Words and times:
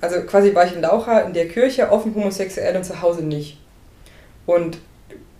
also 0.00 0.20
quasi 0.22 0.54
war 0.54 0.66
ich 0.66 0.74
in 0.74 0.82
Laucha 0.82 1.20
in 1.20 1.32
der 1.32 1.48
Kirche 1.48 1.90
offen 1.90 2.14
homosexuell 2.14 2.76
und 2.76 2.84
zu 2.84 3.02
Hause 3.02 3.22
nicht. 3.22 3.58
Und 4.46 4.78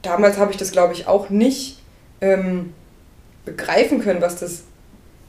damals 0.02 0.38
habe 0.38 0.50
ich 0.50 0.56
das, 0.56 0.72
glaube 0.72 0.94
ich, 0.94 1.06
auch 1.06 1.30
nicht 1.30 1.78
ähm, 2.20 2.72
begreifen 3.44 4.00
können, 4.00 4.21
was 4.21 4.38
das, 4.40 4.64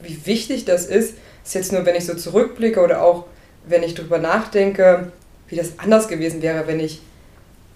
wie 0.00 0.26
wichtig 0.26 0.64
das 0.64 0.86
ist. 0.86 1.14
Das 1.42 1.50
ist 1.50 1.54
jetzt 1.54 1.72
nur, 1.72 1.86
wenn 1.86 1.96
ich 1.96 2.06
so 2.06 2.14
zurückblicke 2.14 2.80
oder 2.80 3.02
auch 3.02 3.26
wenn 3.66 3.82
ich 3.82 3.94
darüber 3.94 4.18
nachdenke, 4.18 5.12
wie 5.48 5.56
das 5.56 5.78
anders 5.78 6.08
gewesen 6.08 6.42
wäre, 6.42 6.66
wenn 6.66 6.80
ich 6.80 7.02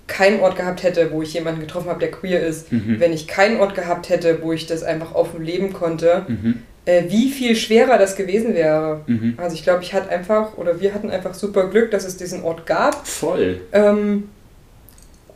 keinen 0.07 0.41
Ort 0.41 0.57
gehabt 0.57 0.83
hätte, 0.83 1.11
wo 1.13 1.23
ich 1.23 1.33
jemanden 1.33 1.61
getroffen 1.61 1.89
habe, 1.89 2.01
der 2.01 2.11
queer 2.11 2.47
ist, 2.47 2.71
mhm. 2.71 3.01
wenn 3.01 3.13
ich 3.13 3.27
keinen 3.27 3.59
Ort 3.61 3.75
gehabt 3.75 4.09
hätte, 4.09 4.43
wo 4.43 4.53
ich 4.53 4.67
das 4.67 4.83
einfach 4.83 5.15
offen 5.15 5.43
leben 5.43 5.73
konnte, 5.73 6.27
mhm. 6.29 6.63
Äh, 6.87 7.05
wie 7.09 7.31
viel 7.31 7.57
schwerer 7.57 7.99
das 7.99 8.17
gewesen 8.17 8.55
wäre. 8.55 9.01
Mhm. 9.07 9.35
Also 9.37 9.55
ich 9.55 9.63
glaube, 9.63 9.83
ich 9.83 9.95
hatte 9.95 10.11
einfach, 10.11 10.57
oder 10.57 10.81
wir 10.81 10.95
hatten 10.95 11.11
einfach 11.11 11.35
super 11.35 11.69
Glück, 11.69 11.91
dass 11.91 12.05
es 12.05 12.17
diesen 12.17 12.43
Ort 12.43 12.67
gab. 12.67 13.07
Voll. 13.07 13.61
Ähm, 13.73 14.29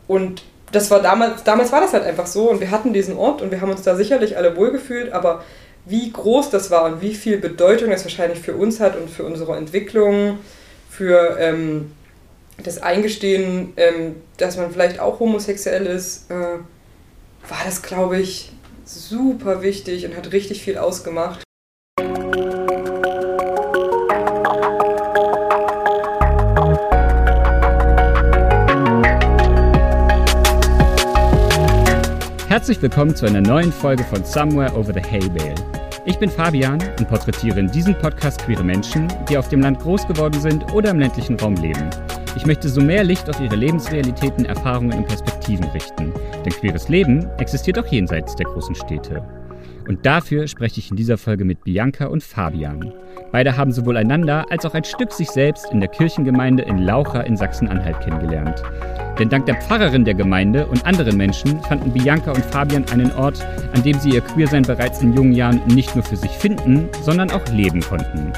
und 0.07 0.43
das 0.71 0.91
war 0.91 1.01
damals, 1.01 1.43
damals 1.43 1.71
war 1.71 1.81
das 1.81 1.93
halt 1.93 2.03
einfach 2.03 2.27
so 2.27 2.49
und 2.49 2.59
wir 2.59 2.71
hatten 2.71 2.93
diesen 2.93 3.17
Ort 3.17 3.41
und 3.41 3.51
wir 3.51 3.61
haben 3.61 3.71
uns 3.71 3.81
da 3.81 3.95
sicherlich 3.95 4.37
alle 4.37 4.55
wohlgefühlt, 4.55 5.11
aber 5.11 5.43
wie 5.85 6.11
groß 6.11 6.51
das 6.51 6.69
war 6.69 6.85
und 6.85 7.01
wie 7.01 7.15
viel 7.15 7.37
Bedeutung 7.37 7.89
das 7.89 8.03
wahrscheinlich 8.03 8.39
für 8.39 8.53
uns 8.53 8.79
hat 8.79 8.95
und 8.95 9.09
für 9.09 9.23
unsere 9.23 9.57
Entwicklung, 9.57 10.37
für 10.89 11.37
ähm, 11.39 11.91
das 12.63 12.81
Eingestehen, 12.81 13.73
ähm, 13.77 14.17
dass 14.37 14.57
man 14.57 14.71
vielleicht 14.71 14.99
auch 14.99 15.19
homosexuell 15.19 15.85
ist, 15.85 16.29
äh, 16.29 16.33
war 16.33 17.61
das, 17.65 17.81
glaube 17.81 18.19
ich, 18.19 18.51
super 18.89 19.61
wichtig 19.61 20.05
und 20.05 20.15
hat 20.15 20.31
richtig 20.31 20.63
viel 20.63 20.77
ausgemacht. 20.77 21.43
Herzlich 32.47 32.81
willkommen 32.81 33.15
zu 33.15 33.27
einer 33.27 33.41
neuen 33.41 33.71
Folge 33.71 34.03
von 34.03 34.25
Somewhere 34.25 34.75
Over 34.75 34.93
the 34.93 35.01
Hay 35.01 35.29
Bale. 35.29 35.55
Ich 36.05 36.17
bin 36.17 36.29
Fabian 36.29 36.81
und 36.97 37.07
porträtiere 37.07 37.59
in 37.59 37.71
diesem 37.71 37.95
Podcast 37.99 38.39
queere 38.43 38.63
Menschen, 38.63 39.07
die 39.29 39.37
auf 39.37 39.49
dem 39.49 39.61
Land 39.61 39.79
groß 39.79 40.07
geworden 40.07 40.41
sind 40.41 40.73
oder 40.73 40.89
im 40.89 40.99
ländlichen 40.99 41.39
Raum 41.39 41.55
leben. 41.55 41.89
Ich 42.39 42.45
möchte 42.45 42.69
so 42.69 42.79
mehr 42.79 43.03
Licht 43.03 43.29
auf 43.29 43.41
ihre 43.41 43.57
Lebensrealitäten, 43.57 44.45
Erfahrungen 44.45 44.97
und 44.97 45.07
Perspektiven 45.09 45.65
richten. 45.71 46.13
Denn 46.45 46.53
queeres 46.53 46.87
Leben 46.87 47.27
existiert 47.37 47.77
auch 47.77 47.85
jenseits 47.85 48.33
der 48.33 48.45
großen 48.45 48.75
Städte. 48.75 49.21
Und 49.89 50.05
dafür 50.05 50.47
spreche 50.47 50.79
ich 50.79 50.89
in 50.89 50.95
dieser 50.95 51.17
Folge 51.17 51.43
mit 51.43 51.65
Bianca 51.65 52.05
und 52.05 52.23
Fabian. 52.23 52.93
Beide 53.33 53.57
haben 53.57 53.73
sowohl 53.73 53.97
einander 53.97 54.45
als 54.49 54.65
auch 54.65 54.73
ein 54.73 54.85
Stück 54.85 55.11
sich 55.11 55.29
selbst 55.29 55.69
in 55.73 55.81
der 55.81 55.89
Kirchengemeinde 55.89 56.63
in 56.63 56.77
Laucha 56.77 57.19
in 57.21 57.35
Sachsen-Anhalt 57.35 57.99
kennengelernt. 57.99 58.63
Denn 59.19 59.27
dank 59.27 59.45
der 59.45 59.59
Pfarrerin 59.59 60.05
der 60.05 60.13
Gemeinde 60.13 60.65
und 60.65 60.85
anderen 60.85 61.17
Menschen 61.17 61.61
fanden 61.63 61.91
Bianca 61.91 62.31
und 62.31 62.45
Fabian 62.45 62.85
einen 62.93 63.11
Ort, 63.11 63.45
an 63.75 63.83
dem 63.83 63.99
sie 63.99 64.11
ihr 64.11 64.21
Queersein 64.21 64.63
bereits 64.63 65.01
in 65.01 65.13
jungen 65.13 65.33
Jahren 65.33 65.59
nicht 65.67 65.93
nur 65.93 66.05
für 66.05 66.15
sich 66.15 66.31
finden, 66.31 66.87
sondern 67.01 67.31
auch 67.31 67.45
leben 67.49 67.81
konnten. 67.81 68.31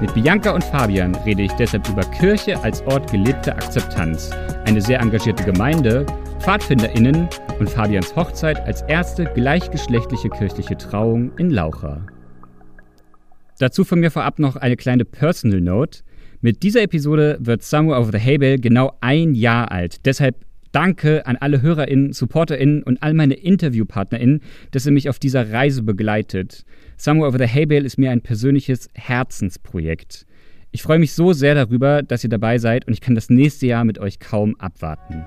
Mit 0.00 0.14
Bianca 0.14 0.52
und 0.52 0.64
Fabian 0.64 1.14
rede 1.14 1.42
ich 1.42 1.52
deshalb 1.52 1.88
über 1.88 2.02
Kirche 2.02 2.58
als 2.62 2.82
Ort 2.82 3.10
gelebter 3.10 3.54
Akzeptanz, 3.54 4.30
eine 4.64 4.80
sehr 4.80 5.00
engagierte 5.00 5.44
Gemeinde, 5.44 6.06
PfadfinderInnen 6.40 7.28
und 7.58 7.70
Fabians 7.70 8.14
Hochzeit 8.16 8.60
als 8.60 8.82
erste 8.82 9.24
gleichgeschlechtliche 9.24 10.28
kirchliche 10.28 10.76
Trauung 10.76 11.36
in 11.38 11.50
Laucha. 11.50 12.04
Dazu 13.58 13.84
von 13.84 14.00
mir 14.00 14.10
vorab 14.10 14.38
noch 14.38 14.56
eine 14.56 14.76
kleine 14.76 15.04
Personal 15.04 15.60
Note. 15.60 16.00
Mit 16.40 16.64
dieser 16.64 16.82
Episode 16.82 17.38
wird 17.40 17.62
Somewhere 17.62 18.00
Over 18.00 18.12
the 18.12 18.18
Haybale 18.18 18.58
genau 18.58 18.96
ein 19.00 19.34
Jahr 19.34 19.70
alt. 19.70 20.04
Deshalb 20.04 20.36
Danke 20.72 21.26
an 21.26 21.36
alle 21.36 21.60
HörerInnen, 21.60 22.14
SupporterInnen 22.14 22.82
und 22.82 23.02
all 23.02 23.12
meine 23.12 23.34
InterviewpartnerInnen, 23.34 24.40
dass 24.70 24.86
ihr 24.86 24.92
mich 24.92 25.10
auf 25.10 25.18
dieser 25.18 25.52
Reise 25.52 25.82
begleitet. 25.82 26.64
Somewhere 27.04 27.26
Over 27.26 27.38
the 27.38 27.52
Hay 27.52 27.66
Bale 27.66 27.84
ist 27.84 27.98
mir 27.98 28.12
ein 28.12 28.20
persönliches 28.20 28.88
Herzensprojekt. 28.94 30.24
Ich 30.70 30.84
freue 30.84 31.00
mich 31.00 31.14
so 31.14 31.32
sehr 31.32 31.56
darüber, 31.56 32.00
dass 32.04 32.22
ihr 32.22 32.30
dabei 32.30 32.58
seid 32.58 32.86
und 32.86 32.92
ich 32.92 33.00
kann 33.00 33.16
das 33.16 33.28
nächste 33.28 33.66
Jahr 33.66 33.82
mit 33.82 33.98
euch 33.98 34.20
kaum 34.20 34.54
abwarten. 34.60 35.24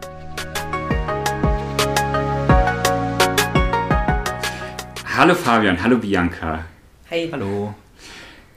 Hallo 5.17 5.35
Fabian, 5.35 5.83
hallo 5.83 5.97
Bianca. 5.97 6.63
Hey. 7.09 7.27
Hallo. 7.29 7.75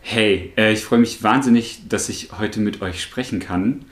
Hey, 0.01 0.53
äh, 0.57 0.73
ich 0.73 0.85
freue 0.85 1.01
mich 1.01 1.21
wahnsinnig, 1.21 1.89
dass 1.89 2.09
ich 2.09 2.31
heute 2.39 2.61
mit 2.61 2.83
euch 2.83 3.03
sprechen 3.03 3.41
kann. 3.41 3.85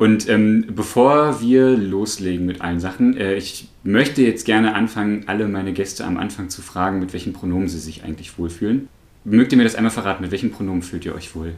Und 0.00 0.30
ähm, 0.30 0.64
bevor 0.70 1.42
wir 1.42 1.76
loslegen 1.76 2.46
mit 2.46 2.62
allen 2.62 2.80
Sachen, 2.80 3.18
äh, 3.18 3.34
ich 3.34 3.68
möchte 3.82 4.22
jetzt 4.22 4.46
gerne 4.46 4.74
anfangen, 4.74 5.24
alle 5.26 5.46
meine 5.46 5.74
Gäste 5.74 6.06
am 6.06 6.16
Anfang 6.16 6.48
zu 6.48 6.62
fragen, 6.62 7.00
mit 7.00 7.12
welchen 7.12 7.34
Pronomen 7.34 7.68
sie 7.68 7.78
sich 7.78 8.02
eigentlich 8.02 8.38
wohlfühlen. 8.38 8.88
Mögt 9.24 9.52
ihr 9.52 9.58
mir 9.58 9.64
das 9.64 9.74
einmal 9.74 9.90
verraten? 9.90 10.22
Mit 10.22 10.30
welchen 10.30 10.52
Pronomen 10.52 10.80
fühlt 10.80 11.04
ihr 11.04 11.14
euch 11.14 11.34
wohl? 11.34 11.52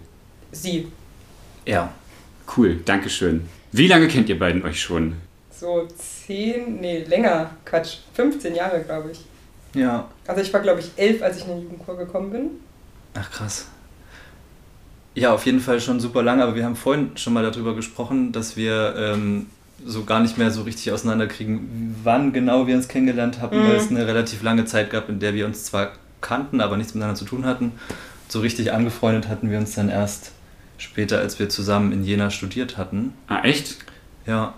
Sie. 0.50 0.88
Ja. 1.66 1.92
Cool, 2.56 2.80
danke 2.84 3.10
schön. 3.10 3.42
Wie 3.70 3.86
lange 3.86 4.08
kennt 4.08 4.28
ihr 4.28 4.40
beiden 4.40 4.64
euch 4.64 4.82
schon? 4.82 5.12
So 5.52 5.86
zehn, 5.96 6.80
nee, 6.80 7.04
länger, 7.04 7.50
Quatsch, 7.64 7.98
15 8.14 8.56
Jahre, 8.56 8.82
glaube 8.82 9.12
ich. 9.12 9.20
Ja. 9.80 10.10
Also 10.26 10.42
ich 10.42 10.52
war, 10.52 10.62
glaube 10.62 10.80
ich, 10.80 10.90
elf, 10.96 11.22
als 11.22 11.36
ich 11.36 11.44
in 11.44 11.50
den 11.50 11.62
Jugendchor 11.62 11.96
gekommen 11.96 12.32
bin. 12.32 12.50
Ach 13.14 13.30
krass. 13.30 13.68
Ja, 15.14 15.32
auf 15.32 15.44
jeden 15.44 15.60
Fall 15.60 15.80
schon 15.80 16.00
super 16.00 16.22
lange, 16.22 16.42
aber 16.42 16.54
wir 16.54 16.64
haben 16.64 16.76
vorhin 16.76 17.10
schon 17.16 17.32
mal 17.32 17.42
darüber 17.42 17.74
gesprochen, 17.74 18.32
dass 18.32 18.56
wir 18.56 18.94
ähm, 18.96 19.46
so 19.84 20.04
gar 20.04 20.20
nicht 20.20 20.38
mehr 20.38 20.50
so 20.50 20.62
richtig 20.62 20.92
auseinanderkriegen, 20.92 21.96
wann 22.02 22.32
genau 22.32 22.66
wir 22.66 22.76
uns 22.76 22.88
kennengelernt 22.88 23.40
haben, 23.40 23.58
mhm. 23.58 23.68
weil 23.68 23.76
es 23.76 23.90
eine 23.90 24.06
relativ 24.06 24.42
lange 24.42 24.64
Zeit 24.64 24.90
gab, 24.90 25.08
in 25.08 25.18
der 25.18 25.34
wir 25.34 25.46
uns 25.46 25.64
zwar 25.64 25.92
kannten, 26.20 26.60
aber 26.60 26.76
nichts 26.76 26.94
miteinander 26.94 27.18
zu 27.18 27.24
tun 27.24 27.44
hatten. 27.44 27.72
So 28.28 28.40
richtig 28.40 28.72
angefreundet 28.72 29.28
hatten 29.28 29.50
wir 29.50 29.58
uns 29.58 29.74
dann 29.74 29.88
erst 29.88 30.32
später, 30.78 31.18
als 31.18 31.38
wir 31.38 31.48
zusammen 31.48 31.92
in 31.92 32.04
Jena 32.04 32.30
studiert 32.30 32.78
hatten. 32.78 33.12
Ah, 33.26 33.42
echt? 33.42 33.76
Ja, 34.26 34.54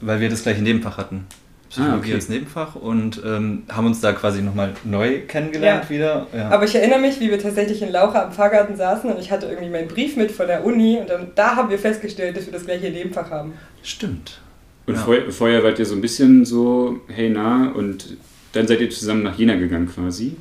weil 0.00 0.20
wir 0.20 0.30
das 0.30 0.42
gleiche 0.42 0.62
Nebenfach 0.62 0.96
hatten. 0.96 1.26
Psychologie 1.70 1.94
ah, 1.94 1.98
okay. 1.98 2.14
als 2.14 2.28
Nebenfach 2.28 2.74
und 2.74 3.22
ähm, 3.24 3.62
haben 3.70 3.86
uns 3.86 4.00
da 4.00 4.12
quasi 4.12 4.42
nochmal 4.42 4.74
neu 4.82 5.20
kennengelernt 5.20 5.84
ja. 5.84 5.90
wieder. 5.90 6.26
Ja. 6.34 6.50
Aber 6.50 6.64
ich 6.64 6.74
erinnere 6.74 6.98
mich, 6.98 7.20
wie 7.20 7.30
wir 7.30 7.38
tatsächlich 7.38 7.80
in 7.80 7.92
Laucha 7.92 8.24
am 8.24 8.32
Fahrgarten 8.32 8.76
saßen 8.76 9.08
und 9.08 9.20
ich 9.20 9.30
hatte 9.30 9.46
irgendwie 9.46 9.70
meinen 9.70 9.86
Brief 9.86 10.16
mit 10.16 10.32
von 10.32 10.48
der 10.48 10.64
Uni 10.64 10.98
und 10.98 11.08
dann, 11.08 11.28
da 11.36 11.54
haben 11.54 11.70
wir 11.70 11.78
festgestellt, 11.78 12.36
dass 12.36 12.46
wir 12.46 12.52
das 12.52 12.64
gleiche 12.64 12.90
Nebenfach 12.90 13.30
haben. 13.30 13.52
Stimmt. 13.84 14.40
Und 14.86 14.94
ja. 14.94 15.00
vorher, 15.00 15.30
vorher 15.30 15.62
wart 15.62 15.78
ihr 15.78 15.86
so 15.86 15.94
ein 15.94 16.00
bisschen 16.00 16.44
so, 16.44 16.98
hey 17.06 17.30
na, 17.30 17.70
und 17.70 18.16
dann 18.52 18.66
seid 18.66 18.80
ihr 18.80 18.90
zusammen 18.90 19.22
nach 19.22 19.38
Jena 19.38 19.54
gegangen 19.54 19.88
quasi? 19.88 20.36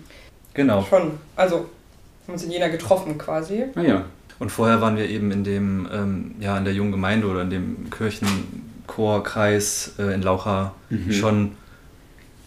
Genau. 0.55 0.83
Schon. 0.89 1.11
Also 1.35 1.69
haben 2.25 2.33
uns 2.33 2.43
in 2.43 2.49
Jena 2.49 2.69
getroffen 2.69 3.19
quasi. 3.19 3.65
Ah 3.75 3.81
ja. 3.81 4.05
Und 4.39 4.51
vorher 4.51 4.81
waren 4.81 4.97
wir 4.97 5.07
eben 5.07 5.29
in 5.29 5.43
dem, 5.43 5.87
ähm, 5.93 6.31
ja, 6.39 6.57
in 6.57 6.63
der 6.63 6.73
jungen 6.73 6.91
Gemeinde 6.91 7.27
oder 7.27 7.43
in 7.43 7.51
dem 7.51 7.89
Kirchen 7.91 8.68
Chorkreis 8.89 9.93
äh, 9.99 10.13
in 10.13 10.21
Laucha 10.21 10.73
mhm. 10.89 11.11
schon. 11.11 11.51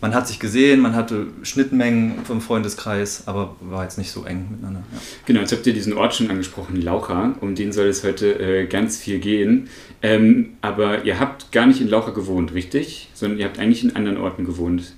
Man 0.00 0.14
hat 0.16 0.26
sich 0.26 0.40
gesehen, 0.40 0.80
man 0.80 0.96
hatte 0.96 1.28
Schnittmengen 1.44 2.24
vom 2.24 2.40
Freundeskreis, 2.40 3.28
aber 3.28 3.54
war 3.60 3.84
jetzt 3.84 3.98
nicht 3.98 4.10
so 4.10 4.24
eng 4.24 4.48
miteinander. 4.50 4.82
Ja. 4.92 4.98
Genau, 5.26 5.40
jetzt 5.40 5.52
habt 5.52 5.64
ihr 5.64 5.72
diesen 5.72 5.92
Ort 5.92 6.16
schon 6.16 6.28
angesprochen, 6.28 6.82
Laucha, 6.82 7.36
um 7.40 7.54
den 7.54 7.72
soll 7.72 7.86
es 7.86 8.02
heute 8.02 8.32
äh, 8.40 8.66
ganz 8.66 8.98
viel 8.98 9.20
gehen. 9.20 9.68
Ähm, 10.02 10.54
aber 10.60 11.04
ihr 11.04 11.20
habt 11.20 11.52
gar 11.52 11.66
nicht 11.66 11.80
in 11.80 11.86
Laucha 11.86 12.10
gewohnt, 12.10 12.52
richtig? 12.52 13.10
Sondern 13.14 13.38
ihr 13.38 13.44
habt 13.44 13.60
eigentlich 13.60 13.84
in 13.84 13.94
anderen 13.94 14.18
Orten 14.18 14.44
gewohnt. 14.44 14.94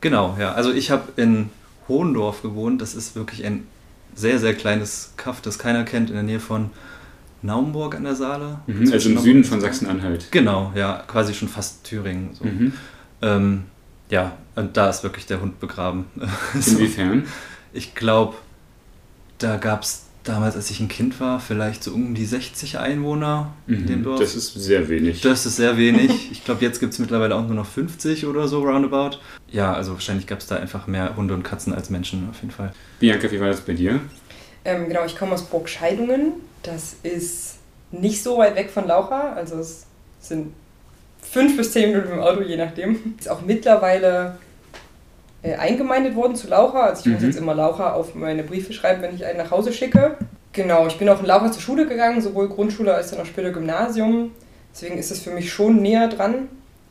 Genau, 0.00 0.36
ja. 0.40 0.52
Also 0.52 0.72
ich 0.72 0.90
habe 0.90 1.12
in 1.14 1.50
Hohendorf 1.86 2.42
gewohnt. 2.42 2.82
Das 2.82 2.96
ist 2.96 3.14
wirklich 3.14 3.44
ein 3.44 3.64
sehr, 4.16 4.40
sehr 4.40 4.54
kleines 4.54 5.12
Kaff, 5.16 5.40
das 5.40 5.60
keiner 5.60 5.84
kennt, 5.84 6.10
in 6.10 6.16
der 6.16 6.24
Nähe 6.24 6.40
von 6.40 6.70
Naumburg 7.42 7.94
an 7.94 8.04
der 8.04 8.14
Saale. 8.14 8.60
Mhm, 8.66 8.92
also 8.92 9.10
im 9.10 9.18
Süden 9.18 9.44
von 9.44 9.60
Sachsen-Anhalt. 9.60 10.28
Genau, 10.30 10.72
ja, 10.74 11.04
quasi 11.06 11.34
schon 11.34 11.48
fast 11.48 11.84
Thüringen. 11.84 12.30
So. 12.32 12.44
Mhm. 12.44 12.72
Ähm, 13.22 13.62
ja, 14.10 14.36
und 14.56 14.76
da 14.76 14.88
ist 14.88 15.02
wirklich 15.02 15.26
der 15.26 15.40
Hund 15.40 15.60
begraben. 15.60 16.06
Inwiefern? 16.54 17.24
ich 17.72 17.94
glaube, 17.94 18.36
da 19.38 19.56
gab 19.56 19.82
es 19.82 20.04
damals, 20.24 20.56
als 20.56 20.70
ich 20.70 20.80
ein 20.80 20.88
Kind 20.88 21.20
war, 21.20 21.40
vielleicht 21.40 21.82
so 21.82 21.92
um 21.92 22.14
die 22.14 22.24
60 22.24 22.78
Einwohner 22.78 23.52
mhm, 23.66 23.74
in 23.74 23.86
dem 23.86 24.02
Dorf. 24.02 24.20
Das 24.20 24.34
ist 24.34 24.54
sehr 24.54 24.88
wenig. 24.88 25.20
Das 25.20 25.46
ist 25.46 25.56
sehr 25.56 25.76
wenig. 25.76 26.30
Ich 26.38 26.44
glaube, 26.44 26.64
jetzt 26.64 26.80
gibt 26.80 26.92
es 26.92 26.98
mittlerweile 26.98 27.34
auch 27.34 27.46
nur 27.46 27.54
noch 27.54 27.66
50 27.66 28.26
oder 28.26 28.48
so 28.48 28.62
roundabout. 28.62 29.18
Ja, 29.50 29.72
also 29.72 29.92
wahrscheinlich 29.92 30.26
gab 30.26 30.38
es 30.38 30.46
da 30.46 30.56
einfach 30.56 30.86
mehr 30.86 31.16
Hunde 31.16 31.34
und 31.34 31.42
Katzen 31.42 31.74
als 31.74 31.90
Menschen 31.90 32.28
auf 32.30 32.40
jeden 32.40 32.52
Fall. 32.52 32.72
Bianca, 33.00 33.30
wie 33.30 33.40
war 33.40 33.48
das 33.48 33.60
bei 33.60 33.74
dir? 33.74 34.00
Ähm, 34.64 34.88
genau, 34.88 35.04
ich 35.04 35.16
komme 35.16 35.32
aus 35.32 35.44
Burg 35.44 35.68
Scheidungen. 35.68 36.32
Das 36.62 36.96
ist 37.02 37.56
nicht 37.90 38.22
so 38.22 38.38
weit 38.38 38.56
weg 38.56 38.70
von 38.70 38.86
Laucha. 38.86 39.32
Also 39.32 39.56
es 39.56 39.86
sind 40.20 40.52
fünf 41.22 41.56
bis 41.56 41.72
zehn 41.72 41.90
Minuten 41.90 42.12
im 42.12 42.20
Auto, 42.20 42.42
je 42.42 42.56
nachdem. 42.56 43.14
Ist 43.18 43.30
auch 43.30 43.42
mittlerweile 43.42 44.36
äh, 45.42 45.54
eingemeindet 45.54 46.14
worden 46.14 46.36
zu 46.36 46.48
Laucha. 46.48 46.86
Also 46.86 47.00
ich 47.00 47.06
mhm. 47.06 47.12
muss 47.14 47.22
jetzt 47.22 47.38
immer 47.38 47.54
Laucha 47.54 47.92
auf 47.92 48.14
meine 48.14 48.42
Briefe 48.42 48.72
schreiben, 48.72 49.02
wenn 49.02 49.14
ich 49.14 49.24
einen 49.24 49.38
nach 49.38 49.50
Hause 49.50 49.72
schicke. 49.72 50.16
Genau, 50.52 50.86
ich 50.86 50.98
bin 50.98 51.08
auch 51.08 51.20
in 51.20 51.26
Laucha 51.26 51.52
zur 51.52 51.62
Schule 51.62 51.86
gegangen, 51.86 52.20
sowohl 52.20 52.48
Grundschule 52.48 52.94
als 52.94 53.10
dann 53.10 53.20
auch 53.20 53.26
später 53.26 53.50
Gymnasium. 53.50 54.32
Deswegen 54.72 54.98
ist 54.98 55.10
es 55.10 55.20
für 55.20 55.30
mich 55.30 55.52
schon 55.52 55.80
näher 55.82 56.08
dran. 56.08 56.48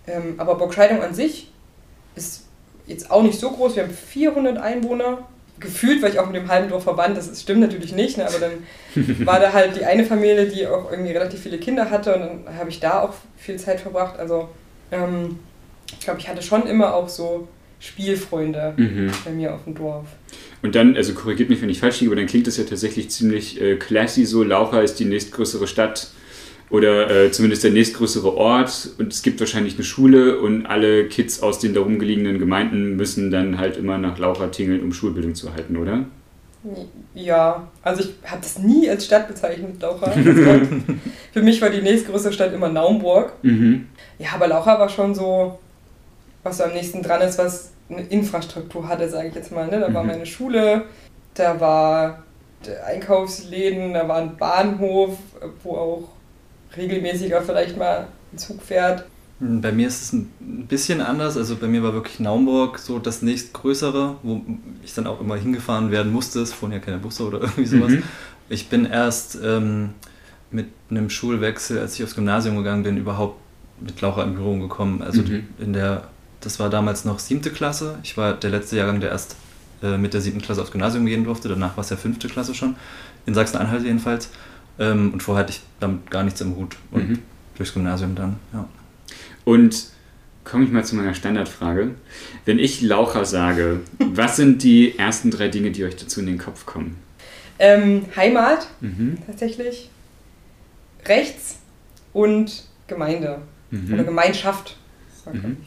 Ähm, 0.07 0.35
aber 0.37 0.55
Burgscheidung 0.55 1.01
an 1.01 1.13
sich 1.13 1.51
ist 2.15 2.45
jetzt 2.85 3.11
auch 3.11 3.23
nicht 3.23 3.39
so 3.39 3.51
groß. 3.51 3.75
Wir 3.75 3.83
haben 3.83 3.93
400 3.93 4.57
Einwohner. 4.57 5.19
Gefühlt, 5.59 6.01
weil 6.01 6.11
ich 6.11 6.19
auch 6.19 6.27
mit 6.27 6.35
dem 6.35 6.47
halben 6.49 6.69
Dorf 6.69 6.83
verwandt, 6.83 7.17
das 7.17 7.41
stimmt 7.41 7.61
natürlich 7.61 7.91
nicht, 7.91 8.17
ne? 8.17 8.27
aber 8.27 8.37
dann 8.37 9.25
war 9.25 9.39
da 9.39 9.53
halt 9.53 9.75
die 9.75 9.85
eine 9.85 10.05
Familie, 10.05 10.45
die 10.45 10.67
auch 10.67 10.91
irgendwie 10.91 11.11
relativ 11.11 11.41
viele 11.41 11.57
Kinder 11.57 11.89
hatte 11.89 12.13
und 12.13 12.19
dann 12.21 12.57
habe 12.57 12.69
ich 12.69 12.79
da 12.79 13.01
auch 13.01 13.13
viel 13.37 13.57
Zeit 13.57 13.79
verbracht. 13.79 14.19
Also 14.19 14.49
ähm, 14.91 15.39
ich 15.91 16.01
glaube, 16.01 16.19
ich 16.19 16.27
hatte 16.27 16.41
schon 16.41 16.67
immer 16.67 16.93
auch 16.93 17.09
so 17.09 17.47
Spielfreunde 17.79 18.73
mhm. 18.77 19.11
bei 19.23 19.31
mir 19.31 19.53
auf 19.53 19.63
dem 19.63 19.75
Dorf. 19.75 20.07
Und 20.61 20.75
dann, 20.75 20.95
also 20.95 21.13
korrigiert 21.13 21.49
mich, 21.49 21.61
wenn 21.61 21.69
ich 21.69 21.79
falsch 21.79 22.01
liege, 22.01 22.11
aber 22.11 22.19
dann 22.19 22.27
klingt 22.27 22.47
das 22.47 22.57
ja 22.57 22.63
tatsächlich 22.63 23.09
ziemlich 23.09 23.61
äh, 23.61 23.75
classy 23.75 24.25
so. 24.25 24.43
Laucha 24.43 24.81
ist 24.81 24.99
die 24.99 25.05
nächstgrößere 25.05 25.67
Stadt 25.67 26.09
oder 26.69 27.09
äh, 27.09 27.31
zumindest 27.31 27.63
der 27.63 27.71
nächstgrößere 27.71 28.35
Ort 28.35 28.89
und 28.99 29.13
es 29.13 29.21
gibt 29.21 29.39
wahrscheinlich 29.39 29.75
eine 29.75 29.83
Schule 29.83 30.39
und 30.39 30.65
alle 30.65 31.07
Kids 31.07 31.41
aus 31.41 31.59
den 31.59 31.73
darum 31.73 31.97
gelegenen 31.99 32.39
Gemeinden 32.39 32.95
müssen 32.95 33.31
dann 33.31 33.57
halt 33.57 33.77
immer 33.77 33.97
nach 33.97 34.17
Laucha 34.17 34.47
tingeln, 34.47 34.83
um 34.83 34.91
Schulbildung 34.91 35.33
zu 35.33 35.47
erhalten, 35.47 35.77
oder? 35.77 36.05
Ja, 37.13 37.67
also 37.81 38.01
ich 38.01 38.15
habe 38.25 38.41
das 38.41 38.59
nie 38.59 38.89
als 38.89 39.05
Stadt 39.05 39.27
bezeichnet, 39.27 39.81
Laucha. 39.81 40.11
für 41.31 41.41
mich 41.41 41.61
war 41.61 41.69
die 41.69 41.81
nächstgrößere 41.81 42.33
Stadt 42.33 42.53
immer 42.53 42.69
Naumburg. 42.69 43.33
Mhm. 43.43 43.87
Ja, 44.19 44.29
aber 44.35 44.47
Laucha 44.47 44.77
war 44.77 44.89
schon 44.89 45.15
so, 45.15 45.57
was 46.43 46.57
so 46.57 46.65
am 46.65 46.73
nächsten 46.73 47.01
dran 47.01 47.21
ist, 47.21 47.37
was 47.37 47.71
eine 47.89 48.01
Infrastruktur 48.01 48.87
hatte, 48.87 49.07
sage 49.07 49.29
ich 49.29 49.35
jetzt 49.35 49.51
mal. 49.51 49.67
Ne? 49.67 49.79
Da 49.79 49.87
mhm. 49.87 49.93
war 49.93 50.03
meine 50.03 50.25
Schule, 50.25 50.83
da 51.35 51.59
war 51.59 52.23
Einkaufsläden, 52.85 53.93
da 53.93 54.07
war 54.07 54.17
ein 54.17 54.35
Bahnhof, 54.35 55.17
wo 55.63 55.71
auch 55.75 56.09
regelmäßiger 56.75 57.41
vielleicht 57.41 57.77
mal 57.77 58.07
ein 58.33 58.37
Zug 58.37 58.61
fährt. 58.61 59.05
Hm, 59.39 59.61
bei 59.61 59.71
mir 59.71 59.87
ist 59.87 60.01
es 60.01 60.13
ein 60.13 60.65
bisschen 60.67 61.01
anders. 61.01 61.37
Also 61.37 61.55
bei 61.55 61.67
mir 61.67 61.83
war 61.83 61.93
wirklich 61.93 62.19
Naumburg 62.19 62.79
so 62.79 62.99
das 62.99 63.21
nächstgrößere, 63.21 64.17
wo 64.23 64.41
ich 64.83 64.93
dann 64.93 65.07
auch 65.07 65.21
immer 65.21 65.35
hingefahren 65.35 65.91
werden 65.91 66.11
musste. 66.11 66.41
Es 66.41 66.53
fuhren 66.53 66.71
ja 66.71 66.79
keine 66.79 66.97
Busse 66.97 67.25
oder 67.25 67.41
irgendwie 67.41 67.65
sowas. 67.65 67.91
Mhm. 67.91 68.03
Ich 68.49 68.69
bin 68.69 68.85
erst 68.85 69.37
ähm, 69.43 69.89
mit 70.51 70.67
einem 70.89 71.09
Schulwechsel, 71.09 71.79
als 71.79 71.95
ich 71.95 72.03
aufs 72.03 72.15
Gymnasium 72.15 72.57
gegangen 72.57 72.83
bin, 72.83 72.97
überhaupt 72.97 73.39
mit 73.79 73.99
Laura 74.01 74.23
in 74.23 74.33
Berührung 74.33 74.61
gekommen. 74.61 75.01
Also 75.01 75.21
mhm. 75.21 75.47
in 75.59 75.73
der, 75.73 76.07
das 76.41 76.59
war 76.59 76.69
damals 76.69 77.05
noch 77.05 77.19
siebte 77.19 77.51
Klasse. 77.51 77.99
Ich 78.03 78.17
war 78.17 78.33
der 78.33 78.49
letzte 78.49 78.77
Jahrgang, 78.77 79.01
der 79.01 79.11
erst 79.11 79.35
äh, 79.83 79.97
mit 79.97 80.13
der 80.13 80.21
siebten 80.21 80.41
Klasse 80.41 80.61
aufs 80.61 80.71
Gymnasium 80.71 81.05
gehen 81.05 81.23
durfte. 81.23 81.49
Danach 81.49 81.77
war 81.77 81.83
es 81.83 81.89
ja 81.89 81.97
fünfte 81.97 82.27
Klasse 82.27 82.55
schon. 82.55 82.75
In 83.25 83.33
Sachsen-Anhalt 83.33 83.83
jedenfalls. 83.83 84.29
Ähm, 84.79 85.13
und 85.13 85.23
vorher 85.23 85.43
hatte 85.43 85.53
ich 85.53 85.61
damit 85.79 86.09
gar 86.09 86.23
nichts 86.23 86.41
im 86.41 86.55
Hut. 86.55 86.75
Und 86.91 87.09
mhm. 87.09 87.19
durchs 87.55 87.73
Gymnasium 87.73 88.15
dann, 88.15 88.37
ja. 88.53 88.67
Und 89.45 89.87
komme 90.43 90.63
ich 90.63 90.71
mal 90.71 90.85
zu 90.85 90.95
meiner 90.95 91.13
Standardfrage. 91.13 91.91
Wenn 92.45 92.59
ich 92.59 92.81
Laucher 92.81 93.25
sage, 93.25 93.81
was 93.99 94.37
sind 94.37 94.63
die 94.63 94.97
ersten 94.97 95.31
drei 95.31 95.49
Dinge, 95.49 95.71
die 95.71 95.83
euch 95.83 95.95
dazu 95.95 96.19
in 96.19 96.27
den 96.27 96.37
Kopf 96.37 96.65
kommen? 96.65 96.97
Ähm, 97.59 98.05
Heimat, 98.15 98.67
mhm. 98.81 99.17
tatsächlich. 99.25 99.89
Rechts 101.05 101.57
und 102.13 102.65
Gemeinde. 102.87 103.39
Mhm. 103.71 103.93
Oder 103.93 104.03
Gemeinschaft. 104.03 104.77
Mhm. 105.31 105.57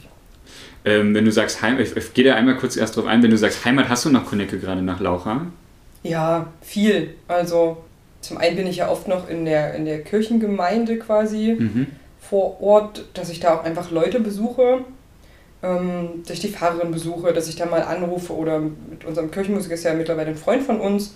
Ähm, 0.83 1.13
wenn 1.13 1.25
du 1.25 1.31
sagst 1.31 1.61
Heimat, 1.61 1.81
ich, 1.81 1.95
ich 1.95 2.13
gehe 2.13 2.25
da 2.25 2.35
einmal 2.35 2.57
kurz 2.57 2.75
erst 2.75 2.97
drauf 2.97 3.05
ein, 3.05 3.21
wenn 3.21 3.29
du 3.29 3.37
sagst 3.37 3.63
Heimat, 3.65 3.89
hast 3.89 4.05
du 4.05 4.09
noch 4.09 4.25
Konecke 4.25 4.57
gerade 4.57 4.81
nach 4.81 4.99
Laucha? 4.99 5.45
Ja, 6.01 6.51
viel. 6.61 7.13
Also 7.27 7.83
zum 8.21 8.37
einen 8.37 8.55
bin 8.55 8.67
ich 8.67 8.77
ja 8.77 8.89
oft 8.89 9.07
noch 9.07 9.27
in 9.27 9.45
der, 9.45 9.73
in 9.73 9.85
der 9.85 10.03
Kirchengemeinde 10.03 10.97
quasi 10.97 11.57
mhm. 11.59 11.87
vor 12.19 12.61
Ort, 12.61 13.05
dass 13.15 13.29
ich 13.29 13.39
da 13.39 13.55
auch 13.55 13.63
einfach 13.63 13.91
Leute 13.91 14.19
besuche, 14.19 14.85
ähm, 15.63 16.23
dass 16.25 16.35
ich 16.35 16.39
die 16.39 16.49
Pfarrerin 16.49 16.91
besuche, 16.91 17.33
dass 17.33 17.49
ich 17.49 17.55
da 17.55 17.65
mal 17.65 17.81
anrufe 17.81 18.33
oder 18.33 18.59
mit 18.59 19.05
unserem 19.05 19.31
Kirchenmusiker 19.31 19.73
ist 19.73 19.83
ja 19.83 19.93
mittlerweile 19.93 20.29
ein 20.29 20.37
Freund 20.37 20.63
von 20.63 20.79
uns, 20.79 21.15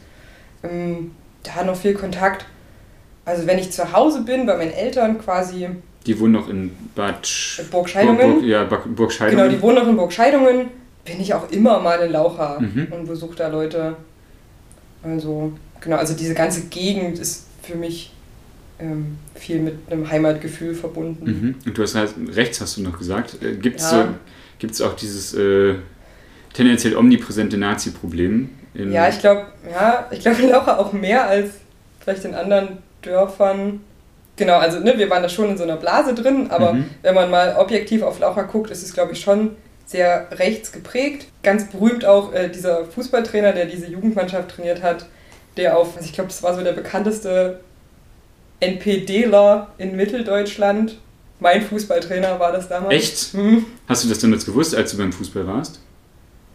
ähm, 0.63 1.11
da 1.43 1.63
noch 1.63 1.75
viel 1.75 1.93
Kontakt. 1.93 2.45
Also 3.23 3.47
wenn 3.47 3.59
ich 3.59 3.71
zu 3.71 3.91
Hause 3.93 4.23
bin, 4.23 4.45
bei 4.45 4.57
meinen 4.57 4.73
Eltern 4.73 5.19
quasi. 5.19 5.69
Die 6.05 6.19
wohnen 6.19 6.33
noch 6.33 6.49
in 6.49 6.71
Bad 6.95 7.27
Burgscheidungen. 7.71 8.33
Burg, 8.33 8.43
ja, 8.43 8.63
Burgscheidungen. 8.63 9.43
Genau, 9.43 9.55
die 9.55 9.61
wohnen 9.61 9.75
noch 9.75 9.87
in 9.87 9.97
Burgscheidungen. 9.97 10.67
Bin 11.03 11.21
ich 11.21 11.33
auch 11.33 11.49
immer 11.51 11.79
mal 11.79 11.99
in 12.01 12.11
Laucha 12.11 12.59
mhm. 12.59 12.87
und 12.91 13.07
besuche 13.07 13.35
da 13.35 13.47
Leute. 13.47 13.95
Also 15.05 15.53
genau, 15.81 15.97
also 15.97 16.13
diese 16.13 16.33
ganze 16.33 16.65
Gegend 16.67 17.19
ist 17.19 17.45
für 17.61 17.75
mich 17.75 18.11
ähm, 18.79 19.17
viel 19.35 19.59
mit 19.59 19.75
einem 19.89 20.09
Heimatgefühl 20.09 20.75
verbunden. 20.75 21.25
Mhm. 21.25 21.55
Und 21.65 21.77
du 21.77 21.81
hast 21.81 21.95
halt, 21.95 22.13
rechts 22.33 22.59
hast 22.61 22.77
du 22.77 22.81
noch 22.81 22.97
gesagt, 22.97 23.41
äh, 23.41 23.55
gibt 23.55 23.79
es 23.79 23.91
ja. 23.91 24.09
so, 24.71 24.85
auch 24.85 24.95
dieses 24.95 25.33
äh, 25.33 25.75
tendenziell 26.53 26.95
omnipräsente 26.95 27.57
Nazi-Problem? 27.57 28.49
Ja, 28.73 29.07
ich 29.07 29.19
glaube, 29.19 29.45
ja, 29.71 30.07
ich 30.11 30.19
glaube 30.19 30.41
Laucha 30.47 30.77
auch 30.77 30.91
mehr 30.91 31.25
als 31.25 31.51
vielleicht 31.99 32.25
in 32.25 32.35
anderen 32.35 32.79
Dörfern. 33.01 33.79
Genau, 34.35 34.57
also 34.57 34.79
ne, 34.79 34.97
wir 34.97 35.09
waren 35.09 35.23
da 35.23 35.29
schon 35.29 35.49
in 35.49 35.57
so 35.57 35.63
einer 35.63 35.77
Blase 35.77 36.13
drin, 36.13 36.47
aber 36.49 36.73
mhm. 36.73 36.85
wenn 37.01 37.15
man 37.15 37.29
mal 37.29 37.55
objektiv 37.57 38.01
auf 38.01 38.19
Laucha 38.19 38.41
guckt, 38.41 38.69
ist 38.71 38.83
es, 38.83 38.93
glaube 38.93 39.13
ich, 39.13 39.21
schon 39.21 39.51
sehr 39.85 40.27
rechts 40.31 40.71
geprägt. 40.71 41.27
Ganz 41.43 41.69
berühmt 41.69 42.05
auch 42.05 42.33
äh, 42.33 42.49
dieser 42.49 42.85
Fußballtrainer, 42.85 43.53
der 43.53 43.65
diese 43.65 43.87
Jugendmannschaft 43.87 44.49
trainiert 44.49 44.81
hat, 44.81 45.07
der 45.57 45.77
auf, 45.77 45.95
also 45.95 46.05
ich 46.05 46.13
glaube, 46.13 46.29
das 46.29 46.41
war 46.43 46.55
so 46.55 46.63
der 46.63 46.73
bekannteste 46.73 47.59
NPDler 48.59 49.73
in 49.77 49.95
Mitteldeutschland. 49.95 50.97
Mein 51.39 51.61
Fußballtrainer 51.61 52.39
war 52.39 52.51
das 52.51 52.69
damals. 52.69 52.93
Echt? 52.93 53.33
Mhm. 53.33 53.65
Hast 53.87 54.03
du 54.03 54.09
das 54.09 54.19
damals 54.19 54.45
gewusst, 54.45 54.73
als 54.73 54.91
du 54.91 54.97
beim 54.97 55.11
Fußball 55.11 55.45
warst? 55.45 55.79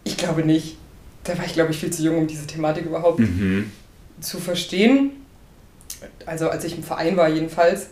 Ich 0.03 0.17
glaube 0.17 0.43
nicht. 0.43 0.77
Da 1.23 1.37
war 1.37 1.45
ich, 1.45 1.53
glaube 1.53 1.71
ich, 1.71 1.77
viel 1.77 1.91
zu 1.91 2.01
jung, 2.01 2.17
um 2.17 2.27
diese 2.27 2.47
Thematik 2.47 2.85
überhaupt 2.85 3.19
mhm. 3.19 3.71
zu 4.19 4.39
verstehen. 4.39 5.11
Also 6.25 6.49
als 6.49 6.63
ich 6.63 6.75
im 6.75 6.83
Verein 6.83 7.15
war 7.15 7.29
jedenfalls. 7.29 7.87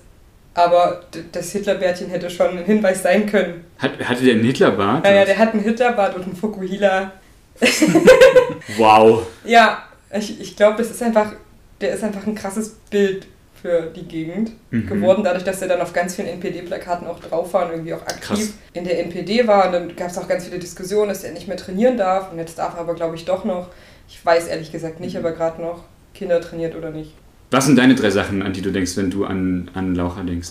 Aber 0.59 0.99
das 1.31 1.53
Hitlerbärtchen 1.53 2.09
hätte 2.09 2.29
schon 2.29 2.57
ein 2.57 2.65
Hinweis 2.65 3.01
sein 3.01 3.25
können. 3.25 3.63
Hat, 3.77 3.97
hatte 4.03 4.25
der 4.25 4.33
einen 4.33 4.43
Hitlerbart? 4.43 5.05
Ja, 5.05 5.13
ja, 5.13 5.25
der 5.25 5.37
hat 5.37 5.53
einen 5.53 5.63
Hitlerbart 5.63 6.17
und 6.17 6.23
einen 6.23 6.35
Fukuhila. 6.35 7.13
wow. 8.77 9.25
Ja, 9.45 9.83
ich, 10.11 10.41
ich 10.41 10.57
glaube, 10.57 10.77
das 10.79 10.91
ist 10.91 11.01
einfach, 11.01 11.31
der 11.79 11.93
ist 11.93 12.03
einfach 12.03 12.27
ein 12.27 12.35
krasses 12.35 12.75
Bild 12.89 13.25
für 13.61 13.83
die 13.83 14.05
Gegend 14.05 14.51
mhm. 14.69 14.85
geworden, 14.87 15.23
dadurch, 15.23 15.45
dass 15.45 15.61
er 15.61 15.69
dann 15.69 15.79
auf 15.79 15.93
ganz 15.93 16.15
vielen 16.15 16.27
NPD-Plakaten 16.27 17.07
auch 17.07 17.21
drauf 17.21 17.53
war 17.53 17.67
und 17.67 17.71
irgendwie 17.71 17.93
auch 17.93 18.01
aktiv 18.01 18.21
Krass. 18.21 18.53
in 18.73 18.83
der 18.83 18.99
NPD 18.99 19.47
war. 19.47 19.67
Und 19.67 19.71
dann 19.71 19.95
gab 19.95 20.09
es 20.09 20.17
auch 20.17 20.27
ganz 20.27 20.45
viele 20.45 20.59
Diskussionen, 20.59 21.07
dass 21.07 21.23
er 21.23 21.31
nicht 21.31 21.47
mehr 21.47 21.57
trainieren 21.57 21.95
darf. 21.95 22.33
Und 22.33 22.37
jetzt 22.37 22.59
darf 22.59 22.73
er 22.73 22.81
aber, 22.81 22.95
glaube 22.95 23.15
ich, 23.15 23.23
doch 23.23 23.45
noch. 23.45 23.69
Ich 24.09 24.25
weiß 24.25 24.47
ehrlich 24.47 24.73
gesagt 24.73 24.99
nicht, 24.99 25.13
mhm. 25.13 25.25
aber 25.25 25.31
gerade 25.31 25.61
noch 25.61 25.85
Kinder 26.13 26.41
trainiert 26.41 26.75
oder 26.75 26.89
nicht. 26.89 27.13
Was 27.51 27.65
sind 27.65 27.77
deine 27.77 27.95
drei 27.95 28.11
Sachen, 28.11 28.41
an 28.43 28.53
die 28.53 28.61
du 28.61 28.71
denkst, 28.71 28.95
wenn 28.97 29.09
du 29.09 29.25
an, 29.25 29.69
an 29.73 29.95
Laucher 29.95 30.23
denkst? 30.23 30.49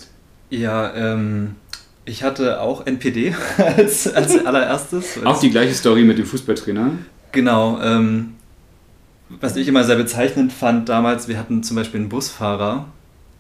Ja, 0.51 0.95
ähm, 0.95 1.55
ich 2.05 2.23
hatte 2.23 2.61
auch 2.61 2.87
NPD 2.87 3.35
als, 3.59 4.13
als 4.13 4.45
allererstes. 4.45 5.25
auch 5.25 5.39
die 5.39 5.51
gleiche 5.51 5.75
Story 5.75 6.03
mit 6.03 6.19
dem 6.19 6.27
Fußballtrainer? 6.27 6.91
Genau. 7.33 7.81
Ähm, 7.83 8.35
was 9.29 9.57
ich 9.57 9.69
immer 9.69 9.85
sehr 9.85 9.97
bezeichnend 9.97 10.53
fand 10.53 10.89
damals, 10.89 11.29
wir 11.29 11.39
hatten 11.39 11.63
zum 11.63 11.77
Beispiel 11.77 12.01
einen 12.01 12.09
Busfahrer, 12.09 12.87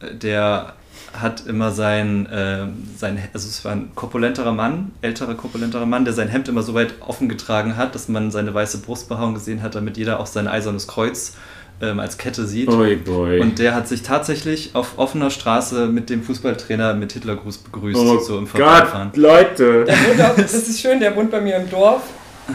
äh, 0.01 0.15
der 0.15 0.75
hat 1.15 1.47
immer 1.47 1.71
sein, 1.73 2.27
äh, 2.27 2.67
sein, 2.97 3.19
also 3.33 3.49
es 3.49 3.65
war 3.65 3.73
ein 3.73 3.91
korpulenterer 3.95 4.53
Mann, 4.53 4.93
älterer 5.01 5.35
korpulenterer 5.35 5.87
Mann, 5.87 6.05
der 6.05 6.13
sein 6.13 6.29
Hemd 6.29 6.49
immer 6.49 6.63
so 6.63 6.75
weit 6.75 6.95
offen 7.01 7.29
getragen 7.29 7.77
hat, 7.77 7.95
dass 7.95 8.09
man 8.09 8.31
seine 8.31 8.53
weiße 8.53 8.79
Brustbehaarung 8.79 9.35
gesehen 9.35 9.63
hat, 9.63 9.75
damit 9.75 9.97
jeder 9.97 10.21
auch 10.21 10.27
sein 10.27 10.47
eisernes 10.47 10.87
Kreuz 10.87 11.35
ähm, 11.81 12.01
als 12.01 12.19
Kette 12.19 12.47
sieht. 12.47 12.69
Oi 12.69 12.97
boy. 12.97 13.41
Und 13.41 13.59
der 13.59 13.75
hat 13.75 13.89
sich 13.89 14.03
tatsächlich 14.03 14.75
auf 14.75 14.99
offener 14.99 15.31
Straße 15.31 15.87
mit 15.87 16.11
dem 16.11 16.23
Fußballtrainer 16.23 16.95
mit 16.95 17.13
Hitlergruß 17.13 17.59
begrüßt, 17.59 17.99
oh 17.99 18.19
so 18.19 18.39
im 18.39 18.49
Gott, 18.51 19.17
Leute! 19.17 19.87
Auch, 19.89 20.37
das 20.37 20.55
ist 20.55 20.81
schön, 20.81 21.01
der 21.01 21.15
wohnt 21.17 21.31
bei 21.31 21.41
mir 21.41 21.57
im 21.57 21.71
Dorf. 21.71 22.03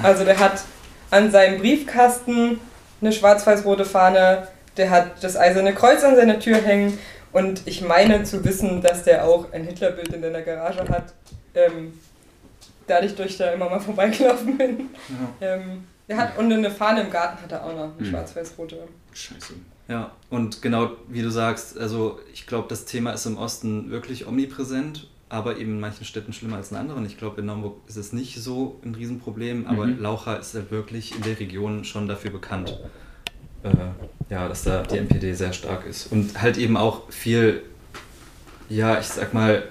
Also 0.02 0.26
der 0.26 0.40
hat 0.40 0.64
an 1.12 1.32
seinem 1.32 1.60
Briefkasten 1.60 2.60
eine 3.02 3.12
schwarz-weiß-rote 3.12 3.86
Fahne, 3.86 4.48
der 4.78 4.90
hat 4.90 5.24
das 5.24 5.38
Eiserne 5.38 5.74
Kreuz 5.74 6.04
an 6.04 6.16
seiner 6.16 6.40
Tür 6.40 6.58
hängen 6.58 6.98
und 7.32 7.62
ich 7.66 7.82
meine 7.82 8.24
zu 8.24 8.44
wissen, 8.44 8.82
dass 8.82 9.04
der 9.04 9.26
auch 9.26 9.52
ein 9.52 9.64
Hitlerbild 9.64 10.14
in 10.14 10.22
seiner 10.22 10.42
Garage 10.42 10.88
hat. 10.90 11.14
Ähm, 11.56 11.94
dadurch, 12.88 13.16
durch 13.16 13.38
da 13.38 13.52
immer 13.52 13.70
mal 13.70 13.80
vorbeigelaufen 13.80 14.58
bin. 14.58 14.90
Ja. 15.40 15.56
Ähm, 15.56 15.84
der 16.08 16.18
hat 16.18 16.38
und 16.38 16.52
eine 16.52 16.70
Fahne 16.70 17.02
im 17.02 17.10
Garten 17.10 17.42
hat 17.42 17.52
er 17.52 17.64
auch 17.64 17.74
noch, 17.74 17.84
eine 17.84 17.94
mhm. 18.00 18.06
schwarz-weiß-rote. 18.06 18.88
Scheiße. 19.14 19.54
Ja, 19.88 20.12
und 20.30 20.62
genau 20.62 20.92
wie 21.10 21.22
du 21.22 21.30
sagst, 21.30 21.78
also 21.78 22.20
ich 22.34 22.48
glaube, 22.48 22.68
das 22.70 22.86
Thema 22.86 23.12
ist 23.12 23.26
im 23.26 23.38
Osten 23.38 23.92
wirklich 23.92 24.28
omnipräsent, 24.28 25.08
aber 25.30 25.58
eben 25.58 25.72
in 25.72 25.80
manchen 25.80 26.06
Städten 26.06 26.32
schlimmer 26.32 26.58
als 26.58 26.72
in 26.72 26.78
anderen. 26.78 27.06
Ich 27.06 27.18
glaube, 27.18 27.42
in 27.42 27.48
Naumburg 27.48 27.78
ist 27.88 27.98
es 27.98 28.14
nicht 28.14 28.42
so 28.42 28.80
ein 28.86 28.96
Riesenproblem, 28.96 29.68
aber 29.68 29.88
mhm. 29.88 30.02
Laucha 30.02 30.36
ist 30.36 30.54
halt 30.54 30.72
wirklich 30.72 31.16
in 31.16 31.24
der 31.24 31.40
Region 31.40 31.84
schon 31.84 32.08
dafür 32.08 32.32
bekannt. 32.32 32.80
äh, 33.64 33.70
ja, 34.30 34.48
dass 34.48 34.64
da 34.64 34.84
die 34.84 34.98
NPD 34.98 35.34
sehr 35.34 35.54
stark 35.54 35.86
ist 35.86 36.12
und 36.12 36.42
halt 36.42 36.58
eben 36.58 36.78
auch 36.78 37.10
viel, 37.12 37.64
ja, 38.70 39.00
ich 39.00 39.08
sag 39.08 39.34
mal, 39.34 39.64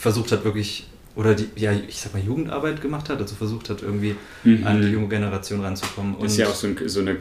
versucht 0.00 0.32
hat 0.32 0.44
wirklich 0.44 0.88
oder 1.16 1.34
die, 1.34 1.48
ja, 1.56 1.72
ich 1.72 2.00
sag 2.00 2.12
mal, 2.12 2.22
Jugendarbeit 2.22 2.80
gemacht 2.80 3.08
hat, 3.08 3.20
also 3.20 3.34
versucht 3.34 3.70
hat, 3.70 3.82
irgendwie 3.82 4.16
mhm. 4.42 4.66
an 4.66 4.82
die 4.82 4.88
junge 4.88 5.08
Generation 5.08 5.60
ranzukommen. 5.60 6.16
das 6.20 6.32
ist 6.32 6.38
ja 6.38 6.48
auch 6.48 6.54
so, 6.54 6.66
ein, 6.66 6.76
so 6.86 7.00
eine 7.00 7.16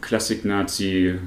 Klassik-Nazi- 0.00 1.18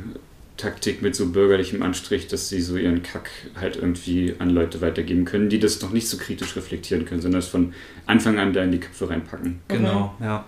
Taktik 0.58 1.02
mit 1.02 1.16
so 1.16 1.28
bürgerlichem 1.30 1.82
Anstrich, 1.84 2.28
dass 2.28 2.50
sie 2.50 2.62
so 2.62 2.78
ihren 2.78 3.04
Kack 3.04 3.30
halt 3.60 3.78
irgendwie 3.78 4.36
an 4.40 4.50
Leute 4.50 4.82
weitergeben 4.82 5.24
können, 5.24 5.50
die 5.50 5.60
das 5.60 5.82
noch 5.82 5.92
nicht 5.92 6.10
so 6.10 6.18
kritisch 6.18 6.56
reflektieren 6.56 7.06
können, 7.06 7.22
sondern 7.22 7.42
das 7.42 7.50
von 7.50 7.74
Anfang 8.08 8.40
an 8.40 8.54
da 8.54 8.64
in 8.64 8.72
die 8.72 8.80
Köpfe 8.80 9.10
reinpacken. 9.10 9.60
Genau, 9.68 10.16
mhm. 10.18 10.26
ja. 10.26 10.46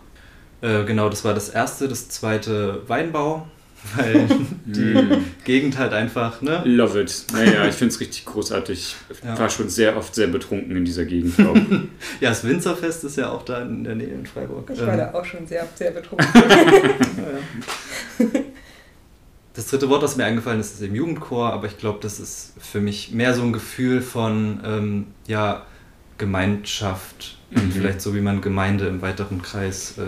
Äh, 0.61 0.83
genau, 0.83 1.09
das 1.09 1.23
war 1.23 1.33
das 1.33 1.49
erste. 1.49 1.87
Das 1.87 2.09
zweite 2.09 2.81
Weinbau, 2.87 3.47
weil 3.95 4.27
die. 4.65 5.21
Gegend 5.45 5.77
halt 5.77 5.93
einfach, 5.93 6.41
ne? 6.41 6.61
Love 6.65 7.01
it. 7.01 7.25
Naja, 7.33 7.65
ich 7.65 7.75
finde 7.75 7.93
es 7.93 7.99
richtig 7.99 8.25
großartig. 8.25 8.95
Ich 9.09 9.23
ja. 9.23 9.37
war 9.37 9.49
schon 9.49 9.69
sehr 9.69 9.97
oft 9.97 10.13
sehr 10.13 10.27
betrunken 10.27 10.75
in 10.75 10.85
dieser 10.85 11.05
Gegend. 11.05 11.37
ja, 12.19 12.29
das 12.29 12.43
Winzerfest 12.43 13.03
ist 13.03 13.17
ja 13.17 13.31
auch 13.31 13.43
da 13.43 13.61
in 13.61 13.83
der 13.83 13.95
Nähe 13.95 14.07
in 14.07 14.25
Freiburg. 14.25 14.69
Ich 14.73 14.81
war 14.81 14.89
ähm. 14.89 14.97
da 14.97 15.13
auch 15.13 15.25
schon 15.25 15.47
sehr, 15.47 15.67
sehr 15.75 15.91
betrunken. 15.91 16.27
Das 19.55 19.67
dritte 19.67 19.89
Wort, 19.89 20.03
das 20.03 20.15
mir 20.15 20.23
eingefallen 20.23 20.61
ist, 20.61 20.75
ist 20.75 20.83
im 20.83 20.95
Jugendchor, 20.95 21.51
aber 21.51 21.67
ich 21.67 21.77
glaube, 21.77 21.99
das 22.01 22.21
ist 22.21 22.53
für 22.59 22.79
mich 22.79 23.11
mehr 23.11 23.33
so 23.33 23.41
ein 23.41 23.51
Gefühl 23.51 24.01
von 24.01 24.61
ähm, 24.63 25.07
ja, 25.27 25.65
Gemeinschaft, 26.17 27.38
mhm. 27.51 27.71
vielleicht 27.71 28.01
so 28.01 28.15
wie 28.15 28.21
man 28.21 28.41
Gemeinde 28.41 28.87
im 28.87 29.01
weiteren 29.01 29.41
Kreis 29.41 29.95
äh, 29.97 30.01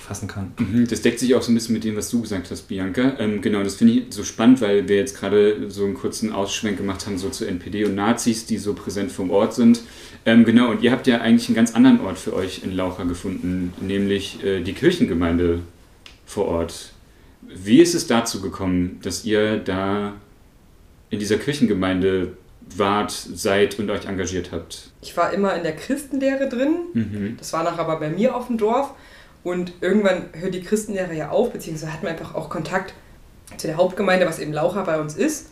fassen 0.00 0.28
kann. 0.28 0.52
Mhm. 0.58 0.86
Das 0.88 1.02
deckt 1.02 1.18
sich 1.18 1.34
auch 1.34 1.42
so 1.42 1.52
ein 1.52 1.54
bisschen 1.54 1.74
mit 1.74 1.84
dem, 1.84 1.96
was 1.96 2.10
du 2.10 2.20
gesagt 2.22 2.50
hast, 2.50 2.62
Bianca. 2.62 3.14
Ähm, 3.18 3.40
genau, 3.40 3.62
das 3.62 3.76
finde 3.76 3.94
ich 3.94 4.04
so 4.10 4.24
spannend, 4.24 4.60
weil 4.60 4.88
wir 4.88 4.96
jetzt 4.96 5.18
gerade 5.18 5.70
so 5.70 5.84
einen 5.84 5.94
kurzen 5.94 6.32
Ausschwenk 6.32 6.78
gemacht 6.78 7.06
haben, 7.06 7.18
so 7.18 7.28
zu 7.28 7.46
NPD 7.46 7.84
und 7.84 7.94
Nazis, 7.94 8.46
die 8.46 8.58
so 8.58 8.74
präsent 8.74 9.12
vom 9.12 9.30
Ort 9.30 9.54
sind. 9.54 9.82
Ähm, 10.26 10.44
genau, 10.44 10.70
und 10.70 10.82
ihr 10.82 10.92
habt 10.92 11.06
ja 11.06 11.20
eigentlich 11.20 11.48
einen 11.48 11.56
ganz 11.56 11.74
anderen 11.74 12.00
Ort 12.00 12.18
für 12.18 12.34
euch 12.34 12.62
in 12.64 12.72
Laucha 12.74 13.04
gefunden, 13.04 13.72
nämlich 13.80 14.42
äh, 14.44 14.60
die 14.60 14.72
Kirchengemeinde 14.72 15.60
vor 16.26 16.46
Ort. 16.46 16.92
Wie 17.42 17.80
ist 17.80 17.94
es 17.94 18.06
dazu 18.06 18.40
gekommen, 18.40 18.98
dass 19.02 19.24
ihr 19.24 19.58
da 19.58 20.14
in 21.10 21.18
dieser 21.18 21.38
Kirchengemeinde 21.38 22.36
wart, 22.76 23.10
seid 23.10 23.78
und 23.78 23.90
euch 23.90 24.06
engagiert 24.06 24.50
habt? 24.52 24.90
Ich 25.00 25.16
war 25.16 25.32
immer 25.32 25.54
in 25.54 25.62
der 25.62 25.76
Christenlehre 25.76 26.48
drin. 26.48 26.76
Mhm. 26.92 27.36
Das 27.38 27.52
war 27.52 27.62
nachher 27.62 27.80
aber 27.80 27.98
bei 27.98 28.10
mir 28.10 28.34
auf 28.34 28.48
dem 28.48 28.58
Dorf. 28.58 28.94
Und 29.44 29.72
irgendwann 29.80 30.26
hört 30.32 30.54
die 30.54 30.62
Christenlehre 30.62 31.14
ja 31.14 31.30
auf, 31.30 31.52
beziehungsweise 31.52 31.92
hat 31.92 32.02
man 32.02 32.12
einfach 32.12 32.34
auch 32.34 32.50
Kontakt 32.50 32.92
zu 33.56 33.66
der 33.66 33.76
Hauptgemeinde, 33.76 34.26
was 34.26 34.38
eben 34.38 34.52
Laucha 34.52 34.82
bei 34.82 35.00
uns 35.00 35.16
ist. 35.16 35.50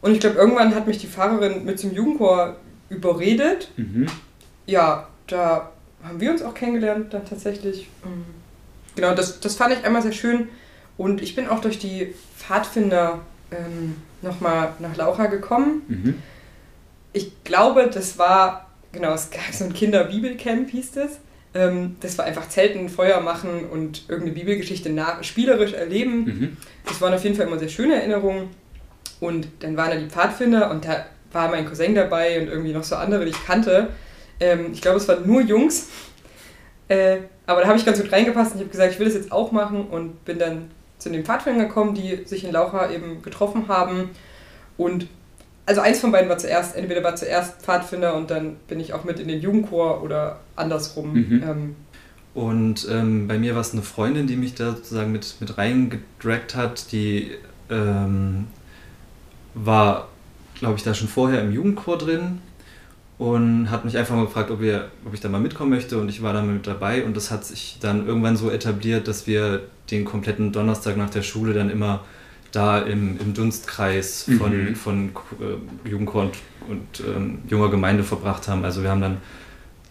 Und 0.00 0.12
ich 0.12 0.20
glaube, 0.20 0.36
irgendwann 0.36 0.74
hat 0.74 0.86
mich 0.86 0.98
die 0.98 1.06
Pfarrerin 1.06 1.64
mit 1.64 1.78
zum 1.78 1.92
Jugendchor 1.92 2.56
überredet. 2.88 3.70
Mhm. 3.76 4.06
Ja, 4.66 5.08
da 5.26 5.70
haben 6.02 6.20
wir 6.20 6.30
uns 6.30 6.42
auch 6.42 6.54
kennengelernt, 6.54 7.12
dann 7.12 7.26
tatsächlich. 7.26 7.88
Ähm, 8.04 8.24
genau, 8.96 9.14
das, 9.14 9.40
das 9.40 9.56
fand 9.56 9.74
ich 9.74 9.84
einmal 9.84 10.02
sehr 10.02 10.12
schön, 10.12 10.48
und 11.00 11.22
ich 11.22 11.34
bin 11.34 11.48
auch 11.48 11.62
durch 11.62 11.78
die 11.78 12.14
Pfadfinder 12.36 13.20
ähm, 13.50 13.96
nochmal 14.22 14.74
nach 14.78 14.96
Laucha 14.96 15.26
gekommen. 15.26 15.82
Mhm. 15.88 16.22
Ich 17.12 17.44
glaube, 17.44 17.90
das 17.92 18.18
war, 18.18 18.70
genau, 18.92 19.12
es 19.14 19.30
gab 19.30 19.52
so 19.52 19.64
ein 19.64 19.72
Kinderbibelcamp, 19.72 20.70
hieß 20.70 20.92
das. 20.92 21.18
Ähm, 21.52 21.96
das 22.00 22.16
war 22.18 22.26
einfach 22.26 22.48
Zelten, 22.48 22.88
Feuer 22.88 23.20
machen 23.20 23.68
und 23.70 24.04
irgendeine 24.08 24.32
Bibelgeschichte 24.32 24.90
nach, 24.90 25.24
spielerisch 25.24 25.72
erleben. 25.72 26.24
Mhm. 26.24 26.56
Das 26.86 27.00
waren 27.00 27.12
auf 27.12 27.24
jeden 27.24 27.34
Fall 27.34 27.46
immer 27.46 27.58
sehr 27.58 27.68
schöne 27.68 27.96
Erinnerungen. 27.96 28.48
Und 29.18 29.48
dann 29.60 29.76
waren 29.76 29.90
da 29.90 29.96
die 29.96 30.08
Pfadfinder 30.08 30.70
und 30.70 30.84
da 30.86 31.06
war 31.32 31.48
mein 31.48 31.66
Cousin 31.66 31.94
dabei 31.94 32.40
und 32.40 32.48
irgendwie 32.48 32.72
noch 32.72 32.84
so 32.84 32.96
andere, 32.96 33.24
die 33.24 33.30
ich 33.30 33.44
kannte. 33.44 33.88
Ähm, 34.38 34.70
ich 34.72 34.80
glaube, 34.80 34.98
es 34.98 35.08
waren 35.08 35.26
nur 35.26 35.42
Jungs. 35.42 35.88
Äh, 36.88 37.18
aber 37.46 37.62
da 37.62 37.68
habe 37.68 37.78
ich 37.78 37.84
ganz 37.84 38.00
gut 38.00 38.12
reingepasst 38.12 38.52
und 38.52 38.58
ich 38.58 38.62
habe 38.62 38.70
gesagt, 38.70 38.92
ich 38.92 38.98
will 38.98 39.06
das 39.06 39.14
jetzt 39.14 39.32
auch 39.32 39.52
machen 39.52 39.88
und 39.88 40.24
bin 40.24 40.38
dann 40.38 40.70
zu 41.00 41.10
den 41.10 41.24
Pfadfindern 41.24 41.68
gekommen, 41.68 41.94
die 41.94 42.24
sich 42.24 42.44
in 42.44 42.52
Laucha 42.52 42.90
eben 42.90 43.22
getroffen 43.22 43.66
haben. 43.68 44.10
Und 44.76 45.08
also 45.66 45.80
eins 45.80 46.00
von 46.00 46.12
beiden 46.12 46.28
war 46.28 46.38
zuerst, 46.38 46.76
entweder 46.76 47.02
war 47.02 47.16
zuerst 47.16 47.62
Pfadfinder 47.62 48.14
und 48.14 48.30
dann 48.30 48.56
bin 48.68 48.80
ich 48.80 48.92
auch 48.92 49.04
mit 49.04 49.18
in 49.18 49.28
den 49.28 49.40
Jugendchor 49.40 50.02
oder 50.02 50.40
andersrum. 50.56 51.12
Mhm. 51.12 51.42
Ähm. 51.42 51.76
und 52.34 52.86
ähm, 52.90 53.28
bei 53.28 53.38
mir 53.38 53.54
war 53.54 53.60
es 53.60 53.72
eine 53.72 53.82
Freundin, 53.82 54.26
die 54.26 54.36
mich 54.36 54.54
da 54.54 54.72
sozusagen 54.72 55.12
mit, 55.12 55.36
mit 55.40 55.58
reingedragt 55.58 56.54
hat, 56.54 56.92
die 56.92 57.32
ähm, 57.70 58.46
war, 59.54 60.08
glaube 60.54 60.76
ich, 60.76 60.82
da 60.82 60.94
schon 60.94 61.08
vorher 61.08 61.42
im 61.42 61.52
Jugendchor 61.52 61.98
drin 61.98 62.40
und 63.20 63.70
hat 63.70 63.84
mich 63.84 63.98
einfach 63.98 64.16
mal 64.16 64.24
gefragt, 64.24 64.50
ob, 64.50 64.62
wir, 64.62 64.88
ob 65.04 65.12
ich 65.12 65.20
da 65.20 65.28
mal 65.28 65.42
mitkommen 65.42 65.68
möchte 65.68 65.98
und 65.98 66.08
ich 66.08 66.22
war 66.22 66.32
da 66.32 66.40
mit 66.40 66.66
dabei 66.66 67.04
und 67.04 67.14
das 67.14 67.30
hat 67.30 67.44
sich 67.44 67.76
dann 67.78 68.06
irgendwann 68.06 68.34
so 68.34 68.50
etabliert, 68.50 69.08
dass 69.08 69.26
wir 69.26 69.60
den 69.90 70.06
kompletten 70.06 70.52
Donnerstag 70.52 70.96
nach 70.96 71.10
der 71.10 71.20
Schule 71.20 71.52
dann 71.52 71.68
immer 71.68 72.00
da 72.50 72.78
im, 72.78 73.20
im 73.20 73.34
Dunstkreis 73.34 74.24
von, 74.38 74.70
mhm. 74.70 74.74
von 74.74 75.10
äh, 75.38 75.88
Jugendchor 75.90 76.22
und, 76.22 76.34
und 76.70 77.06
ähm, 77.14 77.38
junger 77.46 77.68
Gemeinde 77.68 78.04
verbracht 78.04 78.48
haben. 78.48 78.64
Also 78.64 78.82
wir 78.82 78.88
haben 78.88 79.02
dann 79.02 79.18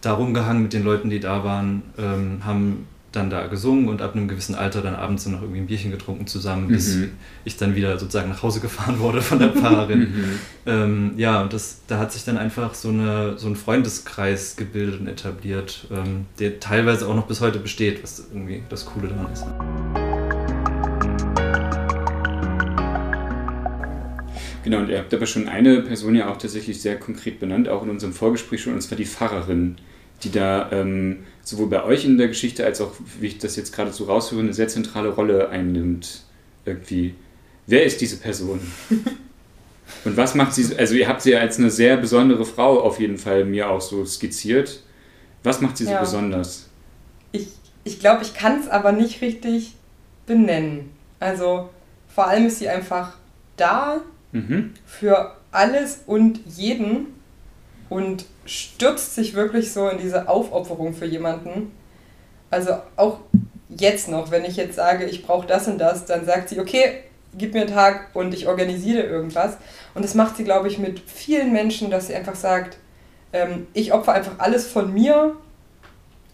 da 0.00 0.14
rumgehangen 0.14 0.64
mit 0.64 0.72
den 0.72 0.82
Leuten, 0.82 1.08
die 1.08 1.20
da 1.20 1.44
waren, 1.44 1.82
ähm, 1.98 2.44
haben 2.44 2.88
dann 3.12 3.28
da 3.28 3.46
gesungen 3.48 3.88
und 3.88 4.02
ab 4.02 4.14
einem 4.14 4.28
gewissen 4.28 4.54
Alter 4.54 4.82
dann 4.82 4.94
abends 4.94 5.26
noch 5.26 5.42
irgendwie 5.42 5.60
ein 5.60 5.66
Bierchen 5.66 5.90
getrunken 5.90 6.26
zusammen, 6.26 6.68
bis 6.68 6.94
mhm. 6.94 7.10
ich 7.44 7.56
dann 7.56 7.74
wieder 7.74 7.98
sozusagen 7.98 8.28
nach 8.28 8.42
Hause 8.42 8.60
gefahren 8.60 9.00
wurde 9.00 9.20
von 9.20 9.40
der 9.40 9.50
Pfarrerin. 9.50 10.00
mhm. 10.00 10.38
ähm, 10.66 11.12
ja, 11.16 11.42
und 11.42 11.52
das, 11.52 11.80
da 11.88 11.98
hat 11.98 12.12
sich 12.12 12.24
dann 12.24 12.38
einfach 12.38 12.74
so, 12.74 12.90
eine, 12.90 13.36
so 13.36 13.48
ein 13.48 13.56
Freundeskreis 13.56 14.54
gebildet 14.56 15.00
und 15.00 15.08
etabliert, 15.08 15.88
ähm, 15.90 16.26
der 16.38 16.60
teilweise 16.60 17.08
auch 17.08 17.16
noch 17.16 17.26
bis 17.26 17.40
heute 17.40 17.58
besteht, 17.58 18.02
was 18.02 18.28
irgendwie 18.32 18.62
das 18.68 18.86
Coole 18.86 19.08
daran 19.08 19.32
ist. 19.32 19.44
Genau, 24.62 24.78
und 24.78 24.90
ihr 24.90 24.98
habt 24.98 25.12
aber 25.12 25.26
schon 25.26 25.48
eine 25.48 25.80
Person 25.80 26.14
ja 26.14 26.30
auch 26.30 26.36
tatsächlich 26.36 26.80
sehr 26.80 26.96
konkret 26.96 27.40
benannt, 27.40 27.68
auch 27.68 27.82
in 27.82 27.90
unserem 27.90 28.12
Vorgespräch 28.12 28.62
schon, 28.62 28.74
und 28.74 28.82
zwar 28.82 28.96
die 28.96 29.06
Pfarrerin, 29.06 29.76
die 30.22 30.30
da 30.30 30.70
ähm, 30.72 31.24
sowohl 31.42 31.68
bei 31.68 31.84
euch 31.84 32.04
in 32.04 32.18
der 32.18 32.28
Geschichte 32.28 32.64
als 32.64 32.80
auch, 32.80 32.92
wie 33.20 33.26
ich 33.26 33.38
das 33.38 33.56
jetzt 33.56 33.74
gerade 33.74 33.92
so 33.92 34.04
raushöre, 34.04 34.40
eine 34.40 34.54
sehr 34.54 34.68
zentrale 34.68 35.10
Rolle 35.10 35.48
einnimmt. 35.48 36.22
Irgendwie. 36.64 37.14
Wer 37.66 37.84
ist 37.84 38.00
diese 38.00 38.16
Person? 38.16 38.60
Und 40.04 40.16
was 40.16 40.34
macht 40.34 40.54
sie, 40.54 40.76
also 40.76 40.94
ihr 40.94 41.08
habt 41.08 41.22
sie 41.22 41.34
als 41.36 41.58
eine 41.58 41.70
sehr 41.70 41.96
besondere 41.96 42.44
Frau 42.44 42.80
auf 42.80 43.00
jeden 43.00 43.18
Fall 43.18 43.44
mir 43.44 43.68
auch 43.68 43.80
so 43.80 44.04
skizziert. 44.04 44.82
Was 45.42 45.60
macht 45.60 45.76
sie 45.76 45.84
so 45.84 45.92
ja. 45.92 46.00
besonders? 46.00 46.68
Ich, 47.32 47.48
ich 47.84 47.98
glaube, 47.98 48.22
ich 48.22 48.34
kann 48.34 48.60
es 48.60 48.68
aber 48.68 48.92
nicht 48.92 49.20
richtig 49.20 49.74
benennen. 50.26 50.90
Also 51.18 51.70
vor 52.08 52.28
allem 52.28 52.46
ist 52.46 52.58
sie 52.58 52.68
einfach 52.68 53.16
da 53.56 54.00
mhm. 54.32 54.72
für 54.86 55.36
alles 55.50 56.00
und 56.06 56.40
jeden 56.46 57.06
und 57.90 58.24
stürzt 58.46 59.14
sich 59.14 59.34
wirklich 59.34 59.72
so 59.72 59.88
in 59.88 59.98
diese 59.98 60.28
Aufopferung 60.28 60.94
für 60.94 61.04
jemanden. 61.04 61.72
Also 62.50 62.76
auch 62.96 63.18
jetzt 63.68 64.08
noch, 64.08 64.30
wenn 64.30 64.44
ich 64.44 64.56
jetzt 64.56 64.76
sage, 64.76 65.04
ich 65.04 65.26
brauche 65.26 65.46
das 65.46 65.68
und 65.68 65.78
das, 65.78 66.06
dann 66.06 66.24
sagt 66.24 66.48
sie, 66.48 66.60
okay, 66.60 67.02
gib 67.36 67.52
mir 67.52 67.62
einen 67.62 67.74
Tag 67.74 68.10
und 68.14 68.32
ich 68.32 68.48
organisiere 68.48 69.02
irgendwas. 69.02 69.58
Und 69.94 70.04
das 70.04 70.14
macht 70.14 70.36
sie, 70.36 70.44
glaube 70.44 70.68
ich, 70.68 70.78
mit 70.78 71.00
vielen 71.00 71.52
Menschen, 71.52 71.90
dass 71.90 72.06
sie 72.06 72.14
einfach 72.14 72.34
sagt, 72.34 72.78
ähm, 73.32 73.66
ich 73.74 73.92
opfer 73.92 74.12
einfach 74.12 74.38
alles 74.38 74.66
von 74.66 74.92
mir 74.92 75.36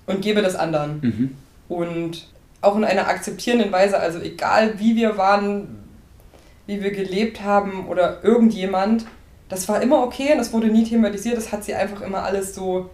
und 0.06 0.22
gebe 0.22 0.42
das 0.42 0.56
anderen. 0.56 1.00
Mhm. 1.00 1.36
Und 1.68 2.28
auch 2.60 2.76
in 2.76 2.84
einer 2.84 3.08
akzeptierenden 3.08 3.72
Weise, 3.72 3.98
also 3.98 4.20
egal 4.20 4.78
wie 4.78 4.96
wir 4.96 5.16
waren, 5.16 5.84
wie 6.66 6.82
wir 6.82 6.90
gelebt 6.90 7.42
haben 7.42 7.86
oder 7.88 8.24
irgendjemand, 8.24 9.06
das 9.48 9.68
war 9.68 9.80
immer 9.80 10.02
okay 10.02 10.32
und 10.32 10.38
das 10.38 10.52
wurde 10.52 10.68
nie 10.68 10.84
thematisiert. 10.84 11.36
Das 11.36 11.52
hat 11.52 11.64
sie 11.64 11.74
einfach 11.74 12.00
immer 12.00 12.22
alles 12.22 12.54
so 12.54 12.90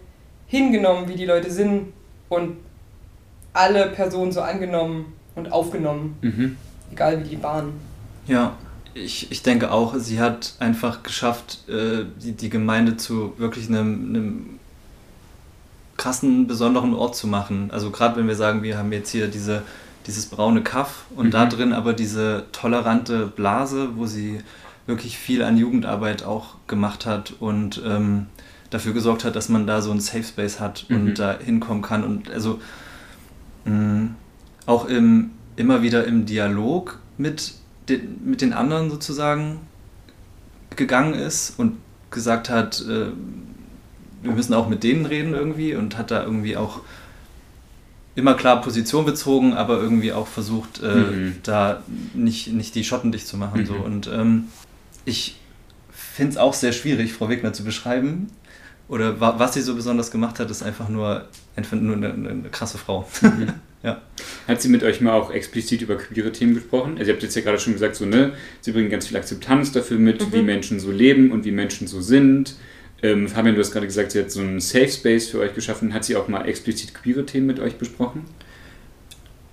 hingenommen, 0.47 1.07
wie 1.07 1.15
die 1.15 1.25
Leute 1.25 1.49
sind 1.51 1.93
und 2.29 2.57
alle 3.53 3.87
Personen 3.87 4.31
so 4.31 4.41
angenommen 4.41 5.13
und 5.35 5.51
aufgenommen. 5.51 6.17
Mhm. 6.21 6.57
Egal 6.91 7.23
wie 7.23 7.29
die 7.29 7.43
waren. 7.43 7.73
Ja, 8.27 8.55
ich, 8.93 9.31
ich 9.31 9.41
denke 9.41 9.71
auch, 9.71 9.95
sie 9.97 10.19
hat 10.19 10.53
einfach 10.59 11.03
geschafft, 11.03 11.67
äh, 11.67 12.05
die, 12.21 12.33
die 12.33 12.49
Gemeinde 12.49 12.97
zu 12.97 13.33
wirklich 13.37 13.67
einem, 13.67 14.09
einem 14.09 14.59
krassen, 15.97 16.47
besonderen 16.47 16.93
Ort 16.93 17.15
zu 17.15 17.27
machen. 17.27 17.71
Also 17.71 17.89
gerade 17.89 18.17
wenn 18.17 18.27
wir 18.27 18.35
sagen, 18.35 18.63
wir 18.63 18.77
haben 18.77 18.91
jetzt 18.91 19.09
hier 19.09 19.27
diese, 19.27 19.63
dieses 20.05 20.27
braune 20.27 20.61
Kaff 20.61 21.05
und 21.15 21.27
mhm. 21.27 21.31
da 21.31 21.45
drin 21.45 21.73
aber 21.73 21.93
diese 21.93 22.45
tolerante 22.51 23.27
Blase, 23.27 23.89
wo 23.95 24.05
sie 24.05 24.41
wirklich 24.85 25.17
viel 25.17 25.43
an 25.43 25.57
Jugendarbeit 25.57 26.23
auch 26.23 26.55
gemacht 26.67 27.05
hat 27.05 27.33
und 27.39 27.81
ähm, 27.85 28.27
dafür 28.69 28.93
gesorgt 28.93 29.23
hat, 29.23 29.35
dass 29.35 29.49
man 29.49 29.67
da 29.67 29.81
so 29.81 29.91
einen 29.91 30.01
Safe 30.01 30.23
Space 30.23 30.59
hat 30.59 30.85
und 30.89 31.05
mhm. 31.05 31.15
da 31.15 31.37
hinkommen 31.37 31.83
kann. 31.83 32.03
Und 32.03 32.29
also 32.31 32.59
mh, 33.65 34.09
auch 34.65 34.85
im, 34.85 35.31
immer 35.55 35.81
wieder 35.81 36.05
im 36.05 36.25
Dialog 36.25 36.99
mit 37.17 37.53
den, 37.89 38.19
mit 38.25 38.41
den 38.41 38.53
anderen 38.53 38.89
sozusagen 38.89 39.59
gegangen 40.75 41.13
ist 41.13 41.53
und 41.57 41.77
gesagt 42.11 42.49
hat, 42.49 42.81
äh, 42.81 43.11
wir 44.23 44.31
müssen 44.31 44.53
auch 44.53 44.67
mit 44.67 44.83
denen 44.83 45.05
reden 45.05 45.33
irgendwie 45.33 45.75
und 45.75 45.97
hat 45.97 46.11
da 46.11 46.23
irgendwie 46.23 46.57
auch 46.57 46.81
immer 48.15 48.35
klar 48.35 48.61
Position 48.61 49.05
bezogen, 49.05 49.53
aber 49.53 49.79
irgendwie 49.79 50.13
auch 50.13 50.27
versucht, 50.27 50.81
äh, 50.81 50.95
mhm. 50.95 51.35
da 51.43 51.83
nicht, 52.13 52.53
nicht 52.53 52.75
die 52.75 52.83
Schotten 52.83 53.11
dicht 53.11 53.27
zu 53.27 53.37
machen. 53.37 53.61
Mhm. 53.61 53.65
So. 53.65 53.73
Und 53.75 54.07
ähm, 54.07 54.45
ich 55.05 55.35
finde 55.91 56.31
es 56.31 56.37
auch 56.37 56.53
sehr 56.53 56.71
schwierig, 56.71 57.13
Frau 57.13 57.29
Wegner 57.29 57.53
zu 57.53 57.63
beschreiben. 57.63 58.27
Oder 58.89 59.19
wa 59.19 59.35
was 59.37 59.53
sie 59.53 59.61
so 59.61 59.75
besonders 59.75 60.11
gemacht 60.11 60.39
hat, 60.39 60.51
ist 60.51 60.61
einfach 60.61 60.89
nur, 60.89 61.27
einfach 61.55 61.79
nur 61.79 61.95
eine, 61.95 62.13
eine 62.13 62.49
krasse 62.51 62.77
Frau. 62.77 63.07
Mhm. 63.21 63.53
ja. 63.83 64.01
Hat 64.47 64.61
sie 64.61 64.69
mit 64.69 64.83
euch 64.83 65.01
mal 65.01 65.13
auch 65.13 65.31
explizit 65.31 65.81
über 65.81 65.95
queere 65.95 66.31
Themen 66.31 66.53
gesprochen? 66.53 66.97
Also 66.97 67.09
ihr 67.09 67.13
habt 67.13 67.23
jetzt 67.23 67.35
ja 67.35 67.41
gerade 67.41 67.59
schon 67.59 67.73
gesagt, 67.73 67.95
so, 67.95 68.05
ne, 68.05 68.33
sie 68.61 68.71
bringen 68.71 68.89
ganz 68.89 69.07
viel 69.07 69.17
Akzeptanz 69.17 69.71
dafür 69.71 69.97
mit, 69.97 70.31
wie 70.33 70.39
mhm. 70.39 70.45
Menschen 70.45 70.79
so 70.79 70.91
leben 70.91 71.31
und 71.31 71.45
wie 71.45 71.51
Menschen 71.51 71.87
so 71.87 72.01
sind 72.01 72.55
ähm, 73.03 73.27
Fabian, 73.27 73.55
du 73.55 73.61
hast 73.61 73.71
gerade 73.71 73.85
gesagt, 73.85 74.13
sie 74.13 74.19
hat 74.19 74.31
so 74.31 74.39
einen 74.39 74.61
Safe 74.61 74.87
Space 74.87 75.27
für 75.27 75.39
euch 75.39 75.53
geschaffen. 75.53 75.93
Hat 75.93 76.05
sie 76.05 76.15
auch 76.15 76.29
mal 76.29 76.45
explizit 76.47 76.93
queere 76.93 77.25
Themen 77.25 77.45
mit 77.45 77.59
euch 77.59 77.75
besprochen? 77.75 78.23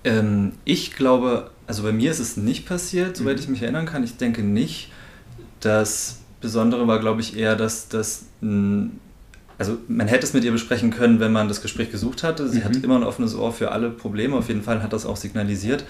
Ähm, 0.05 0.53
ich 0.63 0.95
glaube, 0.95 1.51
also 1.67 1.83
bei 1.83 1.91
mir 1.91 2.11
ist 2.11 2.19
es 2.19 2.37
nicht 2.37 2.65
passiert, 2.65 3.17
soweit 3.17 3.35
mhm. 3.35 3.41
ich 3.43 3.49
mich 3.49 3.61
erinnern 3.61 3.85
kann. 3.85 4.05
Ich 4.05 4.15
denke 4.15 4.41
nicht. 4.41 4.90
Das 5.61 6.19
Besondere 6.41 6.87
war, 6.87 6.99
glaube 6.99 7.21
ich, 7.21 7.37
eher, 7.37 7.55
dass 7.55 7.87
das 7.87 8.25
also 9.61 9.77
man 9.87 10.07
hätte 10.07 10.25
es 10.25 10.33
mit 10.33 10.43
ihr 10.43 10.51
besprechen 10.51 10.89
können, 10.89 11.19
wenn 11.19 11.31
man 11.31 11.47
das 11.47 11.61
Gespräch 11.61 11.91
gesucht 11.91 12.23
hatte. 12.23 12.49
Sie 12.49 12.61
mhm. 12.61 12.63
hat 12.63 12.75
immer 12.77 12.95
ein 12.95 13.03
offenes 13.03 13.35
Ohr 13.35 13.53
für 13.53 13.71
alle 13.71 13.91
Probleme, 13.91 14.35
auf 14.35 14.47
jeden 14.47 14.63
Fall 14.63 14.81
hat 14.81 14.91
das 14.91 15.05
auch 15.05 15.17
signalisiert. 15.17 15.85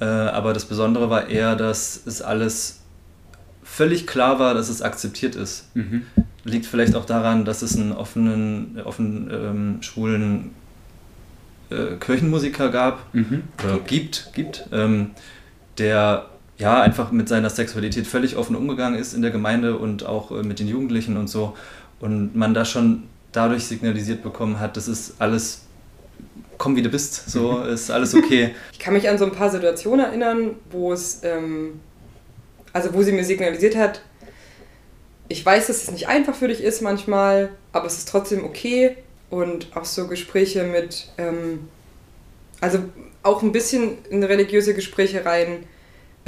Äh, 0.00 0.06
aber 0.06 0.54
das 0.54 0.64
Besondere 0.64 1.10
war 1.10 1.28
eher, 1.28 1.54
dass 1.54 2.00
es 2.06 2.22
alles 2.22 2.80
völlig 3.62 4.06
klar 4.06 4.38
war, 4.38 4.54
dass 4.54 4.70
es 4.70 4.80
akzeptiert 4.80 5.36
ist. 5.36 5.68
Mhm. 5.74 6.06
Liegt 6.44 6.64
vielleicht 6.64 6.96
auch 6.96 7.04
daran, 7.04 7.44
dass 7.44 7.60
es 7.60 7.76
einen 7.76 7.92
offenen, 7.92 8.80
offenen 8.82 9.30
ähm, 9.30 9.82
schwulen 9.82 10.52
äh, 11.68 11.96
Kirchenmusiker 12.00 12.70
gab 12.70 13.14
mhm. 13.14 13.42
oder 13.62 13.80
gibt, 13.80 14.30
gibt 14.32 14.64
ähm, 14.72 15.10
der 15.76 16.24
ja 16.60 16.80
einfach 16.80 17.10
mit 17.10 17.28
seiner 17.28 17.50
Sexualität 17.50 18.06
völlig 18.06 18.36
offen 18.36 18.56
umgegangen 18.56 18.98
ist 18.98 19.14
in 19.14 19.22
der 19.22 19.30
Gemeinde 19.30 19.76
und 19.76 20.06
auch 20.06 20.30
äh, 20.30 20.42
mit 20.42 20.58
den 20.58 20.68
Jugendlichen 20.68 21.16
und 21.16 21.28
so. 21.28 21.56
Und 22.00 22.36
man 22.36 22.54
da 22.54 22.64
schon 22.64 23.04
dadurch 23.32 23.64
signalisiert 23.64 24.22
bekommen 24.22 24.60
hat, 24.60 24.76
das 24.76 24.88
ist 24.88 25.14
alles 25.18 25.62
komm 26.58 26.76
wie 26.76 26.82
du 26.82 26.90
bist, 26.90 27.30
so 27.30 27.52
mhm. 27.52 27.72
ist 27.72 27.90
alles 27.90 28.14
okay. 28.14 28.54
Ich 28.72 28.78
kann 28.78 28.92
mich 28.94 29.08
an 29.08 29.18
so 29.18 29.24
ein 29.24 29.32
paar 29.32 29.50
Situationen 29.50 30.04
erinnern, 30.04 30.56
wo 30.70 30.92
es 30.92 31.20
ähm, 31.22 31.80
also 32.72 32.94
wo 32.94 33.02
sie 33.02 33.12
mir 33.12 33.24
signalisiert 33.24 33.76
hat, 33.76 34.02
ich 35.28 35.44
weiß, 35.44 35.68
dass 35.68 35.84
es 35.84 35.90
nicht 35.90 36.08
einfach 36.08 36.34
für 36.34 36.48
dich 36.48 36.62
ist 36.62 36.82
manchmal, 36.82 37.50
aber 37.72 37.86
es 37.86 37.98
ist 37.98 38.08
trotzdem 38.08 38.44
okay. 38.44 38.96
Und 39.30 39.68
auch 39.76 39.84
so 39.84 40.08
Gespräche 40.08 40.64
mit, 40.64 41.08
ähm, 41.16 41.68
also 42.60 42.80
auch 43.22 43.42
ein 43.42 43.52
bisschen 43.52 43.98
in 44.10 44.24
religiöse 44.24 44.74
Gespräche 44.74 45.24
rein. 45.24 45.64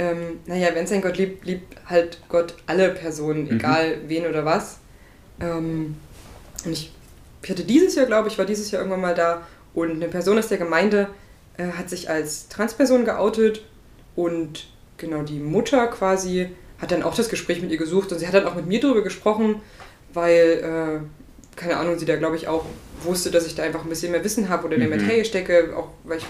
Ähm, 0.03 0.39
naja, 0.45 0.69
wenn 0.73 0.85
es 0.85 0.91
ein 0.91 1.01
Gott 1.01 1.17
liebt, 1.17 1.45
liebt 1.45 1.77
halt 1.87 2.19
Gott 2.27 2.55
alle 2.65 2.89
Personen, 2.89 3.45
mhm. 3.45 3.55
egal 3.57 3.97
wen 4.07 4.25
oder 4.25 4.43
was. 4.43 4.77
Ähm, 5.39 5.95
und 6.65 6.71
ich, 6.71 6.91
ich 7.41 7.49
hatte 7.49 7.63
dieses 7.63 7.95
Jahr, 7.95 8.05
glaube 8.05 8.27
ich, 8.27 8.37
war 8.37 8.45
dieses 8.45 8.71
Jahr 8.71 8.81
irgendwann 8.81 9.01
mal 9.01 9.15
da 9.15 9.47
und 9.73 9.91
eine 9.91 10.07
Person 10.07 10.37
aus 10.37 10.47
der 10.47 10.57
Gemeinde 10.57 11.07
äh, 11.57 11.67
hat 11.77 11.89
sich 11.89 12.09
als 12.09 12.47
Transperson 12.49 13.05
geoutet 13.05 13.63
und 14.15 14.67
genau, 14.97 15.23
die 15.23 15.39
Mutter 15.39 15.87
quasi 15.87 16.49
hat 16.79 16.91
dann 16.91 17.03
auch 17.03 17.15
das 17.15 17.29
Gespräch 17.29 17.61
mit 17.61 17.71
ihr 17.71 17.77
gesucht 17.77 18.11
und 18.11 18.19
sie 18.19 18.27
hat 18.27 18.33
dann 18.33 18.45
auch 18.45 18.55
mit 18.55 18.67
mir 18.67 18.79
darüber 18.79 19.03
gesprochen, 19.03 19.61
weil, 20.13 21.01
äh, 21.03 21.57
keine 21.57 21.77
Ahnung, 21.77 21.97
sie 21.97 22.05
da 22.05 22.15
glaube 22.15 22.35
ich 22.35 22.47
auch 22.47 22.65
wusste, 23.03 23.31
dass 23.31 23.47
ich 23.47 23.55
da 23.55 23.63
einfach 23.63 23.83
ein 23.83 23.89
bisschen 23.89 24.11
mehr 24.11 24.23
Wissen 24.23 24.49
habe 24.49 24.65
oder 24.65 24.75
in 24.75 24.81
der 24.81 24.89
mhm. 24.89 24.97
Materie 24.97 25.25
stecke, 25.25 25.73
auch 25.75 25.89
weil 26.03 26.17
ich 26.17 26.25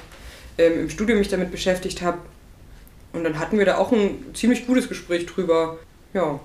ähm, 0.58 0.82
im 0.82 0.90
Studium 0.90 1.20
mich 1.20 1.30
damit 1.30 1.52
beschäftigt 1.52 2.02
habe. 2.02 2.20
Und 3.14 3.24
dann 3.24 3.40
hatten 3.40 3.58
wir 3.58 3.66
da 3.66 3.78
auch 3.78 3.92
ein 3.92 4.18
ziemlich 4.34 4.66
gutes 4.66 4.90
Gespräch 4.90 5.26
drüber, 5.28 5.78
ja. 6.14 6.40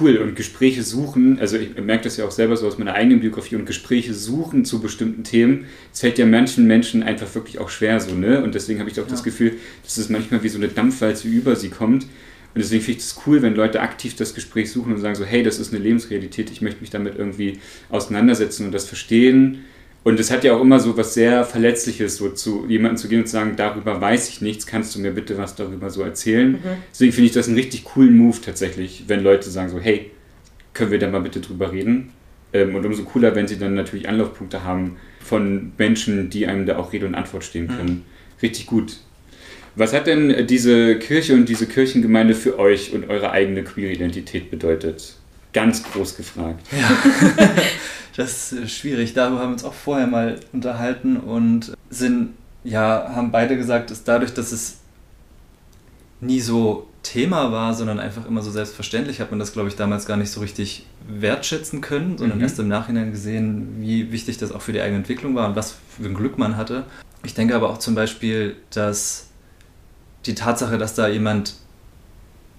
Cool. 0.00 0.16
Und 0.16 0.34
Gespräche 0.34 0.82
suchen, 0.82 1.38
also 1.38 1.56
ich 1.56 1.76
merke 1.76 2.04
das 2.04 2.16
ja 2.16 2.24
auch 2.24 2.30
selber 2.30 2.56
so 2.56 2.66
aus 2.66 2.78
meiner 2.78 2.94
eigenen 2.94 3.20
Biografie 3.20 3.56
und 3.56 3.66
Gespräche 3.66 4.14
suchen 4.14 4.64
zu 4.64 4.80
bestimmten 4.80 5.22
Themen, 5.22 5.66
es 5.92 6.00
fällt 6.00 6.18
ja 6.18 6.26
manchen 6.26 6.66
Menschen 6.66 7.02
einfach 7.02 7.32
wirklich 7.34 7.58
auch 7.58 7.68
schwer 7.68 8.00
so, 8.00 8.14
ne? 8.14 8.42
Und 8.42 8.54
deswegen 8.54 8.80
habe 8.80 8.90
ich 8.90 8.98
auch 9.00 9.04
ja. 9.04 9.10
das 9.10 9.22
Gefühl, 9.22 9.58
dass 9.84 9.96
es 9.96 10.08
manchmal 10.08 10.42
wie 10.42 10.48
so 10.48 10.58
eine 10.58 10.68
Dampfwalze 10.68 11.28
über 11.28 11.54
sie 11.56 11.68
kommt. 11.68 12.04
Und 12.04 12.60
deswegen 12.60 12.82
finde 12.82 12.98
ich 12.98 13.04
es 13.04 13.20
cool, 13.26 13.42
wenn 13.42 13.54
Leute 13.54 13.80
aktiv 13.80 14.16
das 14.16 14.34
Gespräch 14.34 14.70
suchen 14.72 14.92
und 14.92 15.00
sagen 15.00 15.14
so, 15.14 15.24
hey, 15.24 15.42
das 15.42 15.58
ist 15.58 15.72
eine 15.72 15.82
Lebensrealität, 15.82 16.50
ich 16.50 16.60
möchte 16.60 16.80
mich 16.80 16.90
damit 16.90 17.16
irgendwie 17.16 17.60
auseinandersetzen 17.90 18.66
und 18.66 18.72
das 18.72 18.84
verstehen 18.86 19.64
und 20.04 20.18
es 20.18 20.30
hat 20.30 20.42
ja 20.42 20.54
auch 20.54 20.60
immer 20.60 20.80
so 20.80 20.96
was 20.96 21.14
sehr 21.14 21.44
Verletzliches, 21.44 22.16
so 22.16 22.30
zu 22.30 22.66
jemandem 22.68 22.96
zu 22.96 23.08
gehen 23.08 23.20
und 23.20 23.26
zu 23.26 23.32
sagen, 23.32 23.54
darüber 23.56 24.00
weiß 24.00 24.28
ich 24.28 24.40
nichts, 24.40 24.66
kannst 24.66 24.94
du 24.94 25.00
mir 25.00 25.12
bitte 25.12 25.38
was 25.38 25.54
darüber 25.54 25.90
so 25.90 26.02
erzählen? 26.02 26.52
Mhm. 26.52 26.58
Deswegen 26.90 27.12
finde 27.12 27.26
ich 27.26 27.32
das 27.32 27.46
einen 27.46 27.56
richtig 27.56 27.84
coolen 27.84 28.16
Move 28.16 28.38
tatsächlich, 28.44 29.04
wenn 29.06 29.22
Leute 29.22 29.48
sagen 29.50 29.70
so, 29.70 29.78
hey, 29.78 30.10
können 30.74 30.90
wir 30.90 30.98
da 30.98 31.08
mal 31.08 31.20
bitte 31.20 31.40
drüber 31.40 31.70
reden? 31.70 32.10
Ähm, 32.52 32.74
und 32.74 32.84
umso 32.84 33.04
cooler, 33.04 33.36
wenn 33.36 33.46
sie 33.46 33.58
dann 33.58 33.74
natürlich 33.74 34.08
Anlaufpunkte 34.08 34.64
haben 34.64 34.96
von 35.20 35.72
Menschen, 35.78 36.30
die 36.30 36.46
einem 36.46 36.66
da 36.66 36.78
auch 36.78 36.92
Rede 36.92 37.06
und 37.06 37.14
Antwort 37.14 37.44
stehen 37.44 37.64
mhm. 37.64 37.76
können. 37.76 37.90
Mhm. 37.90 38.02
Richtig 38.42 38.66
gut. 38.66 38.96
Was 39.76 39.94
hat 39.94 40.06
denn 40.06 40.46
diese 40.48 40.98
Kirche 40.98 41.34
und 41.34 41.48
diese 41.48 41.66
Kirchengemeinde 41.66 42.34
für 42.34 42.58
euch 42.58 42.92
und 42.92 43.08
eure 43.08 43.30
eigene 43.30 43.62
Queer-Identität 43.62 44.50
bedeutet? 44.50 45.14
Ganz 45.54 45.82
groß 45.84 46.16
gefragt. 46.16 46.66
Ja. 46.72 47.46
das 48.16 48.52
ist 48.52 48.72
schwierig. 48.72 49.14
Darüber 49.14 49.40
haben 49.40 49.48
wir 49.48 49.54
uns 49.54 49.64
auch 49.64 49.74
vorher 49.74 50.06
mal 50.06 50.38
unterhalten 50.52 51.16
und 51.16 51.72
sind, 51.90 52.34
ja, 52.64 53.10
haben 53.14 53.30
beide 53.30 53.56
gesagt, 53.56 53.90
dass 53.90 54.04
dadurch, 54.04 54.34
dass 54.34 54.52
es 54.52 54.78
nie 56.20 56.40
so 56.40 56.88
Thema 57.02 57.50
war, 57.50 57.74
sondern 57.74 57.98
einfach 57.98 58.26
immer 58.26 58.42
so 58.42 58.50
selbstverständlich, 58.50 59.20
hat 59.20 59.30
man 59.30 59.40
das, 59.40 59.52
glaube 59.52 59.68
ich, 59.68 59.76
damals 59.76 60.06
gar 60.06 60.16
nicht 60.16 60.30
so 60.30 60.40
richtig 60.40 60.86
wertschätzen 61.08 61.80
können, 61.80 62.16
sondern 62.16 62.38
mhm. 62.38 62.44
erst 62.44 62.58
im 62.60 62.68
Nachhinein 62.68 63.10
gesehen, 63.10 63.80
wie 63.80 64.12
wichtig 64.12 64.38
das 64.38 64.52
auch 64.52 64.62
für 64.62 64.72
die 64.72 64.80
eigene 64.80 64.98
Entwicklung 64.98 65.34
war 65.34 65.48
und 65.48 65.56
was 65.56 65.74
für 65.96 66.08
ein 66.08 66.14
Glück 66.14 66.38
man 66.38 66.56
hatte. 66.56 66.84
Ich 67.24 67.34
denke 67.34 67.56
aber 67.56 67.70
auch 67.70 67.78
zum 67.78 67.94
Beispiel, 67.94 68.56
dass 68.70 69.28
die 70.26 70.34
Tatsache, 70.34 70.78
dass 70.78 70.94
da 70.94 71.08
jemand 71.08 71.54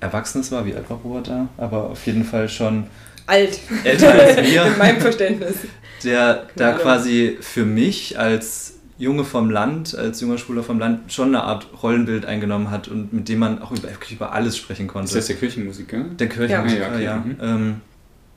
Erwachsenes 0.02 0.52
war, 0.52 0.66
wie 0.66 0.76
alt 0.76 0.89
war 0.89 0.98
Robert 0.98 1.30
da, 1.30 1.48
aber 1.58 1.89
auf 1.89 2.06
jeden 2.06 2.26
Fall 2.26 2.50
schon 2.50 2.88
alt. 3.28 3.60
Älter 3.84 4.14
als 4.14 4.38
wir. 4.52 4.66
In 4.66 4.78
meinem 4.78 5.02
Verständnis. 5.02 5.56
Der 6.04 6.48
da 6.56 6.74
quasi 6.74 7.38
für 7.40 7.66
mich 7.66 8.20
als 8.20 8.80
Junge 8.98 9.24
vom 9.24 9.50
Land, 9.50 9.98
als 9.98 10.22
junger 10.22 10.38
Schwuler 10.38 10.64
vom 10.64 10.80
Land 10.80 11.12
schon 11.12 11.30
eine 11.30 11.44
Art 11.44 11.68
Rollenbild 11.82 12.26
eingenommen 12.26 12.70
hat 12.70 12.88
und 12.88 13.14
mit 13.14 13.30
dem 13.30 13.40
man 13.40 13.62
auch 13.62 13.72
über, 13.72 13.90
über 14.10 14.34
alles 14.34 14.58
sprechen 14.58 14.88
konnte. 14.88 15.08
Ist 15.08 15.16
das 15.16 15.28
der 15.28 15.36
Kirchenmusiker? 15.38 16.06
Der 16.20 16.30
Kirchenmusiker, 16.30 17.00
ja. 17.00 17.00
ja, 17.00 17.18
okay. 17.18 17.40
ja. 17.40 17.46
Mhm. 17.48 17.82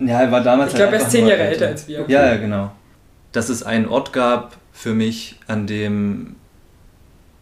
Ähm, 0.01 0.09
ja, 0.09 0.21
er 0.23 0.31
war 0.31 0.43
damals. 0.43 0.73
Ich 0.73 0.77
glaube, 0.77 0.93
halt 0.93 1.01
er 1.01 1.07
ist 1.07 1.13
zehn 1.13 1.27
Jahre 1.27 1.43
älter 1.43 1.69
als 1.69 1.89
wir. 1.89 2.05
Ja, 2.09 2.27
ja, 2.27 2.37
genau. 2.37 2.73
Dass 3.33 3.49
es 3.49 3.63
einen 3.63 3.87
Ort 3.87 4.13
gab 4.13 4.57
für 4.73 4.95
mich, 4.95 5.37
an 5.47 5.67
dem 5.67 6.37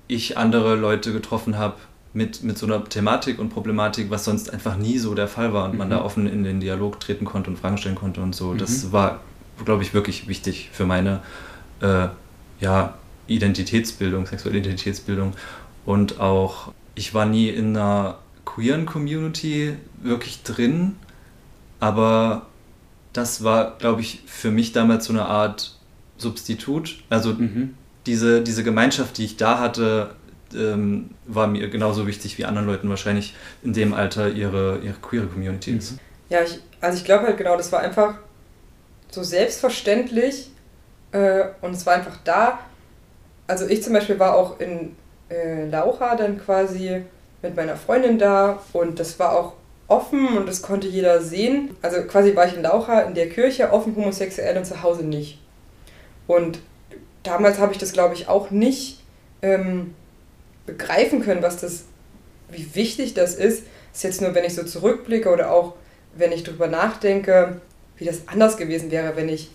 ich 0.07 0.37
andere 0.39 0.77
Leute 0.77 1.13
getroffen 1.13 1.59
habe, 1.59 1.77
mit, 2.15 2.45
mit 2.45 2.57
so 2.57 2.67
einer 2.67 2.83
Thematik 2.85 3.39
und 3.39 3.51
Problematik, 3.51 4.09
was 4.09 4.25
sonst 4.25 4.53
einfach 4.53 4.77
nie 4.77 4.99
so 4.99 5.15
der 5.15 5.29
Fall 5.29 5.53
war 5.53 5.65
und 5.65 5.73
mhm. 5.73 5.79
man 5.79 5.91
da 5.91 5.99
mhm. 5.99 6.05
offen 6.05 6.27
in 6.27 6.45
den 6.45 6.61
Dialog 6.61 7.01
treten 7.01 7.25
konnte 7.25 7.51
und 7.51 7.59
Fragen 7.59 7.77
stellen 7.77 7.97
konnte 7.97 8.23
und 8.23 8.35
so. 8.35 8.53
Mhm. 8.53 8.59
Das 8.59 8.93
war, 8.93 9.21
glaube 9.65 9.83
ich, 9.83 9.93
wirklich 9.93 10.29
wichtig 10.29 10.71
für 10.73 10.87
meine 10.87 11.21
äh, 11.81 12.09
ja, 12.61 12.95
Identitätsbildung, 13.27 14.27
sexuelle 14.27 14.59
Identitätsbildung. 14.59 15.33
Und 15.85 16.21
auch, 16.21 16.73
ich 16.95 17.15
war 17.15 17.27
nie 17.27 17.49
in 17.49 17.77
einer 17.77 18.19
queeren 18.45 18.87
Community 18.87 19.75
wirklich 20.01 20.45
drin, 20.45 20.95
aber 21.81 22.47
das 23.13 23.43
war, 23.43 23.77
glaube 23.79 24.03
ich, 24.03 24.23
für 24.27 24.53
mich 24.53 24.73
damals 24.73 25.07
so 25.07 25.13
eine 25.13 25.25
Art 25.27 25.77
Substitut. 26.17 27.03
Also 27.11 27.33
mhm. 27.33 27.75
diese, 28.07 28.43
diese 28.43 28.63
Gemeinschaft, 28.63 29.19
die 29.19 29.25
ich 29.25 29.37
da 29.37 29.59
hatte, 29.59 30.15
ähm, 30.55 31.11
war 31.27 31.47
mir 31.47 31.69
genauso 31.69 32.07
wichtig 32.07 32.39
wie 32.39 32.45
anderen 32.45 32.67
Leuten 32.67 32.89
wahrscheinlich 32.89 33.35
in 33.63 33.73
dem 33.73 33.95
Alter 33.95 34.29
ihre, 34.29 34.79
ihre 34.83 34.97
queere 35.01 35.27
Community 35.27 35.73
ist. 35.73 35.93
Mhm. 35.93 35.99
Ja, 36.31 36.43
ich, 36.43 36.61
also 36.81 36.99
ich 36.99 37.05
glaube 37.05 37.27
halt 37.27 37.37
genau, 37.37 37.57
das 37.57 37.71
war 37.73 37.81
einfach 37.81 38.17
so 39.11 39.23
selbstverständlich 39.23 40.51
äh, 41.13 41.45
und 41.61 41.73
es 41.75 41.87
war 41.87 41.95
einfach 41.95 42.19
da. 42.25 42.59
Also 43.47 43.67
ich 43.67 43.83
zum 43.83 43.93
Beispiel 43.93 44.19
war 44.19 44.35
auch 44.35 44.59
in 44.59 44.97
äh, 45.29 45.69
Laucha 45.69 46.17
dann 46.17 46.39
quasi 46.39 47.05
mit 47.43 47.57
meiner 47.57 47.77
Freundin 47.77 48.19
da 48.19 48.61
und 48.73 48.99
das 48.99 49.19
war 49.19 49.33
auch 49.33 49.53
offen 49.87 50.39
und 50.39 50.49
das 50.49 50.63
konnte 50.63 50.89
jeder 50.89 51.21
sehen. 51.21 51.77
Also 51.83 52.03
quasi 52.03 52.35
war 52.35 52.47
ich 52.47 52.57
in 52.57 52.63
Laucha 52.63 53.01
in 53.01 53.15
der 53.15 53.29
Kirche 53.29 53.71
offen 53.73 53.95
homosexuell 53.97 54.57
und 54.57 54.65
zu 54.65 54.83
Hause 54.83 55.05
nicht. 55.05 55.41
Und 56.27 56.59
damals 57.23 57.59
habe 57.59 57.73
ich 57.73 57.79
das 57.79 57.93
glaube 57.93 58.15
ich 58.15 58.29
auch 58.29 58.51
nicht 58.51 59.03
ähm, 59.43 59.95
begreifen 60.67 61.23
können, 61.23 61.43
was 61.43 61.59
das, 61.59 61.85
wie 62.51 62.75
wichtig 62.75 63.15
das 63.15 63.35
ist, 63.35 63.65
ist 63.93 64.03
jetzt 64.03 64.21
nur, 64.21 64.35
wenn 64.35 64.45
ich 64.45 64.55
so 64.55 64.65
zurückblicke 64.65 65.31
oder 65.31 65.51
auch 65.51 65.75
wenn 66.17 66.33
ich 66.33 66.43
darüber 66.43 66.67
nachdenke, 66.67 67.61
wie 67.97 68.05
das 68.05 68.23
anders 68.27 68.57
gewesen 68.57 68.91
wäre, 68.91 69.17
wenn 69.17 69.29
ich 69.29 69.51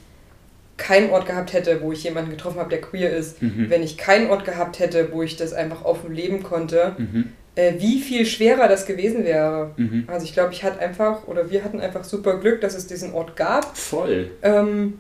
keinen 0.77 1.09
Ort 1.09 1.25
gehabt 1.25 1.53
hätte, 1.53 1.81
wo 1.81 1.91
ich 1.91 2.03
jemanden 2.03 2.31
getroffen 2.31 2.59
habe, 2.59 2.69
der 2.69 2.81
queer 2.81 3.15
ist, 3.15 3.41
mhm. 3.41 3.69
wenn 3.69 3.83
ich 3.83 3.97
keinen 3.97 4.29
Ort 4.29 4.45
gehabt 4.45 4.79
hätte, 4.79 5.11
wo 5.11 5.21
ich 5.21 5.35
das 5.35 5.53
einfach 5.53 5.83
offen 5.83 6.13
leben 6.13 6.41
konnte, 6.41 6.95
mhm. 6.97 7.33
äh, 7.55 7.73
wie 7.79 7.99
viel 7.99 8.25
schwerer 8.25 8.67
das 8.67 8.85
gewesen 8.85 9.25
wäre. 9.25 9.71
Mhm. 9.75 10.05
Also 10.07 10.25
ich 10.25 10.33
glaube, 10.33 10.53
ich 10.53 10.63
hatte 10.63 10.79
einfach, 10.79 11.27
oder 11.27 11.51
wir 11.51 11.63
hatten 11.65 11.81
einfach 11.81 12.05
super 12.05 12.39
Glück, 12.39 12.61
dass 12.61 12.75
es 12.75 12.87
diesen 12.87 13.13
Ort 13.13 13.35
gab. 13.35 13.77
Voll. 13.77 14.31
Ähm, 14.41 14.99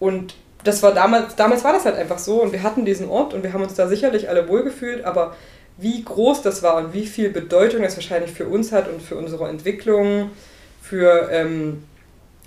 und 0.00 0.34
das 0.66 0.82
war 0.82 0.92
damals, 0.92 1.36
damals 1.36 1.64
war 1.64 1.72
das 1.72 1.84
halt 1.84 1.96
einfach 1.96 2.18
so 2.18 2.42
und 2.42 2.52
wir 2.52 2.62
hatten 2.62 2.84
diesen 2.84 3.08
Ort 3.08 3.34
und 3.34 3.42
wir 3.42 3.52
haben 3.52 3.62
uns 3.62 3.74
da 3.74 3.88
sicherlich 3.88 4.28
alle 4.28 4.48
wohlgefühlt, 4.48 5.04
aber 5.04 5.36
wie 5.78 6.02
groß 6.02 6.42
das 6.42 6.62
war 6.62 6.76
und 6.76 6.94
wie 6.94 7.06
viel 7.06 7.30
Bedeutung 7.30 7.82
das 7.82 7.96
wahrscheinlich 7.96 8.32
für 8.32 8.46
uns 8.46 8.72
hat 8.72 8.88
und 8.88 9.02
für 9.02 9.16
unsere 9.16 9.48
Entwicklung, 9.48 10.30
für 10.80 11.28
ähm, 11.30 11.84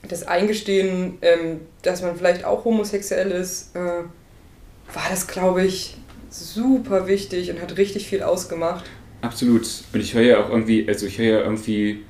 das 0.07 0.27
Eingestehen, 0.27 1.17
ähm, 1.21 1.61
dass 1.83 2.01
man 2.01 2.15
vielleicht 2.15 2.45
auch 2.45 2.65
homosexuell 2.65 3.31
ist, 3.31 3.75
äh, 3.75 3.79
war 3.79 5.05
das, 5.09 5.27
glaube 5.27 5.63
ich, 5.63 5.97
super 6.29 7.07
wichtig 7.07 7.51
und 7.51 7.61
hat 7.61 7.77
richtig 7.77 8.07
viel 8.07 8.23
ausgemacht. 8.23 8.85
Absolut. 9.21 9.67
Und 9.93 9.99
ich 9.99 10.13
höre 10.13 10.23
ja 10.23 10.43
auch 10.43 10.49
irgendwie, 10.49 10.87
also 10.87 11.05
ich 11.05 11.17
höre 11.17 11.39
ja 11.39 11.39
irgendwie 11.41 12.03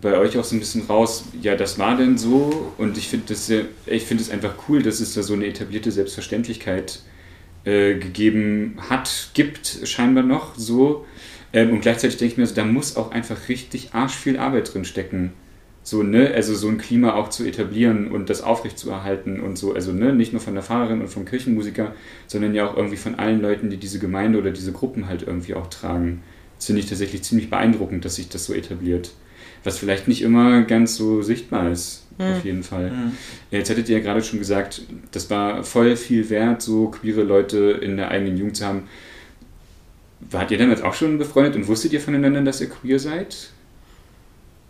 bei 0.00 0.16
euch 0.18 0.38
auch 0.38 0.44
so 0.44 0.56
ein 0.56 0.60
bisschen 0.60 0.86
raus, 0.86 1.24
ja, 1.40 1.56
das 1.56 1.78
war 1.78 1.96
denn 1.96 2.18
so 2.18 2.72
und 2.78 2.96
ich 2.96 3.08
finde 3.08 3.32
es 3.34 4.30
einfach 4.30 4.54
cool, 4.68 4.82
dass 4.82 5.00
es 5.00 5.14
da 5.14 5.22
so 5.22 5.34
eine 5.34 5.46
etablierte 5.46 5.90
Selbstverständlichkeit 5.90 7.00
äh, 7.64 7.94
gegeben 7.94 8.76
hat, 8.88 9.30
gibt 9.34 9.80
scheinbar 9.84 10.24
noch 10.24 10.54
so. 10.56 11.04
Ähm, 11.52 11.72
und 11.72 11.80
gleichzeitig 11.80 12.16
denke 12.16 12.32
ich 12.32 12.38
mir, 12.38 12.46
so, 12.46 12.54
da 12.54 12.64
muss 12.64 12.96
auch 12.96 13.10
einfach 13.12 13.48
richtig 13.48 13.94
arsch 13.94 14.14
viel 14.14 14.38
Arbeit 14.38 14.72
drin 14.74 14.84
stecken 14.84 15.32
so, 15.84 16.02
ne, 16.02 16.32
also 16.34 16.54
so 16.54 16.68
ein 16.68 16.78
Klima 16.78 17.14
auch 17.14 17.28
zu 17.28 17.44
etablieren 17.44 18.10
und 18.10 18.30
das 18.30 18.42
aufrechtzuerhalten 18.42 19.38
und 19.38 19.58
so, 19.58 19.74
also 19.74 19.92
ne, 19.92 20.14
nicht 20.14 20.32
nur 20.32 20.40
von 20.40 20.54
der 20.54 20.62
Pfarrerin 20.62 21.02
und 21.02 21.08
vom 21.08 21.26
Kirchenmusiker, 21.26 21.94
sondern 22.26 22.54
ja 22.54 22.66
auch 22.66 22.74
irgendwie 22.74 22.96
von 22.96 23.16
allen 23.16 23.42
Leuten, 23.42 23.68
die 23.68 23.76
diese 23.76 23.98
Gemeinde 23.98 24.38
oder 24.38 24.50
diese 24.50 24.72
Gruppen 24.72 25.08
halt 25.08 25.22
irgendwie 25.22 25.52
auch 25.54 25.66
tragen. 25.66 26.22
Das 26.56 26.66
finde 26.66 26.80
ich 26.80 26.88
tatsächlich 26.88 27.22
ziemlich 27.22 27.50
beeindruckend, 27.50 28.04
dass 28.04 28.16
sich 28.16 28.30
das 28.30 28.46
so 28.46 28.54
etabliert. 28.54 29.12
Was 29.64 29.78
vielleicht 29.78 30.08
nicht 30.08 30.22
immer 30.22 30.62
ganz 30.62 30.96
so 30.96 31.22
sichtbar 31.22 31.70
ist, 31.70 32.04
mhm. 32.18 32.24
auf 32.24 32.44
jeden 32.44 32.62
Fall. 32.62 32.90
Mhm. 32.90 33.12
Jetzt 33.50 33.70
hattet 33.70 33.88
ihr 33.88 33.98
ja 33.98 34.02
gerade 34.02 34.22
schon 34.22 34.38
gesagt, 34.38 34.82
das 35.10 35.30
war 35.30 35.64
voll 35.64 35.96
viel 35.96 36.28
wert, 36.30 36.62
so 36.62 36.88
queere 36.88 37.22
Leute 37.22 37.78
in 37.80 37.96
der 37.96 38.10
eigenen 38.10 38.36
Jugend 38.36 38.56
zu 38.58 38.66
haben. 38.66 38.88
Wart 40.30 40.50
ihr 40.50 40.58
damals 40.58 40.82
auch 40.82 40.94
schon 40.94 41.18
befreundet 41.18 41.56
und 41.56 41.66
wusstet 41.68 41.92
ihr 41.92 42.00
voneinander, 42.00 42.42
dass 42.42 42.60
ihr 42.60 42.68
queer 42.68 42.98
seid? 42.98 43.50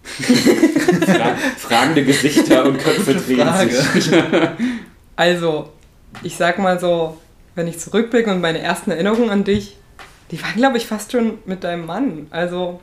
fragende 1.58 2.04
Gesichter 2.04 2.64
und 2.66 2.78
Köpfe 2.78 3.14
drehen 3.14 3.68
sich. 3.68 4.12
also, 5.16 5.70
ich 6.22 6.36
sag 6.36 6.58
mal 6.58 6.78
so, 6.78 7.18
wenn 7.54 7.66
ich 7.66 7.78
zurückblicke 7.78 8.30
und 8.30 8.40
meine 8.40 8.58
ersten 8.58 8.90
Erinnerungen 8.90 9.30
an 9.30 9.44
dich, 9.44 9.76
die 10.30 10.42
waren, 10.42 10.56
glaube 10.56 10.76
ich, 10.76 10.86
fast 10.86 11.12
schon 11.12 11.38
mit 11.46 11.64
deinem 11.64 11.86
Mann. 11.86 12.26
Also, 12.30 12.80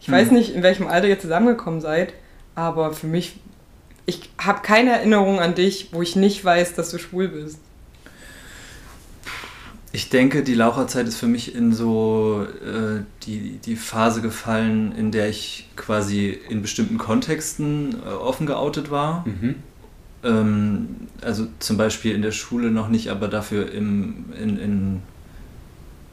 ich 0.00 0.06
hm. 0.08 0.14
weiß 0.14 0.30
nicht, 0.30 0.54
in 0.54 0.62
welchem 0.62 0.86
Alter 0.86 1.08
ihr 1.08 1.18
zusammengekommen 1.18 1.80
seid, 1.80 2.12
aber 2.54 2.92
für 2.92 3.06
mich, 3.06 3.38
ich 4.06 4.30
habe 4.38 4.62
keine 4.62 4.90
Erinnerung 4.90 5.40
an 5.40 5.54
dich, 5.54 5.88
wo 5.92 6.02
ich 6.02 6.16
nicht 6.16 6.44
weiß, 6.44 6.74
dass 6.74 6.90
du 6.90 6.98
schwul 6.98 7.28
bist. 7.28 7.58
Ich 9.92 10.10
denke, 10.10 10.42
die 10.42 10.52
Laucherzeit 10.52 11.08
ist 11.08 11.16
für 11.16 11.26
mich 11.26 11.54
in 11.54 11.72
so 11.72 12.46
äh, 12.62 13.00
die, 13.22 13.58
die 13.64 13.76
Phase 13.76 14.20
gefallen, 14.20 14.92
in 14.92 15.10
der 15.10 15.30
ich 15.30 15.70
quasi 15.74 16.38
in 16.50 16.60
bestimmten 16.60 16.98
Kontexten 16.98 17.96
äh, 18.04 18.08
offen 18.10 18.46
geoutet 18.46 18.90
war. 18.90 19.24
Mhm. 19.26 19.54
Ähm, 20.22 20.88
also 21.22 21.46
zum 21.60 21.78
Beispiel 21.78 22.14
in 22.14 22.20
der 22.20 22.32
Schule 22.32 22.70
noch 22.70 22.88
nicht, 22.88 23.08
aber 23.08 23.28
dafür 23.28 23.72
im, 23.72 24.26
in, 24.38 24.58
in, 24.58 25.02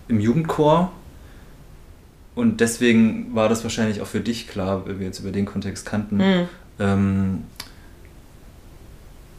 im 0.07 0.19
Jugendchor. 0.21 0.93
Und 2.35 2.61
deswegen 2.61 3.35
war 3.35 3.49
das 3.49 3.63
wahrscheinlich 3.63 4.01
auch 4.01 4.07
für 4.07 4.21
dich 4.21 4.47
klar, 4.47 4.87
wenn 4.87 4.99
wir 4.99 5.05
jetzt 5.05 5.19
über 5.19 5.31
den 5.31 5.45
Kontext 5.45 5.85
kannten. 5.85 6.17
Mhm. 6.17 6.49
Ähm, 6.79 7.43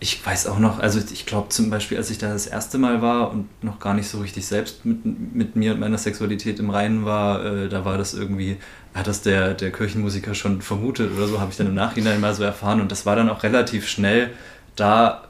ich 0.04 0.24
weiß 0.24 0.48
auch 0.48 0.58
noch, 0.58 0.80
also 0.80 1.00
ich 1.12 1.24
glaube 1.24 1.48
zum 1.48 1.70
Beispiel, 1.70 1.96
als 1.96 2.10
ich 2.10 2.18
da 2.18 2.30
das 2.30 2.46
erste 2.46 2.76
Mal 2.76 3.00
war 3.00 3.30
und 3.30 3.48
noch 3.64 3.80
gar 3.80 3.94
nicht 3.94 4.06
so 4.06 4.18
richtig 4.20 4.44
selbst 4.44 4.84
mit, 4.84 5.34
mit 5.34 5.56
mir 5.56 5.72
und 5.72 5.80
meiner 5.80 5.96
Sexualität 5.96 6.58
im 6.58 6.68
Reinen 6.68 7.06
war, 7.06 7.44
äh, 7.44 7.68
da 7.70 7.86
war 7.86 7.96
das 7.96 8.12
irgendwie, 8.12 8.58
hat 8.92 9.06
das 9.06 9.22
der, 9.22 9.54
der 9.54 9.72
Kirchenmusiker 9.72 10.34
schon 10.34 10.60
vermutet 10.60 11.10
oder 11.16 11.26
so, 11.26 11.40
habe 11.40 11.52
ich 11.52 11.56
dann 11.56 11.68
im 11.68 11.74
Nachhinein 11.74 12.20
mal 12.20 12.34
so 12.34 12.42
erfahren 12.42 12.82
und 12.82 12.92
das 12.92 13.06
war 13.06 13.16
dann 13.16 13.30
auch 13.30 13.42
relativ 13.44 13.88
schnell 13.88 14.30
da 14.76 15.24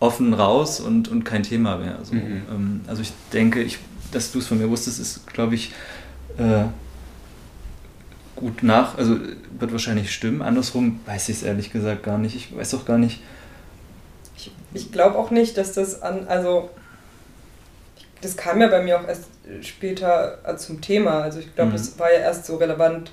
offen 0.00 0.34
raus 0.34 0.80
und, 0.80 1.08
und 1.08 1.24
kein 1.24 1.42
Thema 1.42 1.78
mehr. 1.78 1.96
Also, 1.98 2.14
mhm. 2.14 2.42
ähm, 2.50 2.80
also 2.86 3.00
ich 3.00 3.12
denke, 3.32 3.62
ich, 3.62 3.78
dass 4.12 4.32
du 4.32 4.38
es 4.40 4.46
von 4.46 4.58
mir 4.58 4.68
wusstest, 4.68 5.00
ist, 5.00 5.26
glaube 5.28 5.54
ich, 5.54 5.72
äh, 6.36 6.64
gut 8.44 8.62
nach, 8.62 8.98
also 8.98 9.16
wird 9.58 9.72
wahrscheinlich 9.72 10.12
stimmen. 10.12 10.42
Andersrum 10.42 11.00
weiß 11.06 11.30
ich 11.30 11.36
es 11.36 11.42
ehrlich 11.42 11.72
gesagt 11.72 12.02
gar 12.02 12.18
nicht. 12.18 12.36
Ich 12.36 12.54
weiß 12.54 12.74
auch 12.74 12.84
gar 12.84 12.98
nicht, 12.98 13.22
ich 14.74 14.92
glaube 14.92 15.16
auch 15.16 15.30
nicht, 15.30 15.56
dass 15.56 15.72
das 15.72 16.02
an, 16.02 16.26
also 16.28 16.68
das 18.20 18.36
kam 18.36 18.60
ja 18.60 18.68
bei 18.68 18.82
mir 18.82 19.00
auch 19.00 19.08
erst 19.08 19.24
später 19.62 20.40
äh, 20.44 20.56
zum 20.56 20.82
Thema. 20.82 21.22
Also 21.22 21.38
ich 21.38 21.54
glaube, 21.54 21.70
mhm. 21.70 21.76
das 21.76 21.98
war 21.98 22.12
ja 22.12 22.18
erst 22.18 22.44
so 22.44 22.56
relevant, 22.56 23.12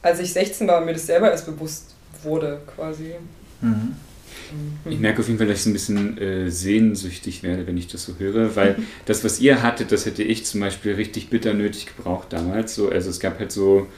als 0.00 0.20
ich 0.20 0.32
16 0.32 0.68
war 0.68 0.78
und 0.78 0.84
mir 0.84 0.92
das 0.92 1.06
selber 1.06 1.32
erst 1.32 1.46
bewusst 1.46 1.96
wurde, 2.22 2.60
quasi. 2.76 3.14
Mhm. 3.62 3.68
mhm. 3.68 3.96
Ich 4.92 5.00
merke 5.00 5.22
auf 5.22 5.26
jeden 5.26 5.38
Fall, 5.38 5.48
dass 5.48 5.58
ich 5.58 5.64
so 5.64 5.70
ein 5.70 5.72
bisschen 5.72 6.18
äh, 6.18 6.50
sehnsüchtig 6.50 7.42
werde, 7.42 7.66
wenn 7.66 7.76
ich 7.76 7.88
das 7.88 8.04
so 8.04 8.14
höre, 8.18 8.54
weil 8.54 8.76
das, 9.06 9.24
was 9.24 9.40
ihr 9.40 9.64
hattet, 9.64 9.90
das 9.90 10.06
hätte 10.06 10.22
ich 10.22 10.44
zum 10.44 10.60
Beispiel 10.60 10.94
richtig 10.94 11.30
bitter 11.30 11.52
nötig 11.52 11.86
gebraucht 11.96 12.28
damals. 12.30 12.76
So, 12.76 12.90
also 12.90 13.10
es 13.10 13.18
gab 13.18 13.40
halt 13.40 13.50
so 13.50 13.88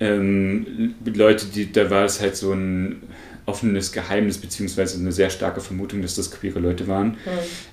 ähm, 0.00 0.94
Leute, 1.04 1.46
die, 1.46 1.72
da 1.72 1.90
war 1.90 2.04
es 2.04 2.20
halt 2.20 2.36
so 2.36 2.52
ein 2.52 3.02
offenes 3.46 3.92
Geheimnis 3.92 4.38
beziehungsweise 4.38 4.98
eine 4.98 5.12
sehr 5.12 5.30
starke 5.30 5.60
Vermutung, 5.60 6.02
dass 6.02 6.16
das 6.16 6.30
queere 6.30 6.58
Leute 6.58 6.88
waren. 6.88 7.10
Mhm. 7.10 7.14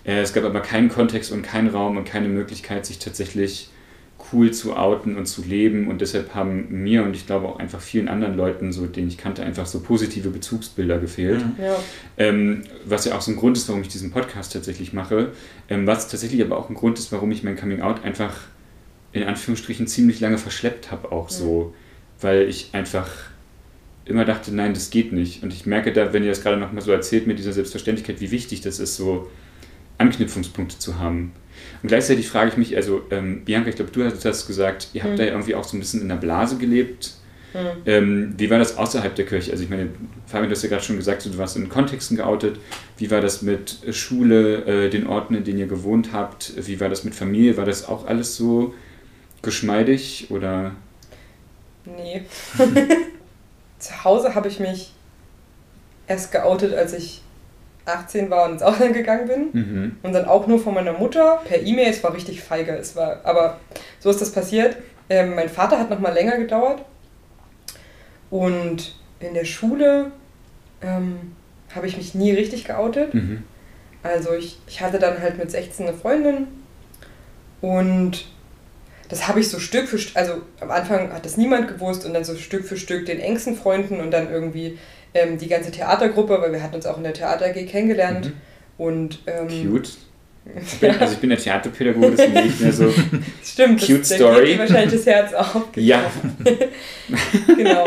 Äh, 0.06 0.22
es 0.22 0.34
gab 0.34 0.44
aber 0.44 0.62
keinen 0.62 0.90
Kontext 0.90 1.32
und 1.32 1.42
keinen 1.42 1.70
Raum 1.70 1.98
und 1.98 2.06
keine 2.06 2.28
Möglichkeit, 2.28 2.86
sich 2.86 3.00
tatsächlich 3.00 3.70
cool 4.32 4.52
zu 4.52 4.76
outen 4.76 5.18
und 5.18 5.26
zu 5.26 5.44
leben 5.44 5.88
und 5.88 6.00
deshalb 6.00 6.34
haben 6.34 6.68
mir 6.70 7.04
und 7.04 7.16
ich 7.16 7.26
glaube 7.26 7.48
auch 7.48 7.60
einfach 7.60 7.82
vielen 7.82 8.08
anderen 8.08 8.38
Leuten, 8.38 8.72
so 8.72 8.86
denen 8.86 9.10
ich 9.10 9.18
kannte, 9.18 9.44
einfach 9.44 9.66
so 9.66 9.82
positive 9.82 10.30
Bezugsbilder 10.30 10.98
gefehlt. 11.00 11.42
Mhm. 11.46 11.64
Ja. 11.64 11.76
Ähm, 12.18 12.62
was 12.86 13.06
ja 13.06 13.16
auch 13.16 13.22
so 13.22 13.32
ein 13.32 13.38
Grund 13.38 13.58
ist, 13.58 13.68
warum 13.68 13.82
ich 13.82 13.90
diesen 13.90 14.12
Podcast 14.12 14.54
tatsächlich 14.54 14.94
mache, 14.94 15.32
ähm, 15.70 15.86
was 15.86 16.08
tatsächlich 16.08 16.42
aber 16.42 16.58
auch 16.58 16.70
ein 16.70 16.76
Grund 16.76 17.00
ist, 17.00 17.12
warum 17.12 17.32
ich 17.32 17.44
mein 17.44 17.58
Coming 17.58 17.82
Out 17.82 18.04
einfach 18.04 18.36
in 19.12 19.24
Anführungsstrichen 19.24 19.88
ziemlich 19.88 20.20
lange 20.20 20.38
verschleppt 20.38 20.92
habe, 20.92 21.12
auch 21.12 21.30
so, 21.30 21.76
weil 22.24 22.48
ich 22.50 22.70
einfach 22.74 23.10
immer 24.06 24.26
dachte, 24.26 24.54
nein, 24.54 24.74
das 24.74 24.90
geht 24.90 25.14
nicht. 25.14 25.44
Und 25.44 25.54
ich 25.54 25.66
merke 25.66 25.94
da, 25.94 26.14
wenn 26.14 26.24
ihr 26.24 26.30
das 26.30 26.42
gerade 26.42 26.58
nochmal 26.58 26.82
so 26.82 26.92
erzählt 26.92 27.28
mit 27.28 27.40
dieser 27.40 27.54
Selbstverständlichkeit, 27.54 28.20
wie 28.20 28.32
wichtig 28.32 28.62
das 28.62 28.80
ist, 28.80 28.96
so 28.96 29.30
Anknüpfungspunkte 29.98 30.78
zu 30.78 31.00
haben. 31.00 31.32
Und 31.82 31.88
gleichzeitig 31.88 32.28
frage 32.28 32.52
ich 32.52 32.58
mich, 32.58 32.76
also 32.76 33.04
ähm, 33.12 33.46
Bianca, 33.46 33.70
ich 33.70 33.76
glaube, 33.76 33.92
du 33.92 34.04
hast 34.04 34.48
gesagt, 34.48 34.90
ihr 34.94 35.04
habt 35.04 35.14
mhm. 35.14 35.18
da 35.18 35.24
irgendwie 35.26 35.56
auch 35.56 35.64
so 35.64 35.78
ein 35.78 35.80
bisschen 35.80 36.02
in 36.02 36.10
der 36.10 36.16
Blase 36.16 36.58
gelebt. 36.58 37.14
Mhm. 37.54 37.60
Ähm, 37.86 38.34
wie 38.38 38.50
war 38.50 38.60
das 38.60 38.78
außerhalb 38.78 39.16
der 39.16 39.26
Kirche? 39.26 39.52
Also 39.52 39.64
ich 39.64 39.70
meine, 39.70 39.90
Fabian, 40.26 40.50
du 40.50 40.56
hast 40.56 40.64
ja 40.64 40.70
gerade 40.70 40.84
schon 40.84 40.98
gesagt, 40.98 41.26
du 41.26 41.38
warst 41.38 41.56
in 41.56 41.70
Kontexten 41.70 42.18
geoutet. 42.18 42.60
Wie 42.98 43.10
war 43.12 43.22
das 43.22 43.42
mit 43.42 43.78
Schule, 43.92 44.66
äh, 44.66 44.90
den 44.90 45.08
Orten, 45.08 45.36
in 45.36 45.44
denen 45.44 45.60
ihr 45.60 45.68
gewohnt 45.68 46.12
habt? 46.12 46.54
Wie 46.58 46.80
war 46.80 46.90
das 46.90 47.04
mit 47.04 47.16
Familie? 47.16 47.56
War 47.56 47.66
das 47.66 47.88
auch 47.88 48.08
alles 48.08 48.36
so 48.36 48.74
geschmeidig 49.42 50.28
oder? 50.30 50.74
Nee. 51.86 52.24
zu 53.80 54.04
Hause 54.04 54.36
habe 54.36 54.48
ich 54.48 54.60
mich 54.60 54.94
erst 56.08 56.32
geoutet, 56.32 56.74
als 56.74 56.94
ich 56.94 57.22
18 57.86 58.30
war 58.30 58.46
und 58.46 58.54
ins 58.54 58.64
Ausland 58.64 58.94
gegangen 58.94 59.28
bin. 59.28 59.50
Mhm. 59.52 59.98
Und 60.04 60.14
dann 60.14 60.26
auch 60.26 60.48
nur 60.48 60.60
von 60.60 60.74
meiner 60.74 60.94
Mutter 60.94 61.42
per 61.46 61.62
E-Mail. 61.62 61.90
Es 61.90 62.04
war 62.04 62.14
richtig 62.14 62.42
feige. 62.42 62.72
Es 62.74 62.96
war, 62.96 63.22
aber 63.24 63.60
so 64.00 64.10
ist 64.10 64.22
das 64.22 64.32
passiert. 64.32 64.78
Ähm, 65.10 65.36
mein 65.36 65.50
Vater 65.50 65.80
hat 65.80 65.90
noch 65.90 66.00
mal 66.00 66.14
länger 66.14 66.38
gedauert. 66.38 66.84
Und 68.30 68.96
in 69.20 69.34
der 69.34 69.46
Schule 69.46 70.12
ähm, 70.82 71.36
habe 71.76 71.88
ich 71.88 71.98
mich 71.98 72.16
nie 72.16 72.32
richtig 72.32 72.66
geoutet. 72.66 73.14
Mhm. 73.14 73.44
Also 74.02 74.34
ich, 74.34 74.60
ich 74.68 74.82
hatte 74.82 75.00
dann 75.00 75.22
halt 75.22 75.38
mit 75.38 75.52
16 75.52 75.88
eine 75.88 75.96
Freundin 75.96 76.48
und 77.62 78.26
das 79.14 79.28
habe 79.28 79.40
ich 79.40 79.48
so 79.48 79.60
Stück 79.60 79.88
für 79.88 80.00
Stück, 80.00 80.18
also 80.18 80.42
am 80.60 80.72
Anfang 80.72 81.14
hat 81.14 81.24
das 81.24 81.38
niemand 81.38 81.68
gewusst 81.68 82.04
und 82.04 82.16
dann 82.16 82.24
so 82.24 82.36
Stück 82.36 82.66
für 82.66 82.78
Stück 82.78 83.06
den 83.06 83.20
engsten 83.20 83.56
Freunden 83.56 84.02
und 84.02 84.10
dann 84.10 84.32
irgendwie 84.32 84.80
ähm, 85.14 85.38
die 85.38 85.48
ganze 85.48 85.70
Theatergruppe, 85.70 86.42
weil 86.42 86.52
wir 86.52 86.64
hatten 86.64 86.74
uns 86.74 86.88
auch 86.88 86.98
in 86.98 87.04
der 87.04 87.14
Theater 87.14 87.46
AG 87.46 87.68
kennengelernt. 87.68 88.26
Mhm. 88.26 88.34
Und, 88.80 89.20
ähm, 89.28 89.48
Cute. 89.70 89.90
Bin, 90.82 90.92
also 91.00 91.14
ich 91.14 91.20
bin 91.20 91.30
der 91.30 91.38
Theaterpädagoge, 91.38 92.16
das 92.16 92.26
ist 92.26 92.34
nicht 92.34 92.62
mehr 92.62 92.74
so 92.74 92.92
Stimmt, 93.44 93.82
cute 93.82 94.00
das, 94.00 94.10
da 94.10 94.16
story. 94.16 94.46
dir 94.48 94.60
wahrscheinlich 94.60 94.94
das 94.94 95.06
Herz 95.06 95.34
auf. 95.36 95.68
Ja, 95.76 96.10
genau. 97.56 97.86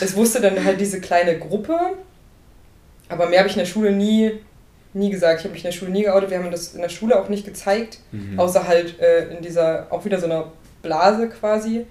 es 0.08 0.16
wusste 0.16 0.40
dann 0.40 0.64
halt 0.64 0.80
diese 0.80 1.02
kleine 1.02 1.38
Gruppe, 1.38 1.78
aber 3.10 3.28
mehr 3.28 3.40
habe 3.40 3.50
ich 3.50 3.54
in 3.54 3.60
der 3.60 3.66
Schule 3.66 3.92
nie, 3.92 4.32
nie 4.94 5.10
gesagt. 5.10 5.40
Ich 5.40 5.44
habe 5.44 5.52
mich 5.52 5.64
in 5.64 5.70
der 5.70 5.76
Schule 5.76 5.90
nie 5.90 6.02
geoutet. 6.02 6.30
Wir 6.30 6.38
haben 6.38 6.50
das 6.50 6.74
in 6.74 6.80
der 6.80 6.88
Schule 6.88 7.18
auch 7.20 7.28
nicht 7.28 7.44
gezeigt, 7.44 7.98
Mhm. 8.12 8.38
außer 8.38 8.66
halt 8.66 8.98
äh, 9.00 9.28
in 9.28 9.42
dieser, 9.42 9.86
auch 9.90 10.04
wieder 10.04 10.18
so 10.18 10.26
einer 10.26 10.52
Blase 10.82 11.28
quasi. 11.28 11.86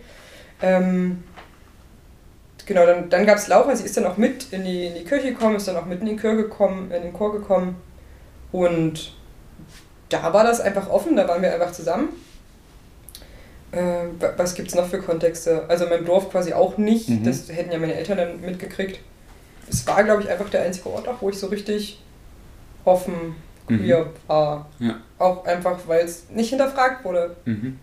Ähm, 0.62 1.24
genau, 2.66 2.86
dann, 2.86 3.10
dann 3.10 3.26
gab 3.26 3.38
es 3.38 3.48
Laura, 3.48 3.76
sie 3.76 3.86
ist 3.86 3.96
dann 3.98 4.06
auch 4.08 4.18
mit 4.18 4.52
in 4.52 4.64
die, 4.64 4.88
in 4.88 4.96
die 4.96 5.04
Kirche 5.04 5.30
gekommen, 5.34 5.56
ist 5.58 5.68
dann 5.68 5.78
auch 5.78 5.86
mit 5.86 6.00
in 6.02 6.08
den 6.08 6.20
Chor 6.20 6.36
gekommen, 6.36 6.92
in 6.92 7.04
den 7.04 7.14
Chor 7.14 7.32
gekommen. 7.34 7.76
Und 8.52 9.14
da 10.10 10.34
war 10.34 10.44
das 10.44 10.60
einfach 10.62 10.90
offen, 10.90 11.16
da 11.16 11.28
waren 11.28 11.42
wir 11.42 11.54
einfach 11.54 11.72
zusammen. 11.72 12.10
Äh, 13.72 13.80
wa- 14.20 14.34
was 14.38 14.56
gibt 14.56 14.70
es 14.70 14.76
noch 14.76 14.88
für 14.88 15.00
Kontexte? 15.00 15.66
Also 15.68 15.84
in 15.84 15.90
meinem 15.90 16.06
Dorf 16.06 16.32
quasi 16.32 16.54
auch 16.54 16.78
nicht. 16.78 17.10
Mhm. 17.10 17.24
Das 17.26 17.48
hätten 17.50 17.72
ja 17.72 17.78
meine 17.78 17.94
Eltern 17.96 18.18
dann 18.18 18.42
mitgekriegt. 18.42 19.00
Es 19.70 19.86
war, 19.86 20.04
glaube 20.04 20.24
ich, 20.24 20.30
einfach 20.30 20.50
der 20.50 20.62
einzige 20.64 20.90
Ort 20.90 21.08
auch, 21.08 21.22
wo 21.22 21.30
ich 21.30 21.38
so 21.38 21.48
richtig 21.48 22.02
offen 22.88 23.36
queer 23.68 24.12
war. 24.28 24.70
Ja. 24.80 24.96
Auch 25.20 25.46
einfach, 25.46 25.80
weil 25.88 26.06
es 26.06 26.30
nicht 26.30 26.50
hinterfragt 26.50 27.04
wurde. 27.04 27.36
Mhm. 27.46 27.80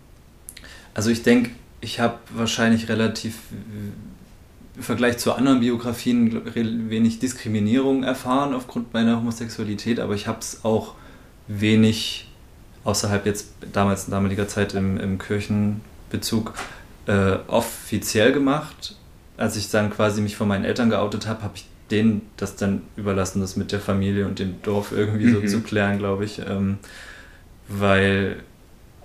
Also 0.93 1.09
ich 1.09 1.23
denke, 1.23 1.51
ich 1.81 1.99
habe 1.99 2.17
wahrscheinlich 2.33 2.89
relativ 2.89 3.35
äh, 3.51 4.77
im 4.77 4.83
Vergleich 4.83 5.17
zu 5.17 5.33
anderen 5.33 5.61
Biografien 5.61 6.41
wenig 6.89 7.19
Diskriminierung 7.19 8.03
erfahren 8.03 8.53
aufgrund 8.53 8.93
meiner 8.93 9.17
Homosexualität, 9.17 9.99
aber 9.99 10.15
ich 10.15 10.27
habe 10.27 10.39
es 10.39 10.65
auch 10.65 10.95
wenig 11.47 12.29
außerhalb 12.83 13.25
jetzt 13.25 13.47
damals 13.71 14.05
in 14.05 14.11
damaliger 14.11 14.47
Zeit 14.47 14.73
im, 14.73 14.99
im 14.99 15.17
Kirchenbezug 15.17 16.53
äh, 17.07 17.37
offiziell 17.47 18.33
gemacht. 18.33 18.97
Als 19.37 19.55
ich 19.55 19.69
dann 19.69 19.89
quasi 19.89 20.21
mich 20.21 20.35
von 20.35 20.47
meinen 20.47 20.65
Eltern 20.65 20.89
geoutet 20.89 21.27
habe, 21.27 21.43
habe 21.43 21.53
ich 21.55 21.65
denen 21.91 22.21
das 22.37 22.55
dann 22.55 22.81
überlassen, 22.95 23.41
das 23.41 23.55
mit 23.55 23.71
der 23.71 23.79
Familie 23.79 24.25
und 24.25 24.39
dem 24.39 24.61
Dorf 24.63 24.91
irgendwie 24.91 25.31
so 25.31 25.39
Mhm. 25.39 25.47
zu 25.47 25.61
klären, 25.61 25.97
glaube 25.99 26.25
ich. 26.25 26.39
Ähm, 26.47 26.77
weil, 27.67 28.37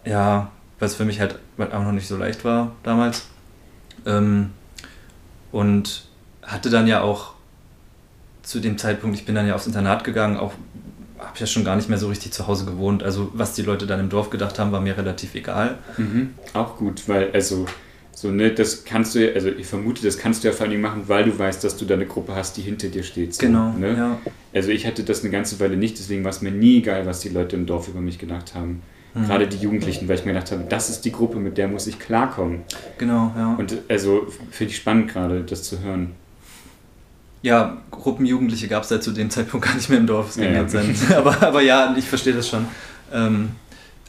ja, 0.04 0.50
es 0.80 0.94
für 0.94 1.04
mich 1.04 1.20
halt 1.20 1.36
auch 1.58 1.82
noch 1.84 1.92
nicht 1.92 2.08
so 2.08 2.16
leicht 2.16 2.44
war 2.44 2.72
damals. 2.82 3.26
Ähm, 4.06 4.50
und 5.52 6.04
hatte 6.42 6.70
dann 6.70 6.86
ja 6.86 7.02
auch 7.02 7.34
zu 8.42 8.60
dem 8.60 8.78
Zeitpunkt, 8.78 9.16
ich 9.16 9.26
bin 9.26 9.34
dann 9.34 9.46
ja 9.46 9.54
aufs 9.54 9.66
Internat 9.66 10.04
gegangen, 10.04 10.36
auch 10.38 10.52
habe 11.18 11.38
ja 11.38 11.46
schon 11.46 11.64
gar 11.64 11.76
nicht 11.76 11.90
mehr 11.90 11.98
so 11.98 12.08
richtig 12.08 12.32
zu 12.32 12.46
Hause 12.46 12.64
gewohnt. 12.64 13.02
Also 13.02 13.30
was 13.34 13.52
die 13.52 13.62
Leute 13.62 13.86
dann 13.86 14.00
im 14.00 14.08
Dorf 14.08 14.30
gedacht 14.30 14.58
haben, 14.58 14.72
war 14.72 14.80
mir 14.80 14.96
relativ 14.96 15.34
egal. 15.34 15.76
Mhm. 15.98 16.34
Auch 16.54 16.76
gut, 16.78 17.06
weil, 17.08 17.30
also, 17.32 17.66
so, 18.20 18.30
ne, 18.30 18.50
das 18.52 18.84
kannst 18.84 19.14
du 19.14 19.26
ja, 19.26 19.32
also 19.34 19.48
ich 19.48 19.66
vermute, 19.66 20.02
das 20.02 20.18
kannst 20.18 20.44
du 20.44 20.48
ja 20.48 20.52
vor 20.52 20.66
allem 20.66 20.80
machen, 20.82 21.04
weil 21.06 21.24
du 21.24 21.38
weißt, 21.38 21.64
dass 21.64 21.76
du 21.76 21.84
da 21.86 21.94
eine 21.94 22.04
Gruppe 22.06 22.34
hast, 22.34 22.56
die 22.56 22.60
hinter 22.62 22.88
dir 22.88 23.02
steht. 23.02 23.34
So, 23.34 23.46
Ne? 23.46 23.94
ja. 23.96 24.18
Also 24.52 24.70
ich 24.70 24.86
hatte 24.86 25.04
das 25.04 25.22
eine 25.22 25.30
ganze 25.30 25.58
Weile 25.60 25.76
nicht, 25.76 25.98
deswegen 25.98 26.22
war 26.24 26.30
es 26.30 26.42
mir 26.42 26.50
nie 26.50 26.78
egal, 26.78 27.06
was 27.06 27.20
die 27.20 27.30
Leute 27.30 27.56
im 27.56 27.64
Dorf 27.66 27.88
über 27.88 28.00
mich 28.00 28.18
gedacht 28.18 28.54
haben. 28.54 28.82
Mhm. 29.14 29.24
Gerade 29.26 29.46
die 29.48 29.56
Jugendlichen, 29.56 30.06
weil 30.08 30.16
ich 30.18 30.24
mir 30.26 30.32
gedacht 30.34 30.52
habe, 30.52 30.64
das 30.68 30.90
ist 30.90 31.00
die 31.06 31.12
Gruppe, 31.12 31.38
mit 31.38 31.56
der 31.56 31.66
muss 31.68 31.86
ich 31.86 31.98
klarkommen. 31.98 32.60
Genau, 32.98 33.32
ja. 33.36 33.54
Und 33.58 33.74
also 33.88 34.26
finde 34.50 34.70
ich 34.72 34.76
spannend 34.76 35.08
gerade, 35.12 35.40
das 35.42 35.62
zu 35.62 35.80
hören. 35.80 36.10
Ja, 37.42 37.78
Gruppenjugendliche 37.90 38.68
gab 38.68 38.82
es 38.82 38.90
ja 38.90 39.00
zu 39.00 39.12
dem 39.12 39.30
Zeitpunkt 39.30 39.66
gar 39.66 39.74
nicht 39.74 39.88
mehr 39.88 39.98
im 39.98 40.06
Dorf. 40.06 40.28
Es 40.30 40.36
Ja, 40.36 40.42
ging 40.44 40.52
ja. 40.54 40.60
jetzt 40.62 40.72
sein. 40.72 40.94
Aber, 41.16 41.42
aber 41.42 41.62
ja, 41.62 41.94
ich 41.96 42.04
verstehe 42.04 42.34
das 42.34 42.48
schon. 42.48 42.66
Ähm, 43.12 43.50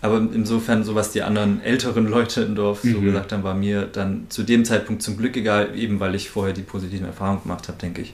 aber 0.01 0.17
insofern, 0.33 0.83
so 0.83 0.95
was 0.95 1.11
die 1.11 1.21
anderen 1.21 1.61
älteren 1.63 2.07
Leute 2.07 2.41
im 2.41 2.55
Dorf 2.55 2.81
so 2.81 2.99
Mhm. 2.99 3.05
gesagt 3.05 3.31
haben, 3.31 3.43
war 3.43 3.53
mir 3.53 3.83
dann 3.83 4.25
zu 4.29 4.43
dem 4.43 4.65
Zeitpunkt 4.65 5.01
zum 5.03 5.15
Glück 5.17 5.37
egal, 5.37 5.77
eben 5.77 5.99
weil 5.99 6.15
ich 6.15 6.29
vorher 6.29 6.53
die 6.53 6.63
positiven 6.63 7.05
Erfahrungen 7.05 7.43
gemacht 7.43 7.67
habe, 7.67 7.77
denke 7.79 8.01
ich. 8.01 8.13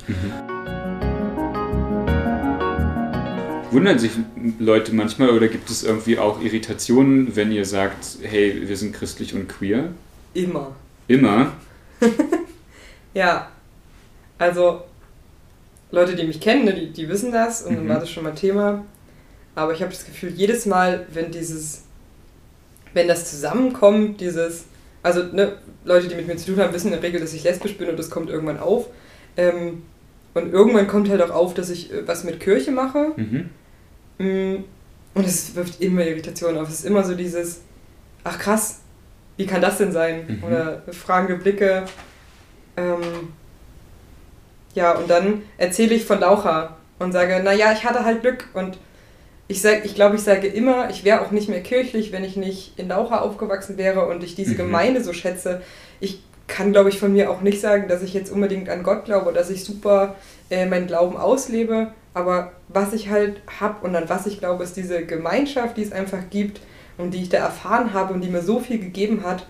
Wundern 3.72 4.00
sich 4.00 4.12
Leute 4.60 4.96
manchmal 4.96 5.30
oder 5.30 5.48
gibt 5.50 5.70
es 5.70 5.84
irgendwie 5.84 6.18
auch 6.18 6.42
Irritationen, 6.42 7.36
wenn 7.36 7.52
ihr 7.52 7.66
sagt, 7.66 8.18
hey, 8.22 8.64
wir 8.68 8.78
sind 8.78 8.94
christlich 8.94 9.34
und 9.36 9.48
queer? 9.50 9.90
Immer. 10.34 10.76
Immer. 11.08 11.52
Ja. 13.14 13.48
Also, 14.38 14.82
Leute, 15.90 16.16
die 16.16 16.28
mich 16.28 16.40
kennen, 16.40 16.66
ne, 16.66 16.74
die, 16.76 16.92
die 16.92 17.10
wissen 17.10 17.32
das 17.32 17.64
und 17.64 17.76
dann 17.76 17.86
Mhm. 17.86 17.90
war 17.90 18.00
das 18.00 18.12
schon 18.12 18.24
mal 18.26 18.36
Thema. 18.36 18.84
Aber 19.58 19.74
ich 19.74 19.82
habe 19.82 19.92
das 19.92 20.06
Gefühl, 20.06 20.30
jedes 20.30 20.68
Mal, 20.68 21.08
wenn 21.12 21.32
dieses, 21.32 21.82
wenn 22.94 23.08
das 23.08 23.32
zusammenkommt, 23.32 24.22
dieses, 24.22 24.66
also 25.02 25.24
ne, 25.24 25.58
Leute, 25.84 26.08
die 26.08 26.14
mit 26.14 26.28
mir 26.28 26.38
zu 26.38 26.54
tun 26.54 26.62
haben, 26.62 26.72
wissen 26.74 26.88
in 26.88 26.94
der 26.94 27.02
Regel, 27.02 27.20
dass 27.20 27.34
ich 27.34 27.44
lesbisch 27.44 27.76
bin 27.76 27.90
und 27.90 27.98
das 27.98 28.12
kommt 28.12 28.30
irgendwann 28.30 28.60
auf. 28.60 28.86
Ähm, 29.36 29.82
und 30.36 30.54
irgendwann 30.54 30.86
kommt 30.86 31.10
halt 31.10 31.24
auch 31.24 31.32
auf, 31.32 31.56
dass 31.56 31.72
ich 31.72 31.92
äh, 31.92 32.08
was 32.08 32.24
mit 32.24 32.40
Kirche 32.40 32.70
mache. 32.70 33.14
Mhm. 33.16 33.50
Mm, 34.20 34.64
Und 35.16 35.26
es 35.26 35.56
wirft 35.56 35.82
immer 35.82 36.06
Irritationen 36.06 36.62
auf. 36.62 36.70
Es 36.70 36.82
ist 36.82 36.86
immer 36.86 37.04
so 37.04 37.16
dieses, 37.16 37.62
ach 38.24 38.38
krass, 38.38 38.82
wie 39.38 39.48
kann 39.48 39.62
das 39.62 39.80
denn 39.80 39.92
sein? 39.92 40.38
Mhm. 40.38 40.44
Oder 40.44 40.84
fragende 40.92 41.42
Blicke. 41.42 41.86
Ähm, 42.76 43.02
ja, 44.76 44.92
und 44.92 45.10
dann 45.10 45.42
erzähle 45.58 45.96
ich 45.96 46.06
von 46.06 46.20
Laucha 46.20 46.78
und 47.00 47.12
sage, 47.12 47.42
naja, 47.44 47.72
ich 47.74 47.84
hatte 47.84 48.06
halt 48.06 48.22
Glück 48.22 48.50
und 48.54 48.78
ich 49.48 49.62
sag, 49.62 49.86
ich 49.86 49.96
glaube, 49.96 50.16
ich 50.16 50.22
sage 50.24 50.48
immer, 50.48 50.90
ich 50.90 51.04
wäre 51.04 51.22
auch 51.22 51.32
nicht 51.32 51.48
mehr 51.50 51.62
kirchlich, 51.62 52.12
wenn 52.12 52.24
ich 52.24 52.36
nicht 52.36 52.74
in 52.78 52.90
Laucha 52.90 53.20
aufgewachsen 53.20 53.78
wäre 53.78 54.06
und 54.08 54.24
ich 54.24 54.36
diese 54.36 54.54
Mhm. 54.54 54.58
Gemeinde 54.58 55.04
so 55.04 55.14
schätze. 55.14 55.62
Ich 56.00 56.22
kann, 56.48 56.72
glaube 56.72 56.90
ich, 56.90 57.00
von 57.00 57.14
mir 57.14 57.30
auch 57.32 57.42
nicht 57.42 57.60
sagen, 57.62 57.88
dass 57.88 58.02
ich 58.04 58.14
jetzt 58.14 58.32
unbedingt 58.32 58.70
an 58.70 58.84
Gott 58.84 59.06
glaube, 59.06 59.34
dass 59.34 59.50
ich 59.50 59.64
super 59.64 60.16
äh, 60.50 60.66
meinen 60.66 60.88
Glauben 60.88 61.18
auslebe. 61.18 61.92
Aber 62.14 62.52
was 62.70 62.94
ich 62.94 63.10
halt 63.10 63.42
habe 63.60 63.86
und 63.86 63.96
an 63.96 64.10
was 64.10 64.26
ich 64.26 64.40
glaube, 64.40 64.64
ist 64.64 64.76
diese 64.76 65.06
Gemeinschaft, 65.06 65.78
die 65.78 65.84
es 65.84 65.92
einfach 65.92 66.30
gibt 66.30 66.60
und 66.98 67.12
die 67.14 67.22
ich 67.22 67.30
da 67.30 67.38
erfahren 67.38 67.94
habe 67.94 68.14
und 68.14 68.22
die 68.22 68.30
mir 68.30 68.42
so 68.42 68.60
viel 68.60 68.80
gegeben 68.80 69.24
hat, 69.24 69.46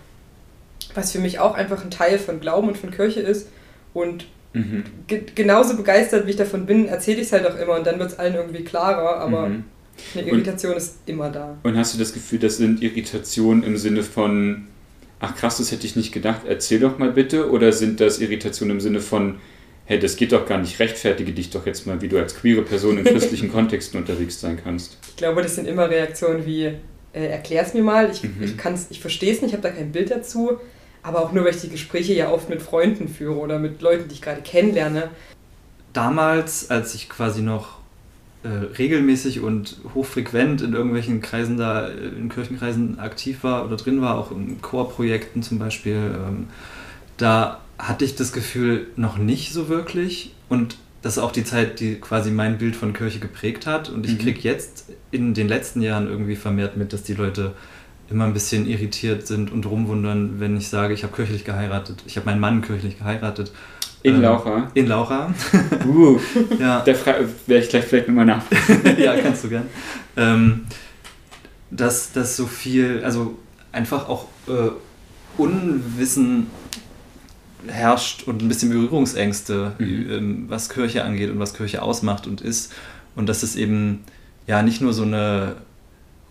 was 0.94 1.12
für 1.12 1.20
mich 1.20 1.40
auch 1.40 1.54
einfach 1.56 1.84
ein 1.84 1.92
Teil 1.92 2.20
von 2.20 2.40
Glauben 2.40 2.68
und 2.68 2.78
von 2.78 2.92
Kirche 2.92 3.22
ist. 3.22 3.50
Und 3.94 4.28
Mhm. 4.54 4.84
ge 5.08 5.24
genauso 5.36 5.76
begeistert, 5.78 6.26
wie 6.26 6.32
ich 6.32 6.36
davon 6.38 6.66
bin, 6.66 6.88
erzähle 6.88 7.18
ich 7.22 7.28
es 7.28 7.34
halt 7.34 7.46
auch 7.46 7.58
immer 7.60 7.76
und 7.76 7.86
dann 7.86 8.00
wird 8.00 8.12
es 8.12 8.20
allen 8.20 8.34
irgendwie 8.36 8.64
klarer, 8.64 9.18
aber 9.20 9.50
Mhm. 9.50 9.64
Eine 10.14 10.24
Und- 10.24 10.30
Irritation 10.40 10.76
ist 10.76 10.96
immer 11.06 11.30
da. 11.30 11.58
Und 11.64 11.78
hast 11.78 11.94
du 11.94 11.98
das 12.00 12.14
Gefühl, 12.14 12.40
das 12.40 12.58
sind 12.58 12.82
Irritationen 12.82 13.64
im 13.64 13.78
Sinne 13.78 14.04
von, 14.04 14.68
ach 15.20 15.36
krass, 15.36 15.58
das 15.58 15.72
hätte 15.72 15.86
ich 15.88 15.96
nicht 15.96 16.12
gedacht, 16.12 16.42
erzähl 16.48 16.80
doch 16.80 16.98
mal 16.98 17.12
bitte? 17.12 17.50
Oder 17.52 17.72
sind 17.72 18.00
das 18.00 18.20
Irritationen 18.20 18.78
im 18.78 18.82
Sinne 18.82 19.00
von, 19.00 19.36
hey, 19.86 19.98
das 20.00 20.16
geht 20.18 20.32
doch 20.34 20.46
gar 20.46 20.58
nicht, 20.60 20.80
rechtfertige 20.80 21.32
dich 21.32 21.50
doch 21.50 21.66
jetzt 21.66 21.88
mal, 21.88 22.02
wie 22.02 22.08
du 22.10 22.18
als 22.18 22.36
queere 22.36 22.62
Person 22.62 22.98
in 22.98 23.04
christlichen 23.06 23.52
Kontexten 23.52 24.00
unterwegs 24.00 24.40
sein 24.42 24.60
kannst? 24.64 24.98
Ich 25.10 25.16
glaube, 25.16 25.42
das 25.42 25.56
sind 25.56 25.68
immer 25.68 25.90
Reaktionen 25.90 26.46
wie, 26.46 26.66
äh, 26.66 26.74
erklär's 27.14 27.74
mir 27.74 27.84
mal, 27.84 28.12
ich, 28.12 28.24
Mhm. 28.24 28.44
ich, 28.44 28.58
kann's, 28.58 28.88
ich 28.90 29.00
verstehe 29.00 29.32
es 29.34 29.42
nicht, 29.42 29.52
ich 29.52 29.58
habe 29.58 29.64
da 29.68 29.74
kein 29.74 29.92
Bild 29.92 30.12
dazu, 30.12 30.58
aber 31.04 31.22
auch 31.24 31.32
nur, 31.32 31.46
weil 31.46 31.56
ich 31.56 31.62
die 31.62 31.70
Gespräche 31.70 32.14
ja 32.14 32.30
oft 32.32 32.50
mit 32.50 32.62
Freunden 32.62 33.08
führe 33.08 33.38
oder 33.38 33.60
mit 33.60 33.82
Leuten, 33.82 34.10
die 34.10 34.16
ich 34.16 34.22
gerade 34.22 34.42
kennenlerne. 34.42 35.10
Damals, 35.94 36.70
als 36.70 36.94
ich 36.94 37.10
quasi 37.10 37.42
noch 37.42 37.77
äh, 38.44 38.48
regelmäßig 38.78 39.40
und 39.42 39.78
hochfrequent 39.96 40.62
in 40.62 40.74
irgendwelchen 40.74 41.22
Kreisen 41.22 41.58
da, 41.58 41.88
äh, 41.88 41.94
in 41.94 42.30
Kirchenkreisen 42.30 43.00
aktiv 43.00 43.44
war 43.44 43.66
oder 43.66 43.78
drin 43.78 44.02
war, 44.02 44.16
auch 44.18 44.32
in 44.32 44.62
Chorprojekten 44.62 45.44
zum 45.44 45.60
Beispiel, 45.60 45.96
ähm, 45.96 46.48
da 47.18 47.62
hatte 47.78 48.06
ich 48.06 48.16
das 48.16 48.32
Gefühl 48.32 48.88
noch 48.96 49.18
nicht 49.18 49.54
so 49.54 49.70
wirklich 49.70 50.34
und 50.50 50.78
das 51.02 51.18
ist 51.18 51.24
auch 51.24 51.32
die 51.32 51.44
Zeit, 51.44 51.80
die 51.80 51.96
quasi 51.96 52.32
mein 52.32 52.58
Bild 52.58 52.76
von 52.76 52.94
Kirche 52.94 53.20
geprägt 53.20 53.66
hat 53.68 53.90
und 53.90 54.06
ich 54.06 54.14
Mhm. 54.14 54.20
kriege 54.20 54.40
jetzt 54.42 54.86
in 55.12 55.34
den 55.34 55.48
letzten 55.48 55.82
Jahren 55.82 56.08
irgendwie 56.08 56.36
vermehrt 56.36 56.76
mit, 56.78 56.92
dass 56.94 57.04
die 57.04 57.14
Leute 57.14 57.54
immer 58.10 58.26
ein 58.26 58.34
bisschen 58.34 58.68
irritiert 58.68 59.28
sind 59.28 59.52
und 59.52 59.66
rumwundern, 59.66 60.40
wenn 60.40 60.58
ich 60.58 60.70
sage, 60.70 60.94
ich 60.94 61.04
habe 61.04 61.14
kirchlich 61.16 61.44
geheiratet. 61.44 62.04
Ich 62.08 62.16
habe 62.18 62.26
meinen 62.26 62.40
Mann 62.40 62.62
kirchlich 62.62 62.98
geheiratet. 63.00 63.52
In 64.04 64.16
Ähm, 64.16 64.22
Laucha? 64.22 64.72
In 64.74 64.88
Laura. 64.88 65.34
Uh, 65.86 66.20
ja. 66.60 66.82
da 66.82 66.94
werde 67.48 67.64
ich 67.64 67.70
gleich 67.70 67.86
vielleicht 67.86 68.08
nochmal 68.08 68.26
nachfragen. 68.34 69.02
ja, 69.02 69.16
kannst 69.20 69.44
du 69.44 69.50
gern. 69.50 69.66
Ähm, 70.16 70.66
dass 71.72 72.12
das 72.14 72.38
so 72.38 72.46
viel, 72.48 73.02
also 73.04 73.38
einfach 73.72 74.08
auch 74.08 74.26
äh, 74.48 74.70
Unwissen 75.38 76.48
herrscht 77.68 78.24
und 78.28 78.42
ein 78.42 78.48
bisschen 78.48 78.70
Berührungsängste, 78.70 79.74
Mhm. 79.80 80.12
ähm, 80.12 80.46
was 80.48 80.70
Kirche 80.70 81.04
angeht 81.04 81.30
und 81.30 81.40
was 81.40 81.54
Kirche 81.54 81.82
ausmacht 81.82 82.28
und 82.28 82.42
ist. 82.42 82.74
Und 83.16 83.28
dass 83.28 83.44
es 83.44 83.56
eben 83.56 84.04
ja 84.46 84.62
nicht 84.62 84.80
nur 84.80 84.94
so 84.94 85.04
eine 85.04 85.56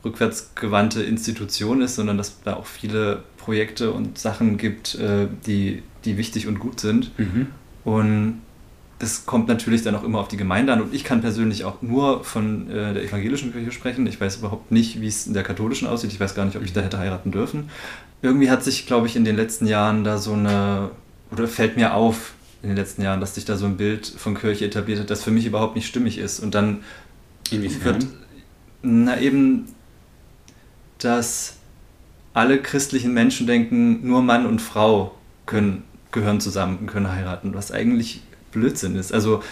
rückwärtsgewandte 0.05 1.03
Institution 1.03 1.83
ist, 1.83 1.97
sondern 1.97 2.17
dass 2.17 2.41
da 2.43 2.55
auch 2.55 2.67
viele 2.67 3.25
Projekte 3.37 3.93
und 3.93 4.19
Sachen 4.19 4.57
gibt, 4.57 4.95
äh, 4.95 5.27
die, 5.47 5.83
die 6.07 6.16
wichtig 6.16 6.47
und 6.47 6.59
gut 6.59 6.81
sind. 6.81 7.16
Mhm. 7.19 7.49
Und 7.85 8.40
das 8.99 9.27
kommt 9.27 9.49
natürlich 9.49 9.83
dann 9.83 9.95
auch 9.95 10.05
immer 10.05 10.21
auf 10.21 10.29
die 10.29 10.38
Gemeinde 10.38 10.73
an 10.73 10.81
und 10.81 10.95
ich 10.95 11.05
kann 11.05 11.21
persönlich 11.21 11.64
auch 11.64 11.83
nur 11.83 12.25
von 12.25 12.71
äh, 12.71 12.95
der 12.95 13.05
evangelischen 13.05 13.53
Kirche 13.53 13.71
sprechen. 13.71 14.07
Ich 14.07 14.21
weiß 14.21 14.37
überhaupt 14.37 14.73
nicht, 14.73 15.01
wie 15.01 15.07
es 15.07 15.27
in 15.27 15.35
der 15.35 15.42
katholischen 15.42 15.87
aussieht. 15.87 16.12
Ich 16.12 16.19
weiß 16.19 16.35
gar 16.35 16.47
nicht, 16.47 16.57
ob 16.57 16.62
ich 16.62 16.73
da 16.73 16.81
hätte 16.81 16.99
heiraten 16.99 17.31
dürfen. 17.31 17.69
Irgendwie 18.23 18.51
hat 18.51 18.64
sich, 18.64 18.87
glaube 18.87 19.07
ich, 19.07 19.14
in 19.14 19.25
den 19.25 19.37
letzten 19.37 19.66
Jahren 19.66 20.03
da 20.03 20.16
so 20.16 20.33
eine, 20.33 20.90
oder 21.31 21.47
fällt 21.47 21.77
mir 21.77 21.95
auf 21.95 22.33
in 22.62 22.71
den 22.71 22.77
letzten 22.77 23.03
Jahren, 23.03 23.21
dass 23.21 23.35
sich 23.35 23.45
da 23.45 23.57
so 23.57 23.66
ein 23.66 23.77
Bild 23.77 24.07
von 24.07 24.35
Kirche 24.35 24.64
etabliert 24.64 24.99
hat, 24.99 25.11
das 25.11 25.23
für 25.23 25.31
mich 25.31 25.47
überhaupt 25.47 25.77
nicht 25.77 25.87
stimmig 25.87 26.16
ist. 26.19 26.40
Und 26.40 26.55
dann 26.55 26.83
Inwiefern? 27.51 28.03
wird, 28.03 28.07
na 28.83 29.21
eben, 29.21 29.66
dass 30.99 31.59
alle 32.33 32.61
christlichen 32.61 33.12
Menschen 33.12 33.47
denken, 33.47 34.07
nur 34.07 34.23
Mann 34.23 34.47
und 34.47 34.61
Frau 34.61 35.14
können, 35.45 35.85
gehören 36.12 36.40
zusammen, 36.40 36.87
können 36.87 37.11
heiraten, 37.11 37.55
was 37.55 37.73
eigentlich 37.73 38.23
Blödsinn 38.53 38.97
ist. 38.97 39.12
Also 39.12 39.42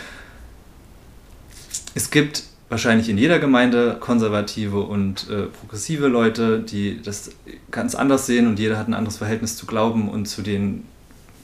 es 1.95 2.11
gibt 2.11 2.45
wahrscheinlich 2.69 3.09
in 3.09 3.19
jeder 3.19 3.39
Gemeinde 3.39 3.97
konservative 4.01 4.81
und 4.81 5.29
äh, 5.31 5.45
progressive 5.45 6.09
Leute, 6.09 6.61
die 6.61 7.01
das 7.03 7.31
ganz 7.71 7.95
anders 7.95 8.27
sehen 8.27 8.47
und 8.49 8.59
jeder 8.59 8.79
hat 8.79 8.89
ein 8.89 8.95
anderes 8.95 9.19
Verhältnis 9.19 9.57
zu 9.57 9.67
Glauben 9.67 10.09
und 10.09 10.27
zu 10.27 10.43
den 10.43 10.85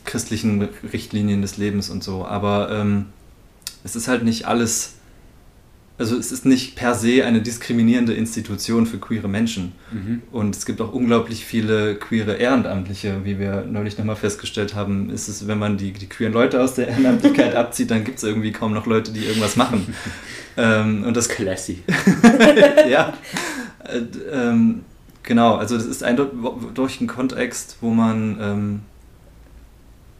christlichen 0.05 0.69
Richtlinien 0.93 1.43
des 1.43 1.57
Lebens 1.57 1.91
und 1.91 2.03
so. 2.03 2.25
Aber 2.25 2.71
ähm, 2.73 3.07
es 3.85 3.97
ist 3.97 4.09
halt 4.09 4.25
nicht 4.25 4.47
alles, 4.47 4.95
also 6.01 6.17
es 6.17 6.33
ist 6.33 6.47
nicht 6.47 6.77
per 6.77 6.95
se 6.95 7.27
eine 7.27 7.43
diskriminierende 7.43 8.15
Institution 8.15 8.87
für 8.87 8.97
queere 8.97 9.29
Menschen. 9.29 9.73
Mhm. 9.93 10.23
Und 10.33 10.57
es 10.57 10.65
gibt 10.65 10.81
auch 10.81 10.95
unglaublich 10.95 11.45
viele 11.45 11.95
queere 11.95 12.37
Ehrenamtliche, 12.37 13.21
wie 13.25 13.39
wir 13.39 13.67
neulich 13.71 13.99
nochmal 13.99 14.17
festgestellt 14.17 14.75
haben. 14.75 15.11
Ist 15.11 15.29
es, 15.29 15.47
wenn 15.47 15.59
man 15.59 15.77
die, 15.77 15.93
die 15.93 16.09
queeren 16.09 16.33
Leute 16.33 16.63
aus 16.63 16.75
der 16.75 16.89
Ehrenamtlichkeit 16.89 17.55
abzieht, 17.55 17.91
dann 17.91 18.05
gibt 18.05 18.17
es 18.17 18.25
irgendwie 18.25 18.51
kaum 18.51 18.73
noch 18.73 18.87
Leute, 18.87 19.13
die 19.13 19.27
irgendwas 19.27 19.57
machen. 19.57 19.95
ähm, 20.57 21.05
und 21.05 21.15
das 21.19 21.29
Classy. 21.29 21.83
ja. 22.91 23.13
Äh, 23.85 24.01
ähm, 24.33 24.81
genau, 25.23 25.57
also 25.57 25.77
das 25.77 25.85
ist 25.85 26.03
eindeutig 26.03 27.03
ein 27.03 27.09
Kontext, 27.09 27.77
wo 27.83 27.91
man 27.91 28.39
ähm, 28.41 28.81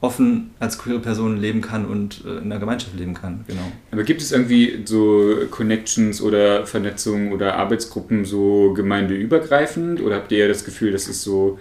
offen 0.01 0.53
als 0.59 0.79
queere 0.79 0.99
Person 0.99 1.37
leben 1.37 1.61
kann 1.61 1.85
und 1.85 2.25
äh, 2.25 2.39
in 2.39 2.49
der 2.49 2.59
Gemeinschaft 2.59 2.97
leben 2.97 3.13
kann, 3.13 3.45
genau. 3.47 3.71
Aber 3.91 4.03
gibt 4.03 4.23
es 4.23 4.33
irgendwie 4.33 4.83
so 4.87 5.37
Connections 5.51 6.23
oder 6.23 6.67
Vernetzungen 6.67 7.33
oder 7.33 7.57
Arbeitsgruppen 7.57 8.25
so 8.25 8.73
gemeindeübergreifend? 8.73 10.01
Oder 10.01 10.17
habt 10.17 10.33
ihr 10.33 10.49
das 10.49 10.65
Gefühl, 10.65 10.93
das 10.93 11.07
ist 11.07 11.23
so, 11.23 11.59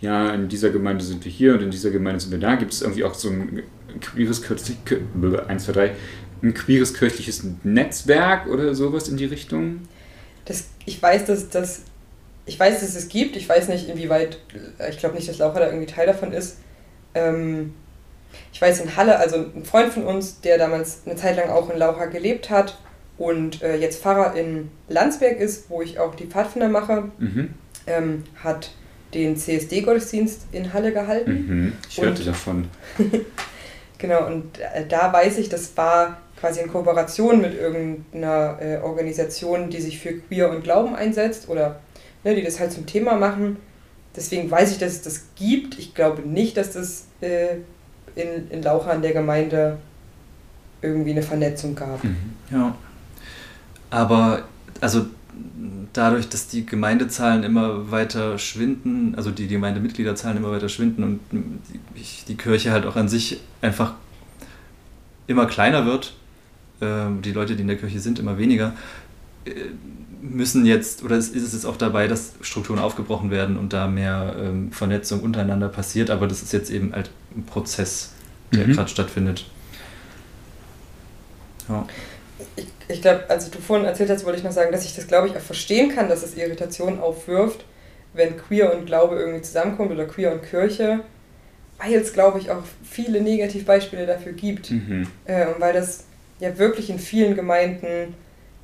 ja, 0.00 0.32
in 0.32 0.48
dieser 0.48 0.70
Gemeinde 0.70 1.04
sind 1.04 1.24
wir 1.24 1.30
hier 1.30 1.54
und 1.54 1.62
in 1.62 1.70
dieser 1.70 1.90
Gemeinde 1.90 2.20
sind 2.20 2.32
wir 2.32 2.38
da? 2.38 2.54
Gibt 2.54 2.72
es 2.72 2.80
irgendwie 2.80 3.04
auch 3.04 3.14
so 3.14 3.28
ein 3.28 3.62
queeres, 4.00 4.42
kirchlich, 4.42 4.78
eins, 5.46 5.64
zwei, 5.64 5.72
drei, 5.72 5.90
ein 6.42 6.54
queeres 6.54 6.94
kirchliches 6.94 7.44
Netzwerk 7.62 8.46
oder 8.46 8.74
sowas 8.74 9.08
in 9.08 9.18
die 9.18 9.26
Richtung? 9.26 9.80
Das, 10.46 10.68
ich 10.86 11.00
weiß, 11.00 11.26
dass 11.26 11.50
das. 11.50 11.82
Ich 12.44 12.58
weiß, 12.58 12.80
dass 12.80 12.96
es 12.96 13.08
gibt. 13.08 13.36
Ich 13.36 13.48
weiß 13.48 13.68
nicht, 13.68 13.88
inwieweit. 13.88 14.38
Ich 14.90 14.98
glaube 14.98 15.14
nicht, 15.14 15.28
dass 15.28 15.38
Laura 15.38 15.60
da 15.60 15.66
irgendwie 15.66 15.86
Teil 15.86 16.06
davon 16.06 16.32
ist. 16.32 16.56
Ähm, 17.14 17.74
ich 18.52 18.60
weiß 18.62 18.80
in 18.80 18.96
Halle, 18.96 19.18
also 19.18 19.36
ein 19.36 19.64
Freund 19.64 19.92
von 19.92 20.04
uns, 20.04 20.40
der 20.40 20.58
damals 20.58 21.00
eine 21.06 21.16
Zeit 21.16 21.36
lang 21.36 21.50
auch 21.50 21.70
in 21.70 21.78
Laucha 21.78 22.06
gelebt 22.06 22.50
hat 22.50 22.78
und 23.18 23.62
äh, 23.62 23.76
jetzt 23.76 24.02
Pfarrer 24.02 24.34
in 24.36 24.70
Landsberg 24.88 25.38
ist, 25.38 25.68
wo 25.70 25.82
ich 25.82 25.98
auch 25.98 26.14
die 26.14 26.26
Pfadfinder 26.26 26.68
mache, 26.68 27.04
Mhm. 27.18 27.54
ähm, 27.86 28.24
hat 28.42 28.70
den 29.14 29.36
CSD-Gottesdienst 29.36 30.42
in 30.52 30.72
Halle 30.72 30.92
gehalten. 30.92 31.30
Mhm. 31.48 31.72
Ich 31.88 31.98
Und- 31.98 32.04
hörte 32.06 32.24
davon. 32.24 32.68
Genau, 33.98 34.26
und 34.26 34.58
äh, 34.58 34.84
da 34.88 35.12
weiß 35.12 35.38
ich, 35.38 35.48
das 35.48 35.76
war 35.76 36.16
quasi 36.40 36.60
in 36.60 36.68
Kooperation 36.72 37.40
mit 37.40 37.54
irgendeiner 37.54 38.58
äh, 38.60 38.76
Organisation, 38.78 39.70
die 39.70 39.80
sich 39.80 40.00
für 40.00 40.14
Queer 40.14 40.50
und 40.50 40.64
Glauben 40.64 40.96
einsetzt 40.96 41.48
oder 41.48 41.78
ne, 42.24 42.34
die 42.34 42.42
das 42.42 42.58
halt 42.58 42.72
zum 42.72 42.84
Thema 42.86 43.14
machen. 43.14 43.58
Deswegen 44.16 44.50
weiß 44.50 44.72
ich, 44.72 44.78
dass 44.78 44.92
es 44.94 45.02
das 45.02 45.20
gibt. 45.36 45.78
Ich 45.78 45.94
glaube 45.94 46.22
nicht, 46.22 46.56
dass 46.56 46.72
das 46.72 47.04
äh, 47.20 47.58
in, 48.14 48.50
in 48.50 48.62
Laucha 48.62 48.94
der 48.96 49.12
Gemeinde 49.12 49.78
irgendwie 50.80 51.12
eine 51.12 51.22
Vernetzung 51.22 51.74
gab. 51.74 52.02
Mhm. 52.02 52.16
Ja. 52.50 52.74
Aber 53.90 54.42
also 54.80 55.06
dadurch, 55.92 56.28
dass 56.28 56.48
die 56.48 56.66
Gemeindezahlen 56.66 57.44
immer 57.44 57.90
weiter 57.90 58.38
schwinden, 58.38 59.14
also 59.16 59.30
die 59.30 59.46
Gemeindemitgliederzahlen 59.46 60.38
immer 60.38 60.50
weiter 60.50 60.68
schwinden 60.68 61.04
und 61.04 61.20
die, 62.28 62.34
Kirche 62.34 62.72
halt 62.72 62.86
auch 62.86 62.96
an 62.96 63.08
sich 63.08 63.40
einfach 63.60 63.94
immer 65.26 65.46
kleiner 65.46 65.86
wird, 65.86 66.14
ähm, 66.80 67.22
die 67.22 67.32
Leute, 67.32 67.54
die 67.54 67.62
in 67.62 67.68
der 67.68 67.76
Kirche 67.76 68.00
sind, 68.00 68.18
immer 68.18 68.38
weniger, 68.38 68.74
äh, 69.44 69.52
müssen 70.22 70.64
jetzt, 70.66 71.02
oder 71.04 71.16
ist 71.16 71.34
es 71.34 71.52
jetzt 71.52 71.66
auch 71.66 71.76
dabei, 71.76 72.08
dass 72.08 72.34
Strukturen 72.40 72.78
aufgebrochen 72.78 73.30
werden 73.30 73.56
und 73.58 73.72
da 73.72 73.88
mehr 73.88 74.36
ähm, 74.38 74.72
Vernetzung 74.72 75.20
untereinander 75.20 75.68
passiert, 75.68 76.10
aber 76.10 76.26
das 76.26 76.42
ist 76.42 76.52
jetzt 76.52 76.70
eben 76.70 76.92
halt 76.92 77.10
Prozess, 77.46 78.10
der 78.52 78.66
Mhm. 78.66 78.74
gerade 78.74 78.88
stattfindet. 78.88 79.46
Ja. 81.68 81.86
Ich, 82.56 82.66
ich 82.88 83.02
glaube, 83.02 83.24
als 83.28 83.50
du 83.50 83.58
vorhin 83.60 83.86
erzählt 83.86 84.10
hast, 84.10 84.24
wollte 84.24 84.38
ich 84.38 84.44
noch 84.44 84.52
sagen, 84.52 84.72
dass 84.72 84.84
ich 84.84 84.94
das, 84.94 85.06
glaube 85.06 85.28
ich, 85.28 85.36
auch 85.36 85.40
verstehen 85.40 85.94
kann, 85.94 86.08
dass 86.08 86.22
es 86.22 86.36
Irritationen 86.36 87.00
aufwirft, 87.00 87.64
wenn 88.14 88.36
Queer 88.36 88.74
und 88.74 88.86
Glaube 88.86 89.16
irgendwie 89.16 89.42
zusammenkommt 89.42 89.90
oder 89.92 90.06
Queer 90.06 90.32
und 90.32 90.42
Kirche, 90.42 91.00
weil 91.78 91.94
es, 91.94 92.12
glaube 92.12 92.38
ich, 92.38 92.50
auch 92.50 92.62
viele 92.88 93.20
Negativbeispiele 93.20 94.06
dafür 94.06 94.32
gibt. 94.32 94.70
Mhm. 94.70 95.06
Äh, 95.24 95.46
und 95.46 95.60
weil 95.60 95.72
das 95.72 96.04
ja 96.40 96.58
wirklich 96.58 96.90
in 96.90 96.98
vielen 96.98 97.36
Gemeinden 97.36 98.14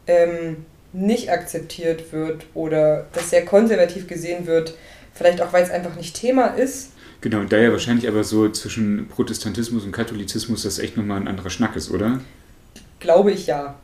ähm, 0.06 0.66
nicht 0.92 1.30
akzeptiert 1.30 2.12
wird 2.12 2.46
oder 2.54 3.06
das 3.12 3.30
sehr 3.30 3.44
konservativ 3.44 4.08
gesehen 4.08 4.46
wird, 4.46 4.74
vielleicht 5.14 5.40
auch 5.40 5.52
weil 5.52 5.62
es 5.62 5.70
einfach 5.70 5.94
nicht 5.96 6.16
Thema 6.16 6.46
ist. 6.48 6.90
Genau, 7.20 7.40
und 7.40 7.52
da 7.52 7.58
ja 7.58 7.72
wahrscheinlich 7.72 8.06
aber 8.06 8.22
so 8.22 8.48
zwischen 8.50 9.08
Protestantismus 9.08 9.84
und 9.84 9.92
Katholizismus 9.92 10.62
das 10.62 10.78
echt 10.78 10.96
nochmal 10.96 11.20
ein 11.20 11.28
anderer 11.28 11.50
Schnack 11.50 11.74
ist, 11.74 11.90
oder? 11.90 12.20
Glaube 13.00 13.32
ich 13.32 13.46
ja. 13.46 13.74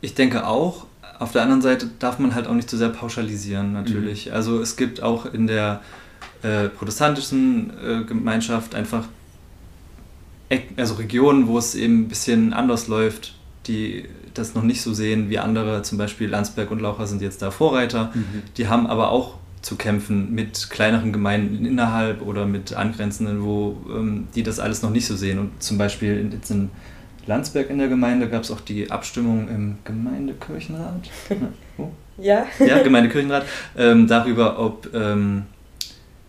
Ich 0.00 0.14
denke 0.14 0.46
auch. 0.46 0.86
Auf 1.18 1.32
der 1.32 1.42
anderen 1.42 1.62
Seite 1.62 1.90
darf 1.98 2.18
man 2.18 2.34
halt 2.34 2.46
auch 2.46 2.54
nicht 2.54 2.70
zu 2.70 2.76
sehr 2.76 2.90
pauschalisieren, 2.90 3.72
natürlich. 3.72 4.32
Also 4.32 4.60
es 4.60 4.76
gibt 4.76 5.02
auch 5.02 5.26
in 5.26 5.48
der 5.48 5.80
äh, 6.42 6.68
protestantischen 6.68 7.72
äh, 7.84 8.04
Gemeinschaft 8.04 8.74
einfach 8.74 9.04
also 10.76 10.94
Regionen, 10.94 11.46
wo 11.46 11.58
es 11.58 11.74
eben 11.74 12.02
ein 12.02 12.08
bisschen 12.08 12.52
anders 12.52 12.88
läuft, 12.88 13.34
die 13.66 14.04
das 14.34 14.54
noch 14.54 14.62
nicht 14.62 14.80
so 14.80 14.94
sehen 14.94 15.28
wie 15.30 15.38
andere. 15.38 15.82
Zum 15.82 15.98
Beispiel 15.98 16.28
Landsberg 16.28 16.70
und 16.70 16.80
Laucha 16.80 17.06
sind 17.06 17.20
jetzt 17.20 17.42
da 17.42 17.50
Vorreiter. 17.50 18.12
Die 18.56 18.68
haben 18.68 18.86
aber 18.86 19.10
auch 19.10 19.37
zu 19.62 19.76
kämpfen 19.76 20.34
mit 20.34 20.70
kleineren 20.70 21.12
Gemeinden 21.12 21.64
innerhalb 21.64 22.22
oder 22.22 22.46
mit 22.46 22.74
angrenzenden, 22.74 23.42
wo 23.42 23.76
ähm, 23.90 24.28
die 24.34 24.42
das 24.42 24.60
alles 24.60 24.82
noch 24.82 24.90
nicht 24.90 25.06
so 25.06 25.16
sehen. 25.16 25.38
Und 25.38 25.62
zum 25.62 25.78
Beispiel 25.78 26.18
in, 26.18 26.32
jetzt 26.32 26.50
in 26.50 26.70
Landsberg 27.26 27.70
in 27.70 27.78
der 27.78 27.88
Gemeinde 27.88 28.28
gab 28.28 28.42
es 28.42 28.50
auch 28.50 28.60
die 28.60 28.90
Abstimmung 28.90 29.48
im 29.48 29.78
Gemeindekirchenrat. 29.84 31.10
Ja, 31.28 31.36
wo? 31.76 31.92
Ja. 32.18 32.46
ja, 32.58 32.82
Gemeindekirchenrat, 32.82 33.46
ähm, 33.76 34.08
darüber, 34.08 34.58
ob 34.58 34.92
ähm, 34.92 35.44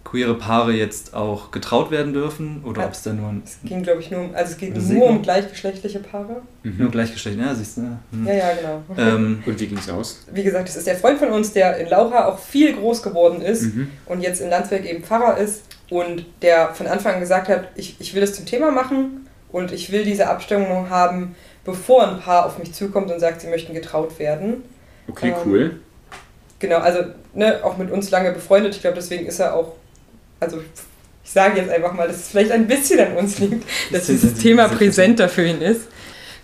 queere 0.10 0.34
Paare 0.36 0.72
jetzt 0.74 1.14
auch 1.14 1.52
getraut 1.52 1.92
werden 1.92 2.14
dürfen 2.14 2.64
oder 2.66 2.82
Ja. 2.82 2.88
ob 2.88 2.94
es 2.94 3.04
da 3.04 3.14
nur, 3.14 3.30
ein, 3.30 3.44
Es 3.46 3.58
ging, 3.64 3.84
glaube 3.84 4.02
ich, 4.02 4.10
nur 4.10 4.22
um, 4.22 4.36
also 4.36 4.52
es 4.54 4.58
geht 4.58 4.76
nur 4.76 5.06
um 5.08 5.22
gleichgeschlechtliche 5.22 6.00
Paare. 6.00 6.42
nur 6.64 6.74
Mhm. 6.88 6.92
gleichgeschlechtlich, 6.92 7.46
ja, 7.46 7.54
siehst 7.54 7.78
du. 7.78 7.82
ne? 7.82 8.00
Hm. 8.12 8.26
Ja, 8.28 8.34
ja, 8.34 8.50
genau. 8.54 8.82
Ähm, 8.98 9.44
Und 9.46 9.60
wie 9.60 9.68
ging 9.68 9.78
es 9.78 9.90
aus? 9.90 10.26
Wie 10.34 10.44
gesagt, 10.44 10.68
das 10.68 10.76
ist 10.78 10.88
der 10.88 10.96
Freund 10.96 11.20
von 11.20 11.30
uns, 11.30 11.54
der 11.54 11.78
in 11.78 11.90
Laucha 11.90 12.26
auch 12.28 12.40
viel 12.40 12.76
groß 12.76 13.04
geworden 13.04 13.42
ist 13.42 13.62
Mhm. 13.76 13.90
und 14.08 14.22
jetzt 14.22 14.42
in 14.42 14.50
Landsberg 14.50 14.86
eben 14.86 15.04
Pfarrer 15.04 15.38
ist 15.38 15.64
und 15.90 16.26
der 16.42 16.74
von 16.74 16.88
Anfang 16.88 17.16
an 17.16 17.20
gesagt 17.20 17.48
hat, 17.50 17.68
ich, 17.76 17.96
ich 18.00 18.14
will 18.14 18.22
das 18.22 18.34
zum 18.34 18.46
Thema 18.46 18.72
machen 18.72 19.28
und 19.52 19.72
ich 19.72 19.92
will 19.92 20.04
diese 20.04 20.28
Abstimmung 20.28 20.90
haben, 20.90 21.36
bevor 21.66 22.08
ein 22.08 22.20
Paar 22.20 22.46
auf 22.48 22.58
mich 22.58 22.74
zukommt 22.74 23.12
und 23.12 23.20
sagt, 23.20 23.42
sie 23.42 23.48
möchten 23.48 23.74
getraut 23.76 24.18
werden. 24.18 24.64
Okay, 25.08 25.30
Ähm, 25.30 25.36
cool. 25.46 25.80
Genau, 26.60 26.78
also 26.80 27.00
ne, 27.34 27.60
auch 27.64 27.78
mit 27.78 27.90
uns 27.92 28.12
lange 28.12 28.32
befreundet. 28.32 28.76
Ich 28.76 28.82
glaube, 28.82 28.96
deswegen 28.96 29.26
ist 29.28 29.40
er 29.40 29.54
auch, 29.56 29.74
also 30.40 30.62
ich 31.24 31.32
sage 31.32 31.60
jetzt 31.60 31.70
einfach 31.70 31.94
mal, 31.94 32.08
dass 32.08 32.18
es 32.18 32.28
vielleicht 32.30 32.52
ein 32.52 32.68
bisschen 32.68 33.00
an 33.00 33.16
uns 33.18 33.40
liegt, 33.40 33.64
dass 33.92 34.08
dieses 34.08 34.36
Thema 34.36 34.68
präsenter 34.68 35.30
für 35.30 35.46
ihn 35.46 35.62
ist. 35.62 35.82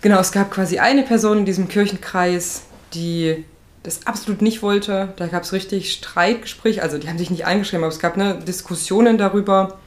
Genau, 0.00 0.20
es 0.20 0.30
gab 0.30 0.50
quasi 0.50 0.78
eine 0.78 1.02
Person 1.02 1.38
in 1.38 1.44
diesem 1.44 1.68
Kirchenkreis, 1.68 2.62
die 2.94 3.44
das 3.82 4.06
absolut 4.06 4.42
nicht 4.42 4.62
wollte. 4.62 5.12
Da 5.16 5.26
gab 5.26 5.42
es 5.42 5.52
richtig 5.52 5.92
Streitgespräche, 5.92 6.82
also 6.82 6.98
die 6.98 7.08
haben 7.08 7.18
sich 7.18 7.30
nicht 7.30 7.46
eingeschrieben, 7.46 7.84
aber 7.84 7.92
es 7.92 7.98
gab 7.98 8.16
ne, 8.16 8.38
Diskussionen 8.46 9.18
darüber 9.18 9.78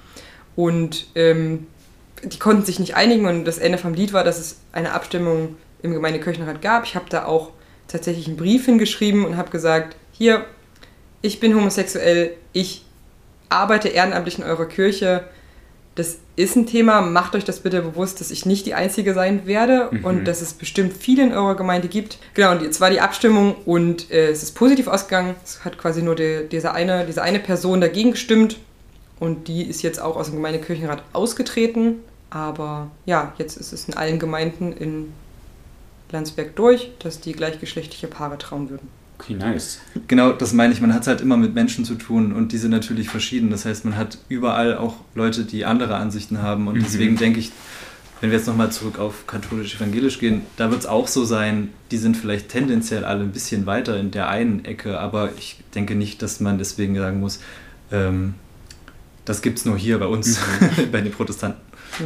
und 0.55 1.07
ähm, 1.15 1.67
die 2.23 2.39
konnten 2.39 2.65
sich 2.65 2.79
nicht 2.79 2.95
einigen 2.95 3.25
und 3.25 3.45
das 3.45 3.57
Ende 3.57 3.77
vom 3.77 3.93
Lied 3.93 4.11
war, 4.11 4.23
dass 4.23 4.39
es 4.39 4.57
eine 4.73 4.91
Abstimmung 4.91 5.55
im 5.81 5.93
Gemeindekirchenrat 5.93 6.61
gab. 6.61 6.85
Ich 6.85 6.95
habe 6.95 7.05
da 7.09 7.25
auch 7.25 7.51
tatsächlich 7.87 8.27
einen 8.27 8.37
Brief 8.37 8.65
hingeschrieben 8.65 9.25
und 9.25 9.37
habe 9.37 9.51
gesagt, 9.51 9.95
hier, 10.11 10.45
ich 11.21 11.39
bin 11.39 11.55
homosexuell, 11.55 12.33
ich 12.51 12.85
arbeite 13.49 13.89
ehrenamtlich 13.89 14.37
in 14.37 14.43
eurer 14.43 14.65
Kirche, 14.65 15.23
das 15.95 16.19
ist 16.37 16.55
ein 16.55 16.65
Thema. 16.65 17.01
Macht 17.01 17.35
euch 17.35 17.43
das 17.43 17.59
bitte 17.59 17.81
bewusst, 17.81 18.21
dass 18.21 18.31
ich 18.31 18.45
nicht 18.45 18.65
die 18.65 18.73
Einzige 18.73 19.13
sein 19.13 19.45
werde 19.45 19.89
Mhm. 19.91 20.05
und 20.05 20.25
dass 20.25 20.41
es 20.41 20.53
bestimmt 20.53 20.93
viele 20.93 21.23
in 21.23 21.33
eurer 21.33 21.55
Gemeinde 21.55 21.89
gibt. 21.89 22.19
Genau, 22.35 22.51
und 22.51 22.61
jetzt 22.61 22.79
war 22.79 22.89
die 22.89 23.01
Abstimmung 23.01 23.55
und 23.65 24.09
äh, 24.11 24.29
es 24.29 24.41
ist 24.43 24.55
positiv 24.55 24.87
ausgegangen. 24.87 25.35
Es 25.43 25.65
hat 25.65 25.77
quasi 25.77 26.01
nur 26.01 26.15
die, 26.15 26.47
diese, 26.49 26.73
eine, 26.73 27.05
diese 27.05 27.21
eine 27.21 27.39
Person 27.39 27.81
dagegen 27.81 28.11
gestimmt 28.11 28.57
und 29.19 29.49
die 29.49 29.63
ist 29.63 29.81
jetzt 29.81 29.99
auch 30.01 30.15
aus 30.15 30.27
dem 30.27 30.35
Gemeindekirchenrat 30.35 31.03
ausgetreten. 31.11 31.95
Aber 32.29 32.89
ja, 33.05 33.33
jetzt 33.37 33.57
ist 33.57 33.73
es 33.73 33.85
in 33.89 33.95
allen 33.97 34.19
Gemeinden 34.19 34.71
in 34.71 35.11
Landsberg 36.11 36.55
durch, 36.55 36.91
dass 36.99 37.19
die 37.19 37.33
gleichgeschlechtliche 37.33 38.07
Paare 38.07 38.37
trauen 38.37 38.69
würden. 38.69 38.87
Okay, 39.19 39.33
nice. 39.33 39.79
Genau, 40.07 40.31
das 40.31 40.53
meine 40.53 40.73
ich. 40.73 40.79
Man 40.79 40.93
hat 40.93 41.01
es 41.01 41.07
halt 41.07 41.19
immer 41.19 41.35
mit 41.35 41.53
Menschen 41.53 41.83
zu 41.83 41.95
tun 41.95 42.31
und 42.31 42.53
die 42.53 42.57
sind 42.57 42.71
natürlich 42.71 43.09
verschieden. 43.09 43.49
Das 43.51 43.65
heißt, 43.65 43.83
man 43.83 43.97
hat 43.97 44.17
überall 44.29 44.77
auch 44.77 44.95
Leute, 45.13 45.43
die 45.43 45.65
andere 45.65 45.97
Ansichten 45.97 46.41
haben. 46.41 46.67
Und 46.69 46.75
Mhm. 46.77 46.83
deswegen 46.83 47.17
denke 47.17 47.39
ich, 47.41 47.51
wenn 48.21 48.31
wir 48.31 48.37
jetzt 48.37 48.47
nochmal 48.47 48.71
zurück 48.71 48.97
auf 48.97 49.27
katholisch-evangelisch 49.27 50.19
gehen, 50.19 50.41
da 50.55 50.71
wird 50.71 50.79
es 50.81 50.85
auch 50.85 51.07
so 51.07 51.25
sein, 51.25 51.69
die 51.91 51.97
sind 51.97 52.15
vielleicht 52.15 52.47
tendenziell 52.49 53.03
alle 53.03 53.23
ein 53.23 53.31
bisschen 53.31 53.65
weiter 53.65 53.99
in 53.99 54.11
der 54.11 54.29
einen 54.29 54.63
Ecke, 54.63 54.99
aber 54.99 55.31
ich 55.37 55.57
denke 55.75 55.95
nicht, 55.95 56.21
dass 56.21 56.39
man 56.39 56.57
deswegen 56.57 56.95
sagen 56.95 57.19
muss, 57.19 57.39
ähm, 57.91 58.35
das 59.25 59.41
gibt 59.41 59.59
es 59.59 59.65
nur 59.65 59.77
hier 59.77 59.99
bei 59.99 60.07
uns, 60.07 60.39
bei 60.91 61.01
den 61.01 61.11
Protestanten. 61.11 61.59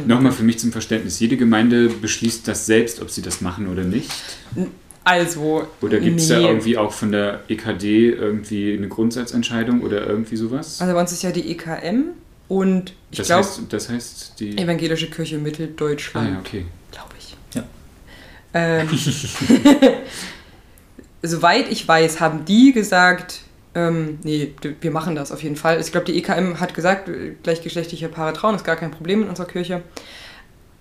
Nochmal 0.06 0.32
für 0.32 0.42
mich 0.42 0.58
zum 0.58 0.72
Verständnis. 0.72 1.20
Jede 1.20 1.36
Gemeinde 1.36 1.88
beschließt 1.88 2.48
das 2.48 2.66
selbst, 2.66 3.00
ob 3.00 3.10
sie 3.10 3.22
das 3.22 3.40
machen 3.40 3.68
oder 3.68 3.84
nicht. 3.84 4.10
Also, 5.04 5.68
Oder 5.82 6.00
gibt 6.00 6.18
es 6.18 6.28
da 6.28 6.38
nee. 6.38 6.46
irgendwie 6.46 6.78
auch 6.78 6.92
von 6.92 7.12
der 7.12 7.42
EKD 7.48 8.08
irgendwie 8.08 8.72
eine 8.72 8.88
Grundsatzentscheidung 8.88 9.82
oder 9.82 10.06
irgendwie 10.06 10.36
sowas? 10.36 10.80
Also 10.80 10.94
bei 10.94 11.00
uns 11.00 11.12
ist 11.12 11.22
ja 11.22 11.30
die 11.30 11.50
EKM 11.50 12.12
und 12.48 12.94
ich 13.10 13.18
das, 13.18 13.26
glaube 13.26 13.44
heißt, 13.44 13.60
das 13.68 13.88
heißt, 13.90 14.40
die. 14.40 14.56
Evangelische 14.56 15.10
Kirche 15.10 15.36
Ah 15.36 15.40
Mitteldeutschland, 15.40 16.30
ja, 16.30 16.38
okay. 16.38 16.64
glaube 16.90 17.10
ich. 17.18 17.36
Ja. 17.54 17.64
Ähm, 18.54 18.88
soweit 21.22 21.70
ich 21.70 21.86
weiß, 21.86 22.20
haben 22.20 22.46
die 22.46 22.72
gesagt, 22.72 23.40
ähm, 23.74 24.18
nee, 24.22 24.54
wir 24.80 24.90
machen 24.90 25.14
das 25.16 25.32
auf 25.32 25.42
jeden 25.42 25.56
Fall. 25.56 25.80
Ich 25.80 25.90
glaube, 25.90 26.06
die 26.06 26.16
EKM 26.16 26.60
hat 26.60 26.74
gesagt, 26.74 27.08
äh, 27.08 27.34
gleichgeschlechtliche 27.42 28.08
Paare 28.08 28.32
trauen 28.32 28.54
ist 28.54 28.64
gar 28.64 28.76
kein 28.76 28.90
Problem 28.90 29.22
in 29.22 29.28
unserer 29.28 29.46
Kirche. 29.46 29.82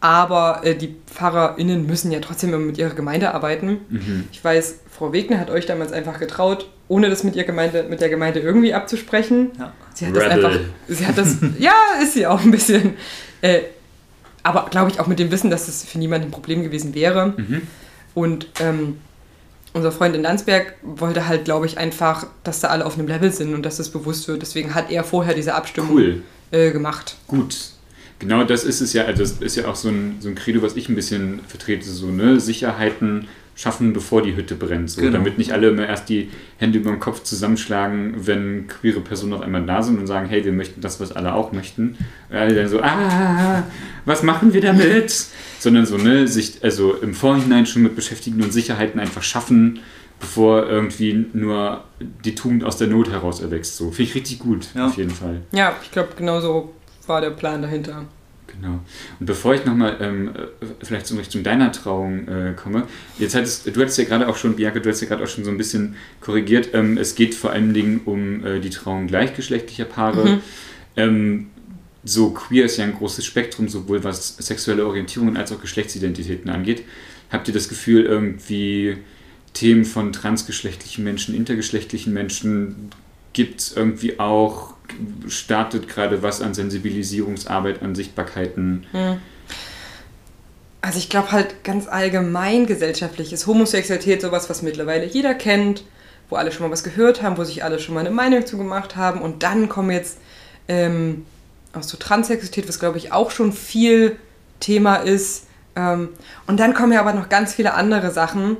Aber 0.04 0.66
äh, 0.66 0.76
die 0.76 0.94
PfarrerInnen 1.14 1.86
müssen 1.88 2.12
ja 2.12 2.20
trotzdem 2.20 2.50
immer 2.54 2.66
mit 2.66 2.78
ihrer 2.78 2.94
Gemeinde 2.94 3.34
arbeiten. 3.34 3.78
Mhm. 3.88 4.26
Ich 4.34 4.44
weiß, 4.44 4.80
Frau 4.92 5.14
Wegner 5.14 5.40
hat 5.40 5.50
euch 5.50 5.66
damals 5.66 5.94
einfach 5.94 6.20
getraut, 6.20 6.70
ohne 6.90 7.10
das 7.10 7.24
mit, 7.24 7.38
ihr 7.38 7.46
Gemeinde, 7.46 7.86
mit 7.90 8.02
der 8.02 8.10
Gemeinde 8.10 8.42
irgendwie 8.42 8.74
abzusprechen. 8.74 9.52
Ja. 9.58 9.72
Sie 9.94 10.06
hat 10.06 10.14
das 10.14 10.24
Rebel. 10.26 10.46
einfach. 10.46 10.60
Sie 10.90 11.08
hat 11.08 11.18
das. 11.18 11.38
ja, 11.58 11.72
ist 12.02 12.16
sie 12.16 12.28
auch 12.28 12.42
ein 12.44 12.52
bisschen. 12.52 12.96
Äh, 13.42 13.60
aber 14.44 14.68
glaube 14.70 14.92
ich 14.92 15.00
auch 15.00 15.08
mit 15.08 15.20
dem 15.20 15.32
Wissen, 15.32 15.50
dass 15.50 15.68
das 15.68 15.86
für 15.86 15.98
niemanden 15.98 16.28
ein 16.28 16.32
Problem 16.32 16.64
gewesen 16.64 16.94
wäre. 16.94 17.34
Mhm. 17.38 17.62
Und 18.14 18.48
ähm, 18.60 18.98
unser 19.72 19.94
Freund 19.94 20.18
in 20.18 20.22
Landsberg 20.22 20.74
wollte 20.82 21.30
halt, 21.30 21.46
glaube 21.46 21.66
ich, 21.66 21.78
einfach, 21.78 22.28
dass 22.44 22.60
da 22.60 22.68
alle 22.68 22.86
auf 22.86 23.00
einem 23.00 23.08
Level 23.08 23.32
sind 23.32 23.54
und 23.54 23.64
dass 23.64 23.78
das 23.78 23.88
bewusst 23.88 24.28
wird. 24.28 24.42
Deswegen 24.42 24.76
hat 24.76 24.92
er 24.92 25.06
vorher 25.06 25.34
diese 25.34 25.56
Abstimmung 25.56 25.96
Cool. 25.96 26.24
äh, 26.52 26.72
gemacht. 26.72 27.16
Gut. 27.28 27.70
Genau 28.20 28.44
das 28.44 28.64
ist 28.64 28.82
es 28.82 28.94
ja, 28.94 29.04
also 29.06 29.22
das 29.24 29.34
ist 29.42 29.56
ja 29.56 29.68
auch 29.68 29.76
so 29.76 29.90
ein, 29.90 30.16
so 30.20 30.30
ein 30.30 30.36
Credo, 30.36 30.62
was 30.62 30.76
ich 30.76 30.88
ein 30.90 30.96
bisschen 30.96 31.40
vertrete, 31.48 31.86
so, 31.90 32.08
ne? 32.08 32.40
Sicherheiten 32.40 33.28
schaffen, 33.56 33.94
bevor 33.94 34.24
die 34.24 34.36
Hütte 34.36 34.56
brennt. 34.56 34.90
So, 34.90 35.02
Genau. 35.02 35.14
Damit 35.14 35.38
nicht 35.38 35.52
alle 35.52 35.70
immer 35.70 35.86
erst 35.88 36.10
die 36.10 36.30
Hände 36.58 36.80
über 36.80 36.90
den 36.90 37.00
Kopf 37.00 37.22
zusammenschlagen, 37.24 38.14
wenn 38.26 38.68
queere 38.68 39.00
Personen 39.00 39.34
auf 39.34 39.42
einmal 39.42 39.64
da 39.66 39.84
sind 39.84 40.00
und 40.00 40.08
sagen, 40.08 40.28
hey, 40.28 40.44
wir 40.44 40.52
möchten 40.54 40.82
das, 40.82 41.00
was 41.00 41.12
alle 41.12 41.34
auch 41.36 41.52
möchten. 41.52 41.96
Und 42.32 42.36
alle 42.36 42.56
dann 42.56 42.68
so, 42.68 42.82
ah, 42.82 43.64
was 44.06 44.24
machen 44.24 44.54
wir 44.54 44.62
damit? 44.62 45.14
Sondern 45.60 45.86
so, 45.86 45.98
ne, 45.98 46.28
sich 46.28 46.64
also 46.64 46.96
im 46.96 47.14
Vorhinein 47.14 47.66
schon 47.68 47.84
mit 47.84 47.96
beschäftigen 47.96 48.42
und 48.42 48.52
Sicherheiten 48.52 49.00
einfach 49.00 49.22
schaffen, 49.22 49.80
bevor 50.20 50.68
irgendwie 50.68 51.26
nur 51.34 51.84
die 52.26 52.34
Tugend 52.34 52.64
aus 52.64 52.78
der 52.78 52.88
Not 52.88 53.12
heraus 53.12 53.40
erwächst. 53.42 53.78
So, 53.78 53.92
finde 53.92 54.04
ich 54.04 54.16
richtig 54.16 54.40
gut, 54.40 54.68
Ja. 54.74 54.88
auf 54.88 54.98
jeden 54.98 55.12
Fall. 55.12 55.42
Ja, 55.52 55.76
ich 55.84 55.92
glaube, 55.92 56.10
genau 56.18 56.40
so 56.42 56.74
war 57.08 57.22
der 57.22 57.32
Plan 57.32 57.62
dahinter. 57.62 58.06
Genau. 58.48 58.80
Und 59.20 59.26
bevor 59.26 59.56
ich 59.56 59.66
nochmal 59.66 59.98
ähm, 60.00 60.30
äh, 60.30 60.66
vielleicht 60.84 61.10
in 61.10 61.18
Richtung 61.18 61.44
deiner 61.44 61.72
Trauung 61.72 62.28
äh, 62.28 62.54
komme, 62.56 62.88
jetzt 63.18 63.36
hattest 63.36 63.66
du 63.66 63.82
hattest 63.82 63.98
ja 63.98 64.04
gerade 64.04 64.28
auch 64.28 64.36
schon, 64.36 64.56
Bianca, 64.56 64.80
du 64.80 64.90
hast 64.90 65.02
ja 65.02 65.08
gerade 65.08 65.24
auch 65.24 65.28
schon 65.28 65.44
so 65.44 65.50
ein 65.50 65.58
bisschen 65.58 65.96
korrigiert, 66.22 66.70
ähm, 66.74 66.98
es 66.98 67.16
geht 67.16 67.34
vor 67.34 67.52
allen 67.52 67.74
Dingen 67.74 68.02
um 68.06 68.46
äh, 68.46 68.60
die 68.60 68.70
Trauung 68.70 69.08
gleichgeschlechtlicher 69.08 69.86
Paare. 69.86 70.26
Mhm. 70.26 70.42
Ähm, 70.96 71.48
so 72.04 72.32
queer 72.32 72.66
ist 72.66 72.78
ja 72.78 72.84
ein 72.84 72.94
großes 72.94 73.26
Spektrum, 73.26 73.70
sowohl 73.70 74.04
was 74.04 74.36
sexuelle 74.38 74.86
Orientierungen 74.86 75.38
als 75.38 75.52
auch 75.52 75.62
Geschlechtsidentitäten 75.62 76.50
angeht. 76.50 76.84
Habt 77.32 77.48
ihr 77.48 77.54
das 77.54 77.70
Gefühl, 77.70 78.06
irgendwie 78.06 78.98
Themen 79.54 79.86
von 79.86 80.12
transgeschlechtlichen 80.12 81.04
Menschen, 81.04 81.34
intergeschlechtlichen 81.34 82.14
Menschen 82.14 82.90
gibt 83.32 83.62
es 83.62 83.76
irgendwie 83.76 84.20
auch, 84.20 84.73
startet 85.28 85.88
gerade 85.88 86.22
was 86.24 86.42
an 86.42 86.54
Sensibilisierungsarbeit, 86.54 87.82
an 87.82 87.96
Sichtbarkeiten? 87.96 88.86
Also 90.82 91.00
ich 91.00 91.10
glaube 91.10 91.32
halt 91.32 91.64
ganz 91.64 91.88
allgemein 91.88 92.66
gesellschaftlich 92.66 93.32
ist 93.32 93.48
Homosexualität 93.48 94.22
sowas, 94.22 94.50
was 94.50 94.62
mittlerweile 94.62 95.06
jeder 95.06 95.34
kennt, 95.34 95.86
wo 96.30 96.36
alle 96.36 96.52
schon 96.52 96.66
mal 96.66 96.72
was 96.72 96.84
gehört 96.84 97.22
haben, 97.22 97.38
wo 97.38 97.44
sich 97.44 97.64
alle 97.64 97.80
schon 97.80 97.96
mal 97.96 98.02
eine 98.02 98.12
Meinung 98.12 98.46
zu 98.46 98.58
gemacht 98.58 98.96
haben 98.96 99.22
und 99.22 99.44
dann 99.44 99.70
kommen 99.70 99.92
jetzt 99.92 100.18
ähm, 100.68 101.26
auch 101.74 101.84
so 101.84 101.98
Transsexualität, 101.98 102.68
was 102.68 102.80
glaube 102.80 102.98
ich 102.98 103.12
auch 103.12 103.32
schon 103.32 103.54
viel 103.54 104.18
Thema 104.60 104.96
ist. 104.98 105.48
Ähm, 105.76 106.10
und 106.48 106.60
dann 106.60 106.74
kommen 106.74 106.92
ja 106.92 107.00
aber 107.00 107.14
noch 107.14 107.30
ganz 107.30 107.54
viele 107.54 107.74
andere 107.74 108.12
Sachen, 108.12 108.58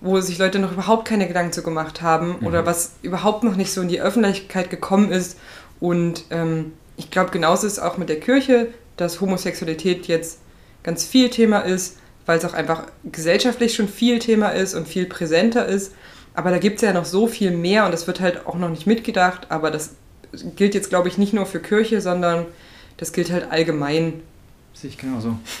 wo 0.00 0.20
sich 0.20 0.38
Leute 0.38 0.58
noch 0.58 0.72
überhaupt 0.72 1.06
keine 1.08 1.26
Gedanken 1.26 1.52
zu 1.52 1.62
gemacht 1.62 2.02
haben 2.02 2.36
oder 2.42 2.66
was 2.66 2.96
überhaupt 3.02 3.42
noch 3.42 3.56
nicht 3.56 3.72
so 3.72 3.80
in 3.80 3.88
die 3.88 4.00
Öffentlichkeit 4.00 4.68
gekommen 4.70 5.10
ist. 5.10 5.38
Und 5.80 6.24
ähm, 6.30 6.72
ich 6.96 7.10
glaube, 7.10 7.30
genauso 7.30 7.66
ist 7.66 7.74
es 7.74 7.78
auch 7.78 7.98
mit 7.98 8.08
der 8.08 8.20
Kirche, 8.20 8.68
dass 8.96 9.20
Homosexualität 9.20 10.06
jetzt 10.06 10.38
ganz 10.82 11.04
viel 11.04 11.30
Thema 11.30 11.60
ist, 11.60 11.96
weil 12.26 12.38
es 12.38 12.44
auch 12.44 12.54
einfach 12.54 12.84
gesellschaftlich 13.10 13.74
schon 13.74 13.88
viel 13.88 14.18
Thema 14.18 14.48
ist 14.50 14.74
und 14.74 14.86
viel 14.88 15.06
präsenter 15.06 15.66
ist. 15.66 15.92
Aber 16.34 16.50
da 16.50 16.58
gibt 16.58 16.76
es 16.76 16.82
ja 16.82 16.92
noch 16.92 17.04
so 17.04 17.26
viel 17.26 17.50
mehr 17.50 17.84
und 17.86 17.92
das 17.92 18.06
wird 18.06 18.20
halt 18.20 18.46
auch 18.46 18.56
noch 18.56 18.70
nicht 18.70 18.86
mitgedacht. 18.86 19.46
Aber 19.50 19.70
das 19.70 19.90
gilt 20.56 20.74
jetzt, 20.74 20.88
glaube 20.88 21.08
ich, 21.08 21.18
nicht 21.18 21.32
nur 21.32 21.46
für 21.46 21.60
Kirche, 21.60 22.00
sondern 22.00 22.46
das 22.96 23.12
gilt 23.12 23.30
halt 23.30 23.50
allgemein. 23.50 24.14
Sehe 24.72 24.90
ich 24.90 24.98
genauso. 24.98 25.38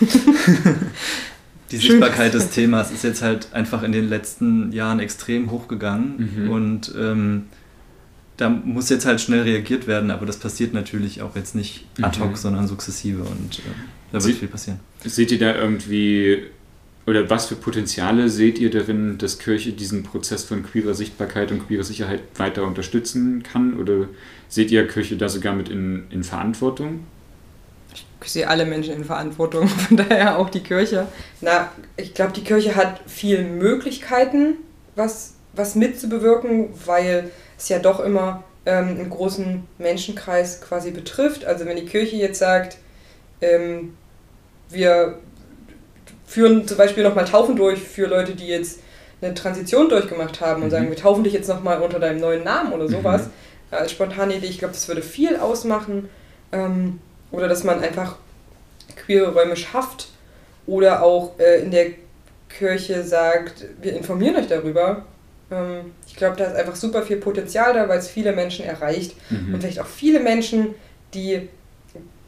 Die 1.70 1.80
Schön. 1.80 1.92
Sichtbarkeit 1.92 2.34
des 2.34 2.50
Themas 2.50 2.90
ist 2.90 3.04
jetzt 3.04 3.22
halt 3.22 3.48
einfach 3.52 3.82
in 3.82 3.92
den 3.92 4.08
letzten 4.08 4.70
Jahren 4.72 5.00
extrem 5.00 5.50
hochgegangen 5.50 6.30
Mhm. 6.44 6.50
und 6.50 6.94
ähm, 6.96 7.46
da 8.36 8.48
muss 8.48 8.88
jetzt 8.90 9.06
halt 9.06 9.20
schnell 9.20 9.42
reagiert 9.42 9.86
werden, 9.86 10.10
aber 10.10 10.26
das 10.26 10.38
passiert 10.38 10.74
natürlich 10.74 11.22
auch 11.22 11.36
jetzt 11.36 11.54
nicht 11.54 11.86
ad 12.02 12.18
hoc, 12.20 12.30
Mhm. 12.30 12.36
sondern 12.36 12.66
sukzessive 12.68 13.22
und 13.22 13.58
äh, 13.60 13.62
da 14.12 14.20
Sie- 14.20 14.28
wird 14.30 14.38
viel 14.38 14.48
passieren. 14.48 14.80
Seht 15.04 15.30
ihr 15.32 15.38
da 15.38 15.54
irgendwie, 15.54 16.44
oder 17.06 17.28
was 17.30 17.46
für 17.46 17.54
Potenziale 17.56 18.28
seht 18.28 18.58
ihr 18.58 18.70
darin, 18.70 19.18
dass 19.18 19.38
Kirche 19.38 19.72
diesen 19.72 20.02
Prozess 20.02 20.44
von 20.44 20.64
queerer 20.64 20.94
Sichtbarkeit 20.94 21.52
und 21.52 21.66
queerer 21.66 21.84
Sicherheit 21.84 22.20
weiter 22.36 22.64
unterstützen 22.66 23.42
kann? 23.42 23.78
Oder 23.78 24.08
seht 24.48 24.70
ihr 24.70 24.86
Kirche 24.88 25.16
da 25.16 25.28
sogar 25.28 25.54
mit 25.54 25.68
in, 25.68 26.04
in 26.10 26.24
Verantwortung? 26.24 27.00
Ich 28.24 28.32
sehe 28.32 28.48
alle 28.48 28.64
Menschen 28.64 28.94
in 28.94 29.04
Verantwortung, 29.04 29.68
von 29.88 29.96
daher 29.98 30.38
auch 30.38 30.48
die 30.50 30.60
Kirche. 30.60 31.06
Na, 31.42 31.70
ich 31.96 32.14
glaube, 32.14 32.32
die 32.32 32.42
Kirche 32.42 32.74
hat 32.74 33.00
viele 33.06 33.44
Möglichkeiten, 33.44 34.54
was, 34.96 35.34
was 35.52 35.74
mitzubewirken, 35.74 36.68
weil 36.86 37.30
es 37.58 37.68
ja 37.68 37.78
doch 37.78 38.00
immer 38.00 38.42
ähm, 38.66 38.88
einen 38.88 39.10
großen 39.10 39.66
Menschenkreis 39.78 40.60
quasi 40.60 40.90
betrifft. 40.90 41.44
Also 41.44 41.66
wenn 41.66 41.76
die 41.76 41.86
Kirche 41.86 42.16
jetzt 42.16 42.38
sagt, 42.38 42.78
ähm, 43.40 43.96
wir 44.70 45.18
führen 46.26 46.66
zum 46.66 46.76
Beispiel 46.78 47.02
nochmal 47.04 47.24
Taufen 47.26 47.56
durch 47.56 47.80
für 47.80 48.06
Leute, 48.06 48.34
die 48.34 48.46
jetzt 48.48 48.80
eine 49.20 49.34
Transition 49.34 49.88
durchgemacht 49.88 50.40
haben 50.40 50.62
und 50.62 50.68
Mhm. 50.68 50.72
sagen, 50.72 50.88
wir 50.90 50.96
taufen 50.96 51.24
dich 51.24 51.32
jetzt 51.32 51.48
nochmal 51.48 51.80
unter 51.80 51.98
deinem 51.98 52.20
neuen 52.20 52.44
Namen 52.44 52.72
oder 52.72 52.88
sowas. 52.88 53.28
Äh, 53.70 53.76
Als 53.76 53.92
spontane 53.92 54.36
Idee, 54.36 54.46
ich 54.46 54.58
glaube, 54.58 54.74
das 54.74 54.86
würde 54.88 55.02
viel 55.02 55.36
ausmachen. 55.36 56.08
Ähm, 56.52 57.00
oder 57.30 57.48
dass 57.48 57.64
man 57.64 57.80
einfach 57.80 58.16
queere 58.96 59.32
Räume 59.34 59.56
schafft 59.56 60.08
oder 60.66 61.02
auch 61.02 61.38
äh, 61.38 61.60
in 61.62 61.70
der 61.70 61.86
Kirche 62.48 63.02
sagt, 63.02 63.64
wir 63.80 63.94
informieren 63.96 64.36
euch 64.36 64.46
darüber. 64.46 65.04
Ähm, 65.50 65.92
ich 66.14 66.18
glaube, 66.18 66.36
da 66.36 66.44
ist 66.44 66.54
einfach 66.54 66.76
super 66.76 67.02
viel 67.02 67.16
Potenzial 67.16 67.74
da, 67.74 67.88
weil 67.88 67.98
es 67.98 68.06
viele 68.08 68.30
Menschen 68.32 68.64
erreicht 68.64 69.16
Mhm. 69.30 69.52
und 69.54 69.60
vielleicht 69.60 69.80
auch 69.80 69.86
viele 69.86 70.20
Menschen, 70.20 70.68
die 71.12 71.48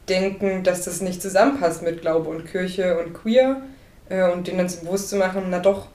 denken, 0.09 0.65
dass 0.65 0.83
das 0.83 0.99
nicht 0.99 1.21
zusammenpasst 1.21 1.83
mit 1.83 2.01
Glaube 2.01 2.27
und 2.29 2.45
Kirche 2.45 2.99
und 2.99 3.13
Queer 3.13 3.61
äh, 4.09 4.29
und 4.29 4.45
denen 4.47 4.57
dann 4.57 4.67
bewusst 4.83 5.07
zu 5.09 5.15
machen, 5.15 5.43
na 5.49 5.59
doch, 5.59 5.87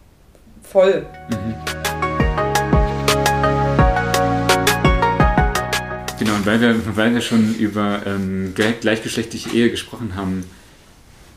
voll. 0.63 1.05
Mhm. 1.29 1.55
Genau, 6.19 6.35
und 6.37 6.47
weil 6.47 6.63
wir, 6.63 6.97
weil 6.97 7.13
wir 7.13 7.21
schon 7.21 7.55
über 7.57 8.01
ähm, 8.07 8.55
gleichgeschlechtliche 8.55 9.51
Ehe 9.51 9.71
gesprochen 9.71 10.17
haben, 10.17 10.45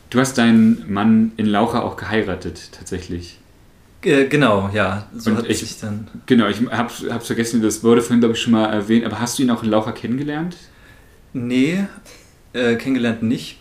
du 0.08 0.20
hast 0.20 0.38
deinen 0.38 0.90
Mann 0.90 1.32
in 1.36 1.44
Laucha 1.44 1.82
auch 1.82 1.98
geheiratet, 1.98 2.70
tatsächlich. 2.72 3.36
Äh, 4.02 4.26
genau, 4.26 4.70
ja. 4.72 5.06
So 5.16 5.30
Und 5.30 5.38
hat 5.38 5.46
ich, 5.46 5.60
sich 5.60 5.80
dann. 5.80 6.08
Genau, 6.26 6.48
ich 6.48 6.60
habe 6.70 6.90
hab's 7.10 7.26
vergessen, 7.26 7.62
das 7.62 7.82
wurde 7.82 8.02
vorhin, 8.02 8.20
glaube 8.20 8.34
ich, 8.34 8.40
schon 8.40 8.52
mal 8.52 8.66
erwähnt, 8.66 9.04
aber 9.04 9.20
hast 9.20 9.38
du 9.38 9.42
ihn 9.42 9.50
auch 9.50 9.62
in 9.62 9.70
Laucha 9.70 9.92
kennengelernt? 9.92 10.56
Nee, 11.32 11.84
äh, 12.52 12.76
kennengelernt 12.76 13.22
nicht. 13.22 13.58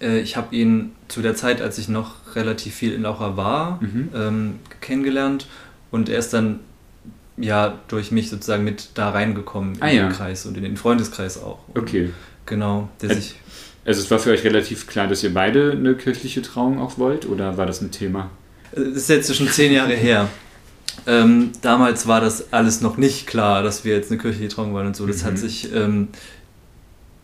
Äh, 0.00 0.20
ich 0.20 0.36
habe 0.36 0.54
ihn 0.54 0.92
zu 1.08 1.22
der 1.22 1.34
Zeit, 1.34 1.60
als 1.60 1.78
ich 1.78 1.88
noch 1.88 2.36
relativ 2.36 2.74
viel 2.74 2.92
in 2.92 3.02
Laucha 3.02 3.36
war, 3.36 3.80
mhm. 3.82 4.08
ähm, 4.14 4.54
kennengelernt 4.80 5.46
und 5.90 6.08
er 6.08 6.18
ist 6.18 6.32
dann 6.32 6.60
ja 7.36 7.78
durch 7.88 8.10
mich 8.10 8.30
sozusagen 8.30 8.64
mit 8.64 8.90
da 8.94 9.10
reingekommen 9.10 9.74
in 9.76 9.82
ah, 9.82 9.88
den 9.88 9.96
ja. 9.96 10.08
Kreis 10.08 10.46
und 10.46 10.56
in 10.56 10.62
den 10.62 10.76
Freundeskreis 10.76 11.42
auch. 11.42 11.58
Und 11.68 11.78
okay. 11.78 12.10
Genau, 12.46 12.88
der 13.00 13.10
also, 13.10 13.20
sich. 13.20 13.36
Also 13.84 14.00
es 14.02 14.10
war 14.10 14.18
für 14.18 14.30
euch 14.30 14.44
relativ 14.44 14.86
klar, 14.86 15.08
dass 15.08 15.22
ihr 15.22 15.34
beide 15.34 15.72
eine 15.72 15.94
kirchliche 15.94 16.42
Trauung 16.42 16.80
auch 16.80 16.98
wollt 16.98 17.26
oder 17.26 17.56
war 17.56 17.66
das 17.66 17.80
ein 17.80 17.90
Thema? 17.90 18.30
Das 18.74 18.86
ist 18.86 19.08
jetzt 19.08 19.34
schon 19.34 19.48
zehn 19.48 19.72
Jahre 19.72 19.94
her. 19.94 20.28
Ähm, 21.06 21.52
damals 21.60 22.06
war 22.06 22.20
das 22.20 22.52
alles 22.52 22.80
noch 22.80 22.96
nicht 22.96 23.26
klar, 23.26 23.62
dass 23.62 23.84
wir 23.84 23.94
jetzt 23.94 24.10
eine 24.10 24.20
kirchliche 24.20 24.48
Trauung 24.48 24.72
wollen 24.72 24.86
und 24.86 24.96
so. 24.96 25.06
Das 25.06 25.22
mhm. 25.22 25.26
hat 25.26 25.38
sich 25.38 25.72
ähm, 25.74 26.08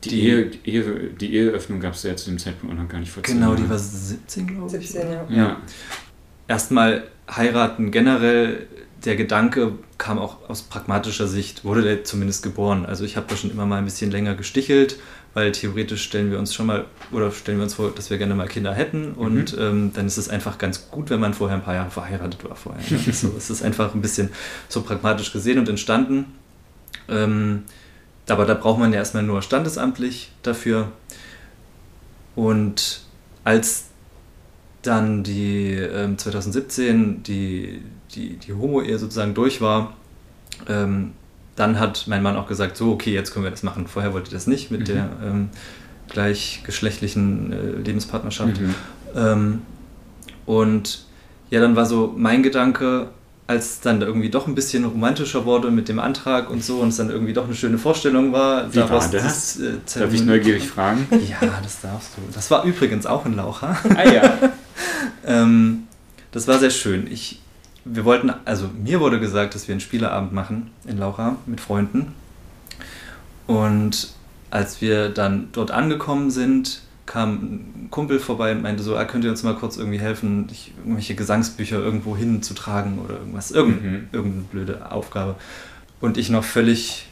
die, 0.04 0.08
die, 0.08 0.20
Ehe, 0.22 0.50
Ehe, 0.64 1.10
die 1.20 1.34
Eheöffnung 1.34 1.80
gab 1.80 1.94
es 1.94 2.02
ja 2.02 2.16
zu 2.16 2.30
dem 2.30 2.38
Zeitpunkt 2.38 2.74
auch 2.74 2.82
noch 2.82 2.88
gar 2.88 3.00
nicht 3.00 3.10
vor 3.10 3.22
Genau, 3.22 3.54
die 3.54 3.68
war 3.68 3.78
17, 3.78 4.46
glaube 4.46 4.76
ich. 4.76 4.90
17, 4.90 5.12
ja. 5.12 5.26
ja. 5.30 5.60
Erstmal 6.48 7.04
heiraten 7.30 7.90
generell, 7.90 8.66
der 9.04 9.16
Gedanke 9.16 9.72
kam 9.98 10.18
auch 10.18 10.48
aus 10.48 10.62
pragmatischer 10.62 11.26
Sicht, 11.26 11.64
wurde 11.64 11.82
der 11.82 12.04
zumindest 12.04 12.42
geboren. 12.42 12.86
Also 12.86 13.04
ich 13.04 13.16
habe 13.16 13.26
da 13.28 13.36
schon 13.36 13.50
immer 13.50 13.66
mal 13.66 13.78
ein 13.78 13.84
bisschen 13.84 14.10
länger 14.10 14.34
gestichelt, 14.34 14.98
weil 15.34 15.52
theoretisch 15.52 16.02
stellen 16.02 16.30
wir 16.30 16.38
uns 16.38 16.54
schon 16.54 16.66
mal, 16.66 16.86
oder 17.12 17.30
stellen 17.30 17.58
wir 17.58 17.64
uns 17.64 17.74
vor, 17.74 17.92
dass 17.94 18.10
wir 18.10 18.18
gerne 18.18 18.34
mal 18.34 18.48
Kinder 18.48 18.74
hätten 18.74 19.12
und 19.12 19.56
mhm. 19.56 19.62
ähm, 19.62 19.92
dann 19.94 20.06
ist 20.06 20.16
es 20.16 20.28
einfach 20.28 20.58
ganz 20.58 20.90
gut, 20.90 21.10
wenn 21.10 21.20
man 21.20 21.34
vorher 21.34 21.56
ein 21.56 21.62
paar 21.62 21.74
Jahre 21.74 21.90
verheiratet 21.90 22.42
war 22.44 22.56
vorher. 22.56 22.82
Ne? 22.90 23.12
so, 23.12 23.32
es 23.36 23.50
ist 23.50 23.62
einfach 23.62 23.94
ein 23.94 24.02
bisschen 24.02 24.30
so 24.68 24.82
pragmatisch 24.82 25.32
gesehen 25.32 25.58
und 25.58 25.68
entstanden. 25.68 26.26
Ähm, 27.08 27.64
aber 28.28 28.44
da 28.44 28.54
braucht 28.54 28.78
man 28.78 28.92
ja 28.92 28.98
erstmal 28.98 29.22
nur 29.22 29.42
standesamtlich 29.42 30.32
dafür. 30.42 30.92
Und 32.36 33.02
als 33.44 33.86
dann 34.82 35.22
die 35.22 35.74
ähm, 35.74 36.16
2017 36.16 37.22
die, 37.22 37.82
die, 38.14 38.36
die 38.36 38.52
Homo-Ehe 38.52 38.98
sozusagen 38.98 39.34
durch 39.34 39.60
war, 39.60 39.96
ähm, 40.68 41.12
dann 41.56 41.78
hat 41.78 42.04
mein 42.06 42.22
Mann 42.22 42.36
auch 42.36 42.46
gesagt, 42.46 42.76
so, 42.76 42.92
okay, 42.92 43.12
jetzt 43.12 43.32
können 43.32 43.44
wir 43.44 43.50
das 43.50 43.62
machen. 43.62 43.86
Vorher 43.86 44.12
wollte 44.12 44.28
ich 44.28 44.32
das 44.32 44.46
nicht 44.46 44.70
mit 44.70 44.80
mhm. 44.80 44.84
der 44.84 45.10
ähm, 45.22 45.48
gleichgeschlechtlichen 46.08 47.52
äh, 47.52 47.70
Lebenspartnerschaft. 47.82 48.60
Mhm. 48.60 48.74
Ähm, 49.14 49.62
und 50.46 51.04
ja, 51.50 51.60
dann 51.60 51.76
war 51.76 51.86
so 51.86 52.14
mein 52.16 52.42
Gedanke, 52.42 53.08
als 53.50 53.70
es 53.70 53.80
dann 53.80 54.00
irgendwie 54.00 54.30
doch 54.30 54.46
ein 54.46 54.54
bisschen 54.54 54.84
romantischer 54.84 55.44
wurde 55.44 55.72
mit 55.72 55.88
dem 55.88 55.98
Antrag 55.98 56.50
und 56.50 56.64
so 56.64 56.78
und 56.78 56.90
es 56.90 56.96
dann 56.98 57.10
irgendwie 57.10 57.32
doch 57.32 57.46
eine 57.46 57.54
schöne 57.54 57.78
Vorstellung 57.78 58.32
war. 58.32 58.72
Wie 58.72 58.78
war 58.78 58.88
das? 58.88 59.10
das 59.10 59.60
äh, 59.60 59.72
Darf 59.98 60.14
ich 60.14 60.22
neugierig 60.22 60.68
fragen? 60.68 61.06
Ja, 61.28 61.58
das 61.60 61.80
darfst 61.80 62.10
du. 62.16 62.22
Das 62.32 62.48
war 62.52 62.64
übrigens 62.64 63.06
auch 63.06 63.26
in 63.26 63.34
Laucha. 63.34 63.76
Ah 63.96 64.08
ja. 64.08 64.38
ähm, 65.26 65.88
das 66.30 66.46
war 66.46 66.60
sehr 66.60 66.70
schön. 66.70 67.08
Ich, 67.10 67.40
wir 67.84 68.04
wollten, 68.04 68.32
also 68.44 68.68
mir 68.82 69.00
wurde 69.00 69.20
gesagt, 69.20 69.54
dass 69.54 69.68
wir 69.68 69.72
einen 69.72 69.80
Spieleabend 69.80 70.32
machen 70.32 70.70
in 70.86 70.98
Laucha 70.98 71.36
mit 71.46 71.60
Freunden. 71.60 72.14
Und 73.46 74.12
als 74.50 74.80
wir 74.80 75.08
dann 75.08 75.48
dort 75.52 75.70
angekommen 75.70 76.30
sind, 76.30 76.82
kam 77.06 77.32
ein 77.32 77.88
Kumpel 77.90 78.20
vorbei 78.20 78.52
und 78.52 78.62
meinte 78.62 78.82
so, 78.82 78.96
ah, 78.96 79.04
könnt 79.04 79.24
ihr 79.24 79.30
uns 79.30 79.42
mal 79.42 79.54
kurz 79.54 79.76
irgendwie 79.76 79.98
helfen, 79.98 80.46
irgendwelche 80.78 81.14
Gesangsbücher 81.14 81.78
irgendwo 81.78 82.16
hinzutragen 82.16 82.98
oder 82.98 83.14
irgendwas, 83.14 83.50
irgend, 83.50 83.82
mhm. 83.82 84.08
irgendeine 84.12 84.44
blöde 84.44 84.92
Aufgabe. 84.92 85.34
Und 86.00 86.18
ich 86.18 86.30
noch 86.30 86.44
völlig 86.44 87.06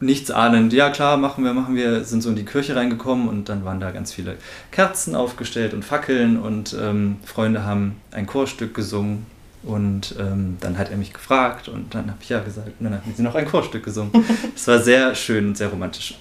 nichts 0.00 0.30
ahnend, 0.30 0.72
ja 0.72 0.90
klar, 0.90 1.16
machen 1.16 1.44
wir, 1.44 1.54
machen 1.54 1.74
wir, 1.74 2.04
sind 2.04 2.22
so 2.22 2.30
in 2.30 2.36
die 2.36 2.44
Kirche 2.44 2.76
reingekommen 2.76 3.28
und 3.28 3.48
dann 3.48 3.64
waren 3.64 3.80
da 3.80 3.90
ganz 3.90 4.12
viele 4.12 4.36
Kerzen 4.70 5.14
aufgestellt 5.14 5.74
und 5.74 5.84
Fackeln 5.84 6.38
und 6.38 6.76
ähm, 6.80 7.16
Freunde 7.24 7.64
haben 7.64 7.96
ein 8.12 8.26
Chorstück 8.26 8.74
gesungen 8.74 9.26
und 9.68 10.14
ähm, 10.18 10.56
dann 10.60 10.78
hat 10.78 10.90
er 10.90 10.96
mich 10.96 11.12
gefragt 11.12 11.68
und 11.68 11.94
dann 11.94 12.06
habe 12.06 12.18
ich 12.22 12.30
ja 12.30 12.40
gesagt 12.40 12.68
und 12.80 12.84
dann 12.84 12.94
haben 12.94 13.12
sie 13.14 13.22
noch 13.22 13.34
ein 13.34 13.46
Chorstück 13.46 13.84
gesungen. 13.84 14.10
Es 14.56 14.66
war 14.66 14.80
sehr 14.80 15.14
schön 15.14 15.48
und 15.48 15.58
sehr 15.58 15.68
romantisch. 15.68 16.14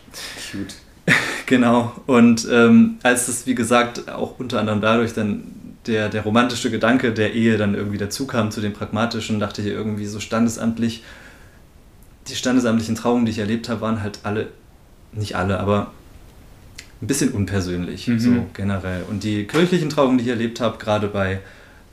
Cute. 0.52 0.76
genau. 1.46 1.94
Und 2.08 2.46
ähm, 2.52 2.98
als 3.04 3.30
es, 3.30 3.48
wie 3.48 3.56
gesagt, 3.56 4.10
auch 4.10 4.38
unter 4.38 4.60
anderem 4.60 4.82
dadurch 4.82 5.14
dann 5.14 5.44
der, 5.86 6.10
der 6.10 6.24
romantische 6.24 6.70
Gedanke 6.70 7.14
der 7.14 7.34
Ehe 7.34 7.58
dann 7.58 7.74
irgendwie 7.74 7.98
dazu 7.98 8.28
kam 8.28 8.52
zu 8.52 8.60
dem 8.60 8.74
pragmatischen, 8.74 9.40
dachte 9.40 9.62
ich 9.62 9.68
irgendwie 9.70 10.08
so 10.08 10.20
standesamtlich, 10.20 11.04
die 12.28 12.36
standesamtlichen 12.36 12.96
Trauungen, 12.96 13.26
die 13.26 13.32
ich 13.32 13.40
erlebt 13.40 13.70
habe, 13.70 13.80
waren 13.80 14.04
halt 14.04 14.20
alle, 14.24 14.48
nicht 15.14 15.38
alle, 15.38 15.62
aber 15.62 15.94
ein 17.02 17.08
bisschen 17.08 17.32
unpersönlich, 17.32 18.10
mhm. 18.10 18.20
so 18.20 18.46
generell. 18.54 19.04
Und 19.10 19.24
die 19.24 19.46
kirchlichen 19.46 19.90
Trauungen, 19.90 20.18
die 20.18 20.26
ich 20.26 20.30
erlebt 20.32 20.60
habe, 20.60 20.78
gerade 20.80 21.08
bei 21.08 21.40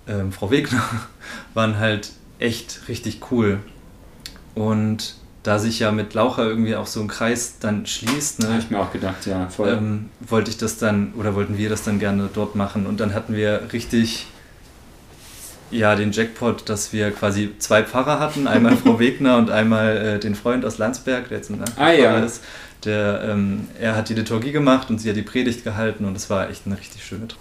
ähm, 0.08 0.32
Frau 0.32 0.50
Wegner, 0.50 0.82
waren 1.54 1.78
halt 1.78 2.12
echt 2.38 2.88
richtig 2.88 3.20
cool. 3.30 3.60
Und 4.54 5.16
da 5.42 5.58
sich 5.58 5.78
ja 5.78 5.92
mit 5.92 6.14
Laucher 6.14 6.44
irgendwie 6.44 6.74
auch 6.74 6.86
so 6.86 7.00
ein 7.00 7.08
Kreis 7.08 7.58
dann 7.60 7.86
schließt, 7.86 8.40
ne, 8.40 8.48
habe 8.48 8.58
ich 8.58 8.70
mir 8.70 8.80
auch 8.80 8.92
gedacht, 8.92 9.26
ja, 9.26 9.48
voll. 9.48 9.68
Ähm, 9.68 10.08
wollte 10.20 10.50
ich 10.50 10.56
das 10.56 10.78
dann 10.78 11.12
oder 11.14 11.34
wollten 11.34 11.58
wir 11.58 11.68
das 11.68 11.82
dann 11.82 11.98
gerne 11.98 12.30
dort 12.32 12.54
machen 12.54 12.86
und 12.86 12.98
dann 12.98 13.14
hatten 13.14 13.34
wir 13.34 13.68
richtig 13.72 14.26
ja 15.70 15.96
den 15.96 16.12
Jackpot, 16.12 16.68
dass 16.68 16.92
wir 16.92 17.10
quasi 17.10 17.50
zwei 17.58 17.82
Pfarrer 17.82 18.20
hatten, 18.20 18.46
einmal 18.46 18.76
Frau 18.76 18.98
Wegner 18.98 19.36
und 19.36 19.50
einmal 19.50 19.96
äh, 19.96 20.18
den 20.18 20.34
Freund 20.34 20.64
aus 20.64 20.78
Landsberg, 20.78 21.28
der 21.28 21.38
jetzt 21.38 21.50
ein 21.50 21.62
ah, 21.76 21.92
ja. 21.92 22.18
ist. 22.20 22.42
Der, 22.84 23.22
ähm, 23.28 23.68
er 23.80 23.96
hat 23.96 24.08
die 24.08 24.14
Liturgie 24.14 24.52
gemacht 24.52 24.90
und 24.90 24.98
sie 24.98 25.08
hat 25.08 25.16
die 25.16 25.22
Predigt 25.22 25.64
gehalten 25.64 26.04
und 26.04 26.16
es 26.16 26.30
war 26.30 26.48
echt 26.48 26.66
eine 26.66 26.78
richtig 26.78 27.04
schöne 27.04 27.28
Traum. 27.28 27.40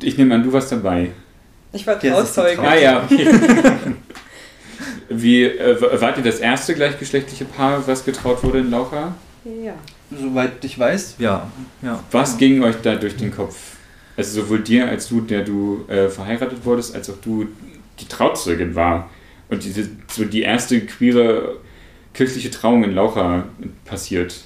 Ich 0.00 0.16
nehme 0.18 0.34
an, 0.34 0.42
du 0.42 0.52
warst 0.52 0.70
dabei. 0.72 1.10
Ich 1.72 1.86
war 1.86 1.98
Trauzeuge. 1.98 2.60
Ah 2.60 2.76
ja, 2.76 3.02
okay. 3.04 3.28
Wie, 5.08 5.44
äh, 5.44 6.00
wart 6.00 6.18
ihr 6.18 6.24
das 6.24 6.38
erste 6.38 6.74
gleichgeschlechtliche 6.74 7.44
Paar, 7.44 7.86
was 7.86 8.04
getraut 8.04 8.42
wurde 8.42 8.60
in 8.60 8.70
Laucha? 8.70 9.14
Ja. 9.44 9.74
Soweit 10.10 10.64
ich 10.64 10.78
weiß, 10.78 11.16
ja. 11.18 11.50
ja. 11.82 12.02
Was 12.10 12.38
ging 12.38 12.62
euch 12.62 12.76
da 12.82 12.96
durch 12.96 13.16
den 13.16 13.34
Kopf? 13.34 13.76
Also 14.16 14.42
sowohl 14.42 14.60
dir 14.60 14.88
als 14.88 15.08
du, 15.08 15.20
der 15.20 15.42
du 15.42 15.84
äh, 15.88 16.08
verheiratet 16.08 16.64
wurdest, 16.64 16.94
als 16.94 17.08
auch 17.08 17.16
du 17.22 17.48
die 17.98 18.06
Trauzeugin 18.06 18.74
war. 18.74 19.10
Und 19.48 19.64
diese, 19.64 19.88
so 20.10 20.24
die 20.24 20.42
erste 20.42 20.80
queere 20.80 21.56
kirchliche 22.14 22.50
Trauung 22.50 22.84
in 22.84 22.94
Laucha 22.94 23.44
passiert. 23.84 24.42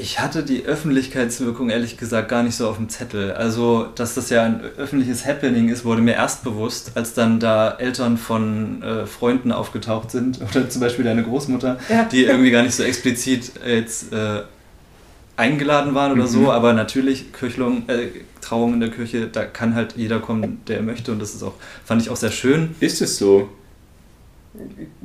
Ich 0.00 0.20
hatte 0.20 0.44
die 0.44 0.64
Öffentlichkeitswirkung 0.64 1.70
ehrlich 1.70 1.96
gesagt 1.96 2.28
gar 2.28 2.42
nicht 2.42 2.54
so 2.54 2.68
auf 2.68 2.76
dem 2.76 2.88
Zettel. 2.88 3.32
Also, 3.32 3.88
dass 3.94 4.14
das 4.14 4.30
ja 4.30 4.44
ein 4.44 4.60
öffentliches 4.76 5.26
Happening 5.26 5.68
ist, 5.68 5.84
wurde 5.84 6.02
mir 6.02 6.14
erst 6.14 6.44
bewusst, 6.44 6.92
als 6.94 7.14
dann 7.14 7.40
da 7.40 7.72
Eltern 7.72 8.16
von 8.16 8.82
äh, 8.82 9.06
Freunden 9.06 9.50
aufgetaucht 9.50 10.10
sind 10.10 10.40
oder 10.50 10.70
zum 10.70 10.80
Beispiel 10.80 11.04
deine 11.04 11.24
Großmutter, 11.24 11.78
ja. 11.88 12.04
die 12.04 12.24
irgendwie 12.24 12.50
gar 12.50 12.62
nicht 12.62 12.74
so 12.74 12.84
explizit 12.84 13.52
jetzt 13.66 14.12
äh, 14.12 14.42
eingeladen 15.36 15.94
waren 15.94 16.12
oder 16.12 16.24
mhm. 16.24 16.28
so, 16.28 16.52
aber 16.52 16.72
natürlich 16.72 17.32
Kirchlung, 17.32 17.88
äh, 17.88 18.08
Trauung 18.40 18.74
in 18.74 18.80
der 18.80 18.90
Kirche, 18.90 19.26
da 19.26 19.44
kann 19.44 19.74
halt 19.74 19.94
jeder 19.96 20.20
kommen, 20.20 20.60
der 20.68 20.82
möchte 20.82 21.12
und 21.12 21.20
das 21.20 21.34
ist 21.34 21.42
auch, 21.42 21.54
fand 21.84 22.02
ich 22.02 22.10
auch 22.10 22.16
sehr 22.16 22.30
schön. 22.32 22.74
Ist 22.80 23.00
es 23.02 23.18
so? 23.18 23.48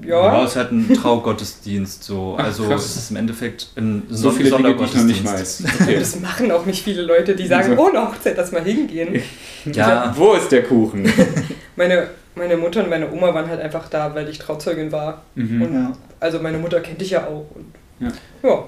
Ja. 0.01 0.07
ja, 0.07 0.43
es 0.43 0.51
ist 0.51 0.55
halt 0.57 0.71
ein 0.71 0.93
Traugottesdienst 0.93 2.03
so. 2.03 2.35
Ach, 2.37 2.45
also 2.45 2.67
krass. 2.67 2.85
es 2.85 2.95
ist 2.95 3.11
im 3.11 3.17
Endeffekt 3.17 3.67
ein 3.75 4.03
so 4.09 4.31
viele 4.31 4.49
Sondergottesdienst. 4.49 4.95
Dinge, 4.95 5.13
die 5.13 5.19
ich 5.19 5.23
noch 5.23 5.31
nicht 5.31 5.41
weiß. 5.41 5.63
Okay. 5.81 5.99
Das 5.99 6.19
machen 6.19 6.51
auch 6.51 6.65
nicht 6.65 6.83
viele 6.83 7.01
Leute, 7.01 7.35
die 7.35 7.47
sagen, 7.47 7.77
oh, 7.77 7.89
eine 7.89 8.07
Hochzeit, 8.07 8.35
lass 8.37 8.51
mal 8.51 8.63
hingehen. 8.63 9.21
Ja. 9.65 10.13
Wo 10.17 10.33
ist 10.33 10.51
der 10.51 10.63
Kuchen? 10.63 11.09
meine, 11.77 12.07
meine 12.35 12.57
Mutter 12.57 12.83
und 12.83 12.89
meine 12.89 13.09
Oma 13.09 13.33
waren 13.33 13.47
halt 13.47 13.61
einfach 13.61 13.87
da, 13.87 14.13
weil 14.13 14.27
ich 14.27 14.37
Trauzeugin 14.37 14.91
war. 14.91 15.21
Mhm. 15.35 15.61
Und, 15.61 15.73
ja. 15.73 15.93
Also 16.19 16.39
meine 16.41 16.57
Mutter 16.57 16.81
kennt 16.81 16.99
dich 16.99 17.11
ja 17.11 17.25
auch. 17.25 17.45
Und, 17.55 17.73
ja. 18.01 18.09
ja. 18.43 18.63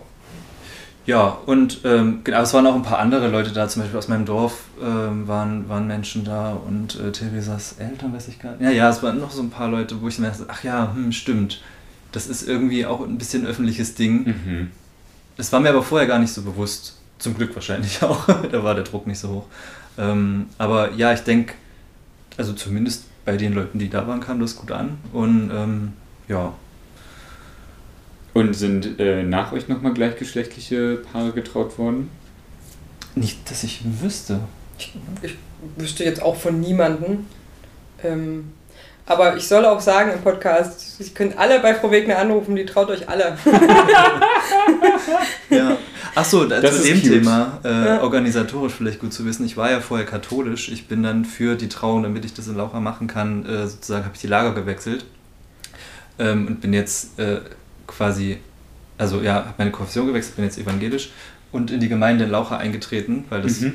Ja, 1.06 1.38
und 1.46 1.82
ähm, 1.84 2.22
genau, 2.24 2.42
es 2.42 2.54
waren 2.54 2.66
auch 2.66 2.76
ein 2.76 2.82
paar 2.82 2.98
andere 2.98 3.28
Leute 3.28 3.52
da, 3.52 3.68
zum 3.68 3.84
Beispiel 3.84 4.00
aus 4.00 4.08
meinem 4.08 4.26
Dorf 4.26 4.64
ähm, 4.82 5.28
waren, 5.28 5.70
waren 5.70 5.86
Menschen 5.86 6.24
da 6.24 6.54
und 6.54 7.00
äh, 7.00 7.12
Theresas 7.12 7.76
Eltern, 7.78 8.14
weiß 8.14 8.28
ich 8.28 8.40
gar 8.40 8.54
nicht. 8.54 8.62
Ja, 8.62 8.72
ja, 8.72 8.90
es 8.90 9.04
waren 9.04 9.20
noch 9.20 9.32
so 9.32 9.44
ein 9.44 9.52
paar 9.52 9.70
Leute, 9.70 10.02
wo 10.02 10.08
ich 10.08 10.18
mir 10.18 10.28
dachte, 10.28 10.46
ach 10.48 10.64
ja, 10.64 10.92
hm, 10.94 11.12
stimmt. 11.12 11.62
Das 12.12 12.28
ist 12.28 12.48
irgendwie 12.48 12.86
auch 12.86 13.02
ein 13.02 13.18
bisschen 13.18 13.46
öffentliches 13.46 13.94
Ding. 13.94 14.26
Mhm. 14.26 14.72
Das 15.38 15.52
war 15.52 15.60
mir 15.60 15.70
aber 15.70 15.84
vorher 15.84 16.08
gar 16.08 16.18
nicht 16.18 16.34
so 16.34 16.42
bewusst. 16.42 16.98
Zum 17.20 17.36
Glück 17.36 17.54
wahrscheinlich 17.56 18.02
auch. 18.04 18.26
da 18.26 18.64
war 18.64 18.74
der 18.74 18.84
Druck 18.84 19.06
nicht 19.06 19.20
so 19.20 19.30
hoch. 19.30 19.46
Ähm, 19.98 20.48
aber 20.58 20.94
ja, 20.94 21.14
ich 21.14 21.22
denke, 21.22 21.54
also 22.38 22.54
zumindest 22.54 23.06
bei 23.26 23.38
den 23.38 23.54
Leuten, 23.54 23.80
die 23.80 23.90
da 23.90 24.08
waren, 24.08 24.22
kam 24.22 24.40
das 24.40 24.56
gut 24.56 24.72
an. 24.72 24.98
Und 25.14 25.52
ähm, 25.54 25.94
ja, 26.28 26.54
Und 28.36 28.54
sind 28.54 29.00
äh, 29.00 29.24
nach 29.24 29.54
euch 29.54 29.70
nochmal 29.70 29.94
gleichgeschlechtliche 29.94 31.02
Paare 31.10 31.32
getraut 31.32 31.80
worden? 31.80 32.10
Nicht, 33.16 33.50
dass 33.50 33.64
ich 33.64 33.80
wüsste. 34.02 34.42
Ich, 34.78 34.94
ich 35.22 35.36
wüsste 35.78 36.04
jetzt 36.04 36.22
auch 36.22 36.36
von 36.36 36.60
niemanden. 36.60 37.28
Ähm, 38.04 38.52
aber 39.06 39.38
ich 39.38 39.48
soll 39.48 39.64
auch 39.64 39.80
sagen 39.80 40.12
im 40.12 40.20
Podcast, 40.20 40.98
Sie 40.98 41.10
können 41.12 41.36
alle 41.38 41.62
bei 41.62 41.76
Frau 41.76 41.90
Wegner 41.92 42.18
anrufen, 42.18 42.58
die 42.58 42.66
traut 42.66 42.90
euch 42.90 43.08
alle. 43.08 43.38
ja. 45.50 45.78
Achso, 46.14 46.44
zu 46.46 46.50
dem 46.50 47.00
cute. 47.00 47.04
Thema, 47.04 47.60
äh, 47.64 47.86
Ja. 47.86 48.04
organisatorisch 48.04 48.74
vielleicht 48.74 49.00
gut 49.00 49.14
zu 49.14 49.26
wissen. 49.26 49.46
Ich 49.46 49.56
war 49.56 49.72
ja 49.72 49.80
vorher 49.80 50.06
katholisch. 50.06 50.68
Ich 50.68 50.90
bin 50.90 51.04
dann 51.04 51.24
für 51.24 51.56
die 51.56 51.70
Trauung, 51.70 52.04
damit 52.04 52.26
ich 52.26 52.34
das 52.34 52.50
in 52.50 52.58
Laucha 52.58 52.82
machen 52.82 53.08
kann, 53.08 53.46
äh, 53.46 53.66
sozusagen 53.66 54.04
habe 54.04 54.16
ich 54.16 54.22
die 54.22 54.28
Lager 54.28 54.54
gewechselt. 54.54 55.06
Ähm, 56.20 56.48
und 56.48 56.60
bin 56.60 56.74
jetzt 56.74 57.18
äh, 57.18 57.40
quasi, 57.88 58.38
also 58.98 59.22
ja, 59.22 59.36
habe 59.36 59.54
meine 59.58 59.72
Konfession 59.72 60.08
gewechselt, 60.08 60.36
bin 60.36 60.46
jetzt 60.46 60.58
evangelisch 60.58 61.12
und 61.52 61.72
in 61.72 61.80
die 61.80 61.90
Gemeinde 61.90 62.26
in 62.26 62.30
Laucha 62.32 62.58
eingetreten, 62.58 63.26
weil 63.30 63.42
das 63.42 63.62
Mhm. 63.62 63.74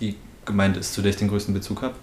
die 0.00 0.16
Gemeinde 0.44 0.80
ist, 0.80 0.92
zu 0.94 1.00
der 1.02 1.10
ich 1.10 1.16
den 1.16 1.28
größten 1.28 1.54
Bezug 1.54 1.82
habe. 1.82 1.94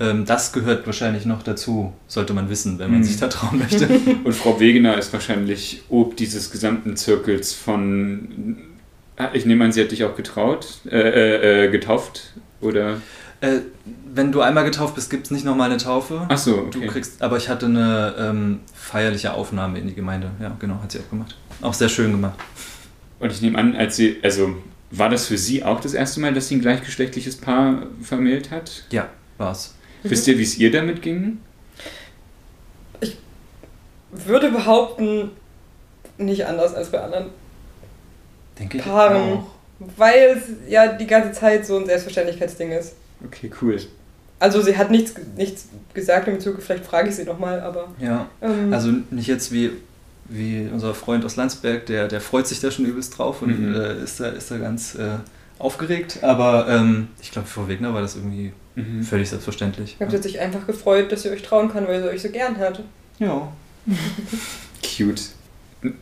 Ähm, 0.00 0.24
das 0.24 0.52
gehört 0.52 0.86
wahrscheinlich 0.86 1.26
noch 1.26 1.42
dazu, 1.42 1.92
sollte 2.08 2.32
man 2.32 2.48
wissen, 2.48 2.78
wenn 2.78 2.90
man 2.90 3.00
Mhm. 3.00 3.04
sich 3.04 3.18
da 3.18 3.28
trauen 3.28 3.58
möchte. 3.58 3.86
Und 4.24 4.32
Frau 4.34 4.58
Wegener 4.58 4.96
ist 4.96 5.12
wahrscheinlich 5.12 5.82
ob 5.90 6.16
dieses 6.16 6.50
gesamten 6.50 6.96
Zirkels 6.96 7.52
von. 7.52 8.56
Ah, 9.18 9.28
Ich 9.34 9.44
nehme 9.44 9.64
an, 9.66 9.72
sie 9.72 9.82
hat 9.82 9.90
dich 9.90 10.04
auch 10.04 10.16
getraut, 10.16 10.66
äh, 10.90 10.96
äh, 10.96 11.66
äh, 11.66 11.70
getauft 11.70 12.32
oder. 12.62 13.02
Äh, 13.42 13.58
wenn 14.12 14.32
du 14.32 14.40
einmal 14.40 14.64
getauft 14.64 14.94
bist, 14.94 15.10
gibt 15.10 15.26
es 15.26 15.30
nicht 15.30 15.44
nochmal 15.44 15.70
eine 15.70 15.78
Taufe. 15.78 16.26
Ach 16.28 16.38
so, 16.38 16.66
Du 16.70 16.78
okay. 16.78 16.88
kriegst, 16.88 17.22
aber 17.22 17.36
ich 17.36 17.48
hatte 17.48 17.66
eine 17.66 18.14
ähm, 18.18 18.60
feierliche 18.74 19.32
Aufnahme 19.34 19.78
in 19.78 19.86
die 19.86 19.94
Gemeinde. 19.94 20.30
Ja, 20.40 20.56
genau, 20.58 20.80
hat 20.82 20.92
sie 20.92 20.98
auch 21.00 21.10
gemacht. 21.10 21.36
Auch 21.62 21.74
sehr 21.74 21.88
schön 21.88 22.10
gemacht. 22.10 22.38
Und 23.18 23.30
ich 23.32 23.42
nehme 23.42 23.58
an, 23.58 23.76
als 23.76 23.96
sie, 23.96 24.18
also 24.22 24.54
war 24.90 25.08
das 25.08 25.26
für 25.26 25.38
sie 25.38 25.62
auch 25.62 25.80
das 25.80 25.94
erste 25.94 26.20
Mal, 26.20 26.32
dass 26.34 26.48
sie 26.48 26.56
ein 26.56 26.60
gleichgeschlechtliches 26.60 27.36
Paar 27.36 27.82
vermählt 28.02 28.50
hat? 28.50 28.84
Ja, 28.90 29.08
war's. 29.38 29.74
Wisst 30.02 30.26
ihr, 30.26 30.38
wie 30.38 30.42
es 30.42 30.56
ihr 30.58 30.70
damit 30.72 31.02
ging? 31.02 31.38
Würde 34.12 34.50
behaupten, 34.50 35.30
nicht 36.18 36.44
anders 36.46 36.74
als 36.74 36.90
bei 36.90 37.00
anderen 37.00 37.26
Denke 38.58 38.78
ich 38.78 38.84
Paaren. 38.84 39.38
auch. 39.38 39.46
Weil 39.96 40.36
es 40.36 40.70
ja 40.70 40.88
die 40.92 41.06
ganze 41.06 41.32
Zeit 41.32 41.64
so 41.64 41.78
ein 41.78 41.86
Selbstverständlichkeitsding 41.86 42.72
ist. 42.72 42.94
Okay, 43.24 43.50
cool. 43.62 43.78
Also 44.40 44.60
sie 44.62 44.76
hat 44.76 44.90
nichts, 44.90 45.14
nichts 45.36 45.68
gesagt 45.94 46.26
im 46.26 46.34
Bezug, 46.34 46.60
vielleicht 46.62 46.84
frage 46.84 47.08
ich 47.10 47.14
sie 47.14 47.24
nochmal, 47.24 47.60
aber. 47.60 47.88
Ja, 48.00 48.26
Ähm, 48.42 48.72
also 48.72 48.90
nicht 49.10 49.28
jetzt 49.28 49.52
wie, 49.52 49.70
wie 50.28 50.68
unser 50.72 50.94
Freund 50.94 51.24
aus 51.24 51.36
Landsberg, 51.36 51.86
der, 51.86 52.08
der 52.08 52.20
freut 52.20 52.46
sich 52.48 52.58
da 52.60 52.70
schon 52.72 52.86
übelst 52.86 53.16
drauf 53.18 53.42
und 53.42 53.68
Mhm. 53.68 53.74
äh, 53.74 54.02
ist, 54.02 54.18
da, 54.18 54.28
ist 54.30 54.50
da 54.50 54.56
ganz 54.58 54.94
äh, 54.96 55.16
aufgeregt. 55.58 56.18
Aber 56.22 56.66
ähm, 56.68 57.08
ich 57.22 57.30
glaube, 57.30 57.46
für 57.46 57.68
Wegner 57.68 57.94
war 57.94 58.00
das 58.02 58.16
irgendwie 58.16 58.52
Mhm. 58.76 59.02
völlig 59.02 59.28
selbstverständlich. 59.28 59.96
ich 59.98 60.06
habe 60.06 60.22
sich 60.22 60.38
einfach 60.40 60.66
gefreut, 60.66 61.10
dass 61.12 61.22
sie 61.22 61.30
euch 61.30 61.42
trauen 61.42 61.70
kann, 61.72 61.86
weil 61.88 62.00
sie 62.02 62.08
euch 62.08 62.22
so 62.22 62.30
gern 62.30 62.56
hat. 62.58 62.82
Ja. 63.18 63.48
Cute. 64.96 65.20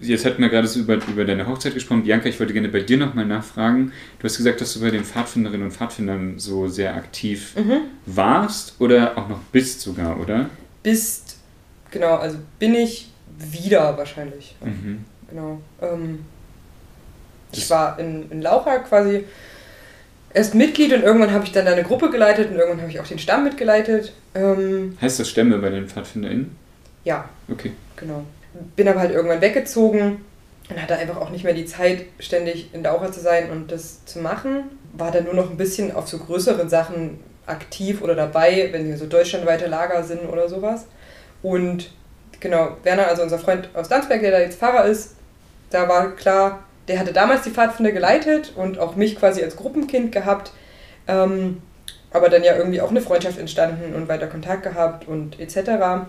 Jetzt 0.01 0.25
hatten 0.25 0.43
wir 0.43 0.49
gerade 0.49 0.67
so 0.67 0.81
über, 0.81 0.95
über 0.95 1.25
deine 1.25 1.47
Hochzeit 1.47 1.73
gesprochen. 1.75 2.03
Bianca, 2.03 2.29
ich 2.29 2.41
wollte 2.41 2.53
gerne 2.53 2.69
bei 2.69 2.81
dir 2.81 2.97
nochmal 2.97 3.27
nachfragen. 3.27 3.93
Du 4.19 4.25
hast 4.25 4.37
gesagt, 4.37 4.61
dass 4.61 4.75
du 4.75 4.81
bei 4.81 4.91
den 4.91 5.05
Pfadfinderinnen 5.05 5.67
und 5.67 5.73
Pfadfindern 5.73 6.39
so 6.39 6.67
sehr 6.69 6.97
aktiv 6.97 7.55
Mhm. 7.57 7.83
warst 8.07 8.75
oder 8.81 9.17
auch 9.17 9.29
noch 9.29 9.39
bist 9.53 9.81
sogar, 9.81 10.19
oder? 10.19 10.51
Bist, 10.83 11.37
genau, 11.93 12.17
also 12.17 12.39
bin 12.59 12.75
ich 12.75 13.11
wieder 13.39 13.97
wahrscheinlich. 13.97 14.57
Mhm. 14.65 15.05
Genau. 15.31 15.61
Ähm, 15.81 16.25
ich 17.53 17.71
war 17.71 17.99
in, 18.01 18.29
in 18.31 18.43
Laucha 18.43 18.79
quasi 18.79 19.25
erst 20.35 20.55
Mitglied 20.57 20.93
und 20.93 21.03
irgendwann 21.03 21.31
habe 21.33 21.45
ich 21.45 21.53
dann 21.53 21.67
da 21.67 21.73
eine 21.73 21.85
Gruppe 21.85 22.11
geleitet 22.11 22.51
und 22.51 22.57
irgendwann 22.57 22.81
habe 22.81 22.91
ich 22.91 22.99
auch 23.01 23.07
den 23.07 23.19
Stamm 23.21 23.45
mitgeleitet. 23.45 24.13
Ähm, 24.35 24.99
Heißt 25.01 25.21
das 25.21 25.29
Stämme 25.29 25.59
bei 25.59 25.71
den 25.71 25.87
PfadfinderInnen? 25.89 26.51
ja, 27.05 27.29
Okay. 27.49 27.73
genau. 27.97 28.25
Bin 28.77 28.89
aber 28.89 29.01
halt 29.01 29.13
irgendwann 29.13 29.41
weggezogen 29.41 30.25
und 30.71 30.83
hatte 30.83 30.97
einfach 30.97 31.19
auch 31.19 31.31
nicht 31.31 31.45
mehr 31.45 31.55
die 31.55 31.67
Zeit, 31.67 32.05
ständig 32.19 32.75
in 32.75 32.83
Laucha 32.83 33.13
zu 33.13 33.21
sein 33.21 33.51
und 33.51 33.73
das 33.73 34.05
zu 34.05 34.19
machen. 34.21 34.65
War 34.93 35.11
dann 35.11 35.25
nur 35.25 35.35
noch 35.35 35.51
ein 35.51 35.57
bisschen 35.57 35.95
auf 35.95 36.09
so 36.09 36.19
größeren 36.19 36.69
Sachen 36.69 37.21
aktiv 37.47 38.03
oder 38.03 38.15
dabei, 38.15 38.69
wenn 38.73 38.87
hier 38.87 38.99
so 38.99 39.07
deutschlandweite 39.07 39.67
Lager 39.67 40.03
sind 40.03 40.29
oder 40.29 40.49
sowas. 40.49 40.87
Und 41.43 41.91
genau, 42.41 42.77
Werner, 42.83 43.07
also 43.07 43.23
unser 43.23 43.39
Freund 43.39 43.71
aus 43.75 43.89
Landsberg, 43.89 44.21
der 44.21 44.33
da 44.33 44.41
jetzt 44.41 44.59
Pfarrer 44.59 44.85
ist, 44.85 45.15
da 45.71 45.89
war 45.89 46.15
klar, 46.17 46.65
der 46.89 46.99
hatte 46.99 47.13
damals 47.13 47.43
die 47.43 47.51
Pfadfinder 47.51 47.93
geleitet 47.93 48.53
und 48.57 48.79
auch 48.79 48.97
mich 48.97 49.17
quasi 49.17 49.43
als 49.43 49.57
Gruppenkind 49.57 50.13
gehabt. 50.13 50.53
Ähm, 51.07 51.63
aber 52.11 52.31
dann 52.31 52.43
ja 52.43 52.57
irgendwie 52.57 52.81
auch 52.81 52.91
eine 52.91 53.03
Freundschaft 53.03 53.39
entstanden 53.39 53.95
und 53.95 54.09
weiter 54.09 54.27
Kontakt 54.27 54.63
gehabt 54.63 55.07
und 55.07 55.39
etc. 55.39 56.07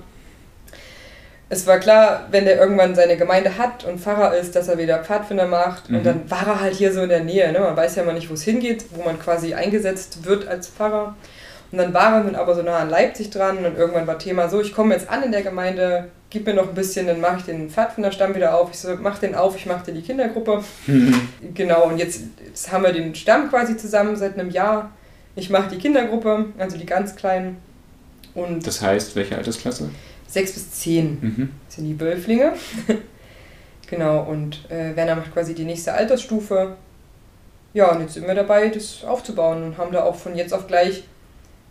Es 1.51 1.65
war 1.65 1.79
klar, 1.79 2.27
wenn 2.29 2.45
der 2.45 2.59
irgendwann 2.59 2.93
seine 2.93 3.17
Gemeinde 3.17 3.57
hat 3.57 3.83
und 3.83 3.99
Pfarrer 3.99 4.37
ist, 4.37 4.55
dass 4.55 4.67
er 4.67 4.77
wieder 4.77 5.03
Pfadfinder 5.03 5.47
macht. 5.47 5.89
Mhm. 5.89 5.97
Und 5.97 6.05
dann 6.05 6.29
war 6.31 6.45
er 6.45 6.61
halt 6.61 6.75
hier 6.75 6.93
so 6.93 7.01
in 7.01 7.09
der 7.09 7.23
Nähe. 7.23 7.51
Ne? 7.51 7.59
Man 7.59 7.75
weiß 7.75 7.95
ja 7.95 8.03
mal 8.03 8.13
nicht, 8.13 8.29
wo 8.29 8.35
es 8.35 8.43
hingeht, 8.43 8.85
wo 8.91 9.03
man 9.03 9.19
quasi 9.19 9.55
eingesetzt 9.55 10.25
wird 10.25 10.47
als 10.47 10.67
Pfarrer. 10.67 11.15
Und 11.71 11.77
dann 11.77 11.93
war 11.93 12.15
er 12.15 12.23
dann 12.23 12.35
aber 12.35 12.55
so 12.55 12.61
nah 12.61 12.77
an 12.77 12.89
Leipzig 12.89 13.29
dran 13.29 13.65
und 13.65 13.77
irgendwann 13.77 14.07
war 14.07 14.17
Thema 14.17 14.49
so, 14.49 14.59
ich 14.59 14.73
komme 14.73 14.95
jetzt 14.95 15.09
an 15.09 15.21
in 15.21 15.31
der 15.31 15.43
Gemeinde, 15.43 16.09
gib 16.31 16.47
mir 16.47 16.55
noch 16.55 16.69
ein 16.69 16.73
bisschen, 16.73 17.05
dann 17.05 17.21
mache 17.21 17.37
ich 17.37 17.43
den 17.43 17.69
Pfadfinderstamm 17.69 18.33
wieder 18.35 18.55
auf. 18.55 18.69
Ich 18.71 18.79
so, 18.79 18.95
mach 18.99 19.19
den 19.19 19.35
auf, 19.35 19.55
ich 19.55 19.65
mache 19.65 19.85
dir 19.85 19.93
die 19.93 20.01
Kindergruppe. 20.01 20.63
Genau, 21.53 21.87
und 21.87 21.97
jetzt, 21.97 22.21
jetzt 22.45 22.71
haben 22.71 22.83
wir 22.83 22.91
den 22.91 23.15
Stamm 23.15 23.49
quasi 23.49 23.77
zusammen 23.77 24.15
seit 24.15 24.37
einem 24.37 24.49
Jahr. 24.49 24.91
Ich 25.35 25.49
mache 25.49 25.69
die 25.69 25.77
Kindergruppe, 25.77 26.45
also 26.57 26.77
die 26.77 26.85
ganz 26.85 27.15
kleinen. 27.15 27.57
Und 28.33 28.65
Das 28.65 28.81
heißt, 28.81 29.15
welche 29.15 29.37
Altersklasse? 29.37 29.89
Sechs 30.29 30.53
bis 30.53 30.71
zehn 30.71 31.17
Mhm. 31.21 31.49
sind 31.67 31.85
die 31.85 31.99
Wölflinge. 31.99 32.53
genau, 33.89 34.21
und 34.23 34.69
äh, 34.69 34.95
Werner 34.95 35.15
macht 35.15 35.33
quasi 35.33 35.53
die 35.55 35.65
nächste 35.65 35.93
Altersstufe. 35.93 36.75
Ja, 37.73 37.91
und 37.91 38.01
jetzt 38.01 38.13
sind 38.13 38.27
wir 38.27 38.33
dabei, 38.35 38.69
das 38.69 39.03
aufzubauen 39.03 39.63
und 39.63 39.77
haben 39.77 39.91
da 39.91 40.03
auch 40.03 40.15
von 40.15 40.35
jetzt 40.35 40.53
auf 40.53 40.67
gleich 40.67 41.03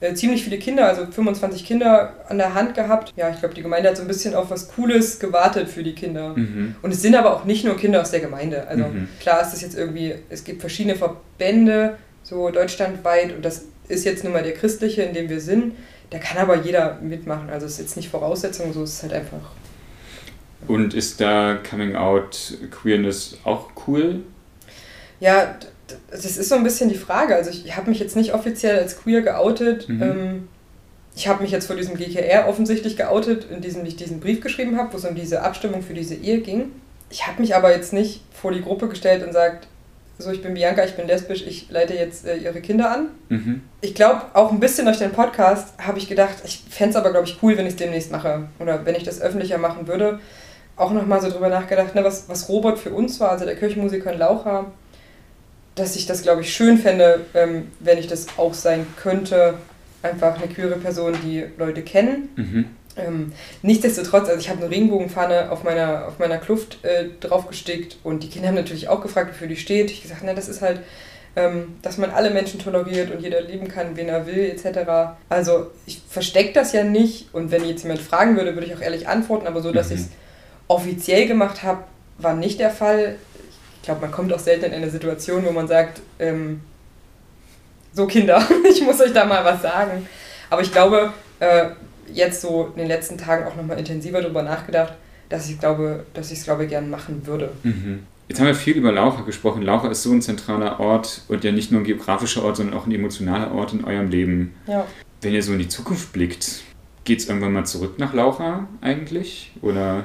äh, 0.00 0.14
ziemlich 0.14 0.44
viele 0.44 0.58
Kinder, 0.58 0.86
also 0.86 1.06
25 1.10 1.64
Kinder 1.64 2.12
an 2.28 2.38
der 2.38 2.54
Hand 2.54 2.74
gehabt. 2.74 3.12
Ja, 3.16 3.30
ich 3.30 3.40
glaube, 3.40 3.54
die 3.54 3.62
Gemeinde 3.62 3.88
hat 3.88 3.96
so 3.96 4.02
ein 4.02 4.08
bisschen 4.08 4.34
auf 4.34 4.48
was 4.50 4.68
Cooles 4.68 5.18
gewartet 5.18 5.68
für 5.68 5.82
die 5.82 5.94
Kinder. 5.94 6.34
Mhm. 6.36 6.76
Und 6.82 6.92
es 6.92 7.02
sind 7.02 7.16
aber 7.16 7.34
auch 7.34 7.44
nicht 7.44 7.64
nur 7.64 7.76
Kinder 7.76 8.00
aus 8.00 8.12
der 8.12 8.20
Gemeinde. 8.20 8.68
Also 8.68 8.84
Mhm. 8.84 9.08
klar 9.20 9.42
ist 9.42 9.50
das 9.52 9.60
jetzt 9.60 9.76
irgendwie, 9.76 10.14
es 10.30 10.44
gibt 10.44 10.60
verschiedene 10.60 10.94
Verbände, 10.94 11.98
so 12.22 12.50
deutschlandweit, 12.50 13.34
und 13.34 13.44
das 13.44 13.64
ist 13.88 14.04
jetzt 14.04 14.22
nun 14.22 14.32
mal 14.34 14.42
der 14.44 14.52
christliche, 14.52 15.02
in 15.02 15.14
dem 15.14 15.28
wir 15.28 15.40
sind. 15.40 15.72
Da 16.10 16.18
kann 16.18 16.38
aber 16.38 16.56
jeder 16.56 16.98
mitmachen. 17.00 17.50
Also 17.50 17.66
es 17.66 17.72
ist 17.72 17.80
jetzt 17.80 17.96
nicht 17.96 18.08
Voraussetzung, 18.08 18.72
so 18.72 18.82
ist 18.84 18.94
es 18.94 19.02
halt 19.02 19.12
einfach. 19.12 19.52
Und 20.66 20.94
ist 20.94 21.20
da 21.20 21.56
Coming 21.68 21.96
Out 21.96 22.54
Queerness 22.70 23.38
auch 23.44 23.70
cool? 23.86 24.20
Ja, 25.20 25.56
das 26.10 26.24
ist 26.24 26.48
so 26.48 26.54
ein 26.54 26.64
bisschen 26.64 26.88
die 26.88 26.96
Frage. 26.96 27.34
Also 27.34 27.50
ich 27.50 27.76
habe 27.76 27.90
mich 27.90 27.98
jetzt 27.98 28.16
nicht 28.16 28.34
offiziell 28.34 28.78
als 28.78 28.98
queer 28.98 29.22
geoutet. 29.22 29.88
Mhm. 29.88 30.02
Ähm, 30.02 30.48
ich 31.14 31.28
habe 31.28 31.42
mich 31.42 31.50
jetzt 31.50 31.66
vor 31.66 31.76
diesem 31.76 31.96
GKR 31.96 32.48
offensichtlich 32.48 32.96
geoutet, 32.96 33.46
in 33.50 33.60
diesem 33.60 33.84
ich 33.84 33.96
diesen 33.96 34.20
Brief 34.20 34.40
geschrieben 34.40 34.78
habe, 34.78 34.92
wo 34.92 34.96
es 34.98 35.04
um 35.04 35.14
diese 35.14 35.42
Abstimmung 35.42 35.82
für 35.82 35.94
diese 35.94 36.14
Ehe 36.14 36.40
ging. 36.40 36.70
Ich 37.10 37.26
habe 37.26 37.40
mich 37.40 37.56
aber 37.56 37.74
jetzt 37.74 37.92
nicht 37.92 38.22
vor 38.32 38.52
die 38.52 38.62
Gruppe 38.62 38.88
gestellt 38.88 39.26
und 39.26 39.32
sagt, 39.32 39.66
so 40.18 40.32
ich 40.32 40.42
bin 40.42 40.54
Bianca, 40.54 40.84
ich 40.84 40.94
bin 40.94 41.06
lesbisch, 41.06 41.46
ich 41.46 41.70
leite 41.70 41.94
jetzt 41.94 42.26
äh, 42.26 42.36
ihre 42.36 42.60
Kinder 42.60 42.90
an. 42.90 43.08
Mhm. 43.28 43.62
Ich 43.80 43.94
glaube, 43.94 44.22
auch 44.34 44.50
ein 44.50 44.58
bisschen 44.58 44.84
durch 44.84 44.98
den 44.98 45.12
Podcast 45.12 45.74
habe 45.78 45.98
ich 45.98 46.08
gedacht, 46.08 46.38
ich 46.44 46.64
fände 46.68 46.90
es 46.90 46.96
aber, 46.96 47.10
glaube 47.12 47.26
ich, 47.26 47.38
cool, 47.42 47.56
wenn 47.56 47.66
ich 47.66 47.74
es 47.74 47.78
demnächst 47.78 48.10
mache. 48.10 48.48
Oder 48.58 48.84
wenn 48.84 48.96
ich 48.96 49.04
das 49.04 49.20
öffentlicher 49.20 49.58
machen 49.58 49.86
würde. 49.86 50.18
Auch 50.76 50.92
nochmal 50.92 51.20
so 51.20 51.30
drüber 51.30 51.48
nachgedacht, 51.48 51.94
ne, 51.94 52.04
was, 52.04 52.28
was 52.28 52.48
Robert 52.48 52.78
für 52.78 52.90
uns 52.90 53.18
war, 53.20 53.30
also 53.30 53.44
der 53.44 53.56
Kirchenmusiker 53.56 54.12
in 54.12 54.18
Laucha, 54.18 54.66
dass 55.74 55.96
ich 55.96 56.06
das, 56.06 56.22
glaube 56.22 56.42
ich, 56.42 56.52
schön 56.52 56.78
fände, 56.78 57.20
ähm, 57.34 57.68
wenn 57.80 57.98
ich 57.98 58.06
das 58.06 58.26
auch 58.36 58.54
sein 58.54 58.86
könnte. 58.96 59.54
Einfach 60.02 60.36
eine 60.36 60.52
queere 60.52 60.76
Person, 60.76 61.14
die 61.24 61.46
Leute 61.56 61.82
kennen. 61.82 62.28
Mhm. 62.36 62.64
Ähm, 62.98 63.32
nichtsdestotrotz, 63.62 64.28
also 64.28 64.40
ich 64.40 64.48
habe 64.50 64.60
eine 64.62 64.70
Regenbogenfahne 64.70 65.50
auf 65.50 65.62
meiner, 65.64 66.06
auf 66.08 66.18
meiner 66.18 66.38
Kluft 66.38 66.84
äh, 66.84 67.06
draufgestickt 67.20 67.96
und 68.02 68.22
die 68.22 68.28
Kinder 68.28 68.48
haben 68.48 68.54
natürlich 68.56 68.88
auch 68.88 69.00
gefragt, 69.00 69.30
wofür 69.30 69.46
die 69.46 69.56
steht. 69.56 69.90
Ich 69.90 70.02
gesagt, 70.02 70.22
na, 70.24 70.34
das 70.34 70.48
ist 70.48 70.60
halt, 70.62 70.80
ähm, 71.36 71.76
dass 71.82 71.98
man 71.98 72.10
alle 72.10 72.30
Menschen 72.30 72.58
toleriert 72.58 73.10
und 73.10 73.20
jeder 73.20 73.40
leben 73.40 73.68
kann, 73.68 73.96
wen 73.96 74.08
er 74.08 74.26
will, 74.26 74.50
etc. 74.50 75.14
Also 75.28 75.70
ich 75.86 76.00
verstecke 76.08 76.52
das 76.52 76.72
ja 76.72 76.82
nicht 76.84 77.32
und 77.32 77.50
wenn 77.50 77.64
jetzt 77.64 77.82
jemand 77.82 78.00
fragen 78.00 78.36
würde, 78.36 78.54
würde 78.54 78.66
ich 78.66 78.74
auch 78.74 78.80
ehrlich 78.80 79.06
antworten, 79.08 79.46
aber 79.46 79.62
so, 79.62 79.70
dass 79.72 79.88
Mhm. 79.90 79.94
ich 79.94 80.00
es 80.02 80.08
offiziell 80.66 81.26
gemacht 81.26 81.62
habe, 81.62 81.84
war 82.18 82.34
nicht 82.34 82.58
der 82.60 82.70
Fall. 82.70 83.16
Ich 83.80 83.82
glaube, 83.86 84.00
man 84.00 84.10
kommt 84.10 84.32
auch 84.32 84.38
selten 84.38 84.66
in 84.66 84.74
eine 84.74 84.90
Situation, 84.90 85.44
wo 85.46 85.52
man 85.52 85.68
sagt, 85.68 86.00
ähm, 86.18 86.60
so 87.92 88.06
Kinder, 88.06 88.46
ich 88.70 88.82
muss 88.82 89.00
euch 89.00 89.12
da 89.12 89.24
mal 89.24 89.44
was 89.44 89.62
sagen. 89.62 90.06
Aber 90.50 90.62
ich 90.62 90.72
glaube, 90.72 91.12
äh, 91.40 91.70
jetzt 92.12 92.40
so 92.40 92.70
in 92.74 92.78
den 92.78 92.88
letzten 92.88 93.18
Tagen 93.18 93.46
auch 93.46 93.56
nochmal 93.56 93.78
intensiver 93.78 94.20
darüber 94.20 94.42
nachgedacht, 94.42 94.94
dass 95.28 95.48
ich 95.48 95.58
glaube, 95.58 96.06
dass 96.14 96.30
ich 96.30 96.38
es 96.38 96.44
glaube 96.44 96.66
gerne 96.66 96.86
machen 96.86 97.26
würde. 97.26 97.52
Mhm. 97.62 98.00
Jetzt 98.28 98.40
haben 98.40 98.46
wir 98.46 98.54
viel 98.54 98.76
über 98.76 98.92
Laucha 98.92 99.22
gesprochen. 99.22 99.62
Laucha 99.62 99.88
ist 99.88 100.02
so 100.02 100.12
ein 100.12 100.20
zentraler 100.20 100.80
Ort 100.80 101.22
und 101.28 101.44
ja 101.44 101.52
nicht 101.52 101.72
nur 101.72 101.80
ein 101.80 101.84
geografischer 101.84 102.44
Ort, 102.44 102.58
sondern 102.58 102.78
auch 102.78 102.86
ein 102.86 102.92
emotionaler 102.92 103.52
Ort 103.54 103.72
in 103.72 103.84
eurem 103.84 104.10
Leben. 104.10 104.54
Ja. 104.66 104.86
Wenn 105.22 105.32
ihr 105.32 105.42
so 105.42 105.52
in 105.52 105.58
die 105.58 105.68
Zukunft 105.68 106.12
blickt, 106.12 106.62
geht 107.04 107.20
es 107.20 107.28
irgendwann 107.28 107.54
mal 107.54 107.64
zurück 107.64 107.98
nach 107.98 108.12
Laucha 108.12 108.68
eigentlich? 108.82 109.52
Oder? 109.62 110.04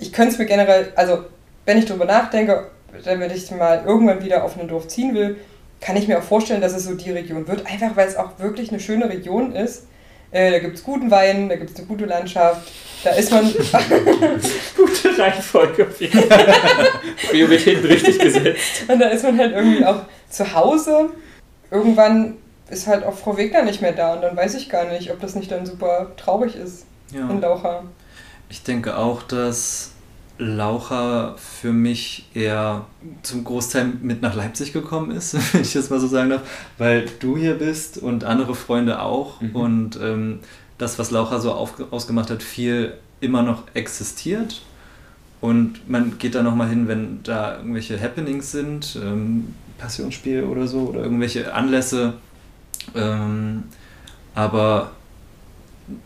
Ich 0.00 0.12
könnte 0.12 0.32
es 0.32 0.38
mir 0.38 0.46
generell, 0.46 0.92
also 0.96 1.24
wenn 1.66 1.76
ich 1.76 1.84
darüber 1.84 2.06
nachdenke, 2.06 2.70
wenn 3.04 3.30
ich 3.30 3.50
mal 3.50 3.84
irgendwann 3.86 4.24
wieder 4.24 4.42
auf 4.42 4.58
ein 4.58 4.66
Dorf 4.66 4.88
ziehen 4.88 5.14
will, 5.14 5.36
kann 5.80 5.96
ich 5.96 6.08
mir 6.08 6.18
auch 6.18 6.22
vorstellen, 6.22 6.60
dass 6.60 6.74
es 6.74 6.84
so 6.84 6.94
die 6.94 7.10
Region 7.10 7.46
wird. 7.46 7.66
Einfach 7.66 7.94
weil 7.94 8.08
es 8.08 8.16
auch 8.16 8.38
wirklich 8.38 8.70
eine 8.70 8.80
schöne 8.80 9.08
Region 9.08 9.52
ist. 9.52 9.86
Äh, 10.32 10.52
da 10.52 10.58
gibt 10.60 10.76
es 10.76 10.84
guten 10.84 11.10
Wein, 11.10 11.48
da 11.48 11.56
gibt 11.56 11.70
es 11.70 11.76
eine 11.76 11.86
gute 11.86 12.06
Landschaft. 12.06 12.70
Da 13.02 13.10
ist 13.10 13.30
man. 13.30 13.44
gute 14.76 15.18
Reihenfolge. 15.18 15.84
Prioritäten 17.30 17.84
richtig 17.86 18.18
gesetzt. 18.18 18.84
Und 18.88 19.00
da 19.00 19.08
ist 19.08 19.24
man 19.24 19.38
halt 19.38 19.54
irgendwie 19.54 19.84
auch 19.84 20.02
zu 20.28 20.54
Hause. 20.54 21.10
Irgendwann 21.70 22.36
ist 22.68 22.86
halt 22.86 23.04
auch 23.04 23.14
Frau 23.14 23.36
Wegner 23.36 23.62
nicht 23.62 23.80
mehr 23.80 23.92
da 23.92 24.14
und 24.14 24.22
dann 24.22 24.36
weiß 24.36 24.54
ich 24.54 24.68
gar 24.68 24.84
nicht, 24.84 25.10
ob 25.10 25.20
das 25.20 25.34
nicht 25.34 25.50
dann 25.50 25.66
super 25.66 26.12
traurig 26.16 26.54
ist 26.54 26.86
ja. 27.12 27.28
in 27.28 27.40
Laucha. 27.40 27.84
Ich 28.48 28.62
denke 28.62 28.96
auch, 28.96 29.22
dass 29.22 29.92
Laucha 30.40 31.34
für 31.36 31.72
mich 31.72 32.26
eher 32.34 32.86
zum 33.22 33.44
Großteil 33.44 33.92
mit 34.02 34.22
nach 34.22 34.34
Leipzig 34.34 34.72
gekommen 34.72 35.10
ist, 35.10 35.34
wenn 35.54 35.60
ich 35.60 35.74
das 35.74 35.90
mal 35.90 36.00
so 36.00 36.06
sagen 36.06 36.30
darf, 36.30 36.42
weil 36.78 37.06
du 37.20 37.36
hier 37.36 37.54
bist 37.54 37.98
und 37.98 38.24
andere 38.24 38.54
Freunde 38.54 39.02
auch. 39.02 39.40
Mhm. 39.40 39.56
und 39.56 40.00
ähm, 40.02 40.40
das, 40.78 40.98
was 40.98 41.10
Laucha 41.10 41.40
so 41.40 41.52
auf, 41.52 41.74
ausgemacht 41.92 42.30
hat, 42.30 42.42
viel 42.42 42.94
immer 43.20 43.42
noch 43.42 43.64
existiert. 43.74 44.62
Und 45.42 45.88
man 45.88 46.18
geht 46.18 46.34
da 46.34 46.42
nochmal 46.42 46.68
hin, 46.70 46.88
wenn 46.88 47.22
da 47.22 47.58
irgendwelche 47.58 48.00
Happenings 48.00 48.50
sind, 48.50 48.98
ähm, 49.02 49.54
Passionsspiel 49.76 50.44
oder 50.44 50.66
so 50.66 50.88
oder 50.88 51.02
irgendwelche 51.02 51.52
Anlässe, 51.52 52.14
ähm, 52.94 53.64
aber 54.34 54.92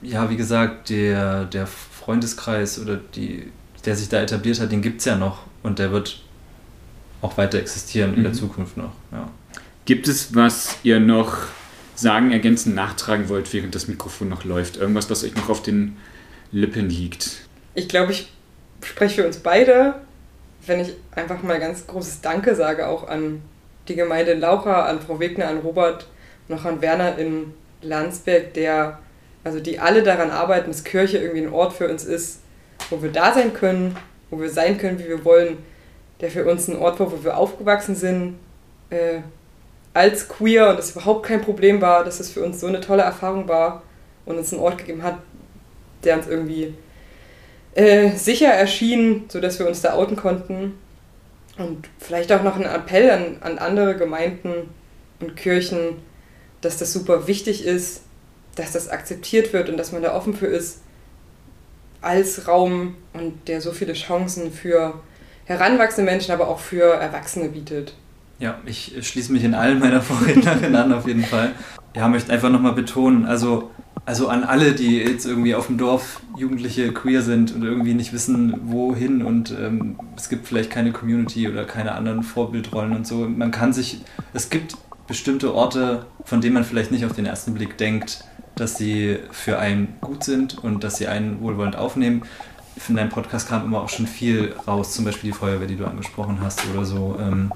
ja, 0.03 0.30
wie 0.30 0.37
gesagt, 0.37 0.91
der, 0.91 1.45
der 1.45 1.66
Freundeskreis 1.66 2.80
oder 2.80 2.97
die, 2.97 3.51
der 3.85 3.97
sich 3.97 4.09
da 4.09 4.20
etabliert 4.20 4.61
hat, 4.61 4.72
den 4.72 4.82
gibt 4.82 5.01
es 5.01 5.05
ja 5.05 5.16
noch 5.16 5.41
und 5.62 5.78
der 5.78 5.93
wird 5.93 6.22
auch 7.20 7.37
weiter 7.37 7.59
existieren 7.59 8.12
mhm. 8.12 8.16
in 8.18 8.22
der 8.24 8.32
mhm. 8.32 8.37
Zukunft 8.37 8.76
noch. 8.76 8.93
Ja. 9.12 9.30
Gibt 9.85 10.09
es, 10.09 10.35
was 10.35 10.76
ihr 10.82 11.01
noch 11.01 11.39
sagen, 11.95 12.32
ergänzen, 12.32 12.74
nachtragen 12.74 13.28
wollt, 13.28 13.53
während 13.53 13.74
das 13.74 13.89
Mikrofon 13.89 14.28
noch 14.28 14.45
läuft? 14.45 14.76
Irgendwas, 14.76 15.07
das 15.07 15.24
euch 15.24 15.35
noch 15.35 15.49
auf 15.49 15.62
den 15.62 15.97
Lippen 16.53 16.89
liegt? 16.89 17.43
Ich 17.74 17.89
glaube, 17.89 18.12
ich 18.12 18.32
spreche 18.82 19.22
für 19.22 19.26
uns 19.26 19.39
beide, 19.39 19.95
wenn 20.66 20.80
ich 20.80 20.93
einfach 21.12 21.43
mal 21.43 21.59
ganz 21.61 21.87
großes 21.87 22.20
Danke 22.20 22.55
sage, 22.55 22.87
auch 22.87 23.09
an 23.09 23.43
die 23.89 23.95
Gemeinde 23.95 24.35
Laucha, 24.35 24.87
an 24.87 25.01
Frau 25.01 25.20
Wegner, 25.20 25.49
an 25.49 25.59
Robert, 25.59 26.07
noch 26.49 26.64
an 26.64 26.80
Werner 26.80 27.18
in 27.18 27.53
Landsberg, 27.82 28.55
der, 28.55 28.99
also 29.45 29.61
die 29.61 29.78
alle 29.78 30.03
daran 30.03 30.30
arbeiten, 30.30 30.70
dass 30.70 30.85
Kirche 30.85 31.18
irgendwie 31.18 31.43
ein 31.43 31.53
Ort 31.53 31.74
für 31.74 31.89
uns 31.89 32.05
ist, 32.05 32.41
wo 32.91 33.03
wir 33.03 33.11
da 33.11 33.32
sein 33.32 33.55
können, 33.55 33.97
wo 34.30 34.41
wir 34.41 34.51
sein 34.51 34.78
können, 34.78 34.99
wie 34.99 35.09
wir 35.09 35.24
wollen, 35.24 35.59
der 36.20 36.30
für 36.30 36.45
uns 36.45 36.68
ein 36.68 36.76
Ort 36.76 37.01
war, 37.01 37.11
wo 37.12 37.22
wir 37.22 37.37
aufgewachsen 37.37 37.95
sind, 37.95 38.39
äh, 38.91 39.20
als 39.93 40.28
queer 40.28 40.70
und 40.70 40.78
das 40.78 40.91
überhaupt 40.91 41.26
kein 41.26 41.41
Problem 41.41 41.80
war, 41.80 42.05
dass 42.05 42.20
es 42.20 42.30
für 42.30 42.45
uns 42.45 42.61
so 42.61 42.66
eine 42.66 42.80
tolle 42.80 43.03
Erfahrung 43.03 43.49
war 43.49 43.82
und 44.26 44.37
uns 44.37 44.53
einen 44.53 44.62
Ort 44.62 44.78
gegeben 44.78 45.03
hat, 45.03 45.18
der 46.03 46.16
uns 46.16 46.26
irgendwie 46.26 46.74
äh, 47.74 48.11
sicher 48.12 48.49
erschien, 48.49 49.24
sodass 49.28 49.59
wir 49.59 49.68
uns 49.68 49.80
da 49.80 49.95
outen 49.95 50.16
konnten. 50.16 50.78
Und 51.57 51.89
vielleicht 51.99 52.32
auch 52.32 52.43
noch 52.43 52.57
ein 52.57 52.64
Appell 52.64 53.11
an, 53.11 53.37
an 53.41 53.59
andere 53.59 53.97
Gemeinden 53.97 54.70
und 55.20 55.37
Kirchen, 55.37 55.99
dass 56.61 56.78
das 56.78 56.93
super 56.93 57.28
wichtig 57.28 57.64
ist, 57.64 58.03
dass 58.57 58.72
das 58.72 58.89
akzeptiert 58.89 59.53
wird 59.53 59.68
und 59.68 59.76
dass 59.76 59.93
man 59.93 60.03
da 60.03 60.14
offen 60.14 60.35
für 60.35 60.47
ist, 60.47 60.80
als 62.05 62.47
Raum 62.47 62.95
und 63.13 63.49
der 63.49 63.61
so 63.61 63.73
viele 63.73 63.95
Chancen 63.95 64.53
für 64.53 64.95
heranwachsende 65.47 66.11
Menschen, 66.11 66.33
aber 66.33 66.49
auch 66.49 66.59
für 66.59 66.95
Erwachsene 66.95 67.49
bietet. 67.49 67.95
Ja, 68.39 68.59
ich 68.67 68.95
schließe 69.01 69.33
mich 69.33 69.45
in 69.45 69.55
allen 69.55 69.79
meiner 69.79 70.03
Vorrednerinnen 70.03 70.77
an, 70.77 70.93
auf 70.93 71.07
jeden 71.07 71.25
Fall. 71.25 71.53
Ja, 71.95 72.09
möchte 72.09 72.33
einfach 72.33 72.51
nochmal 72.51 72.73
betonen, 72.73 73.25
also, 73.25 73.71
also 74.05 74.29
an 74.29 74.43
alle, 74.43 74.73
die 74.73 74.99
jetzt 74.99 75.27
irgendwie 75.27 75.55
auf 75.55 75.69
dem 75.69 75.79
Dorf 75.79 76.21
Jugendliche 76.37 76.93
queer 76.93 77.23
sind 77.23 77.55
und 77.55 77.63
irgendwie 77.63 77.95
nicht 77.95 78.13
wissen, 78.13 78.59
wohin 78.65 79.23
und 79.23 79.53
ähm, 79.53 79.97
es 80.17 80.29
gibt 80.29 80.49
vielleicht 80.49 80.71
keine 80.71 80.91
Community 80.93 81.49
oder 81.49 81.65
keine 81.65 81.93
anderen 81.93 82.25
Vorbildrollen 82.25 82.97
und 82.97 83.07
so. 83.07 83.29
Man 83.29 83.53
kann 83.53 83.73
sich, 83.73 84.01
es 84.33 84.51
gibt 84.51 84.77
bestimmte 85.07 85.55
Orte, 85.55 86.07
von 86.25 86.41
denen 86.41 86.55
man 86.55 86.65
vielleicht 86.65 86.91
nicht 86.91 87.05
auf 87.05 87.13
den 87.13 87.27
ersten 87.27 87.55
Blick 87.55 87.79
denkt, 87.79 88.25
dass 88.57 88.77
sie 88.77 89.19
für 89.31 89.59
einen 89.59 89.97
gut 90.01 90.25
sind 90.25 90.63
und 90.63 90.85
dass 90.85 90.97
sie 90.97 91.09
einen 91.09 91.41
wohlwollend 91.41 91.77
aufnehmen. 91.77 92.23
In 92.89 92.97
deinem 92.97 93.11
Podcast 93.11 93.49
kam 93.49 93.65
immer 93.65 93.83
auch 93.83 93.89
schon 93.89 94.07
viel 94.07 94.55
raus, 94.67 94.93
zum 94.95 95.05
Beispiel 95.05 95.31
die 95.31 95.37
Feuerwehr, 95.37 95.69
die 95.69 95.77
du 95.77 95.87
angesprochen 95.87 96.39
hast 96.43 96.61
oder 96.73 96.85
so, 96.85 97.17
ähm, 97.21 97.53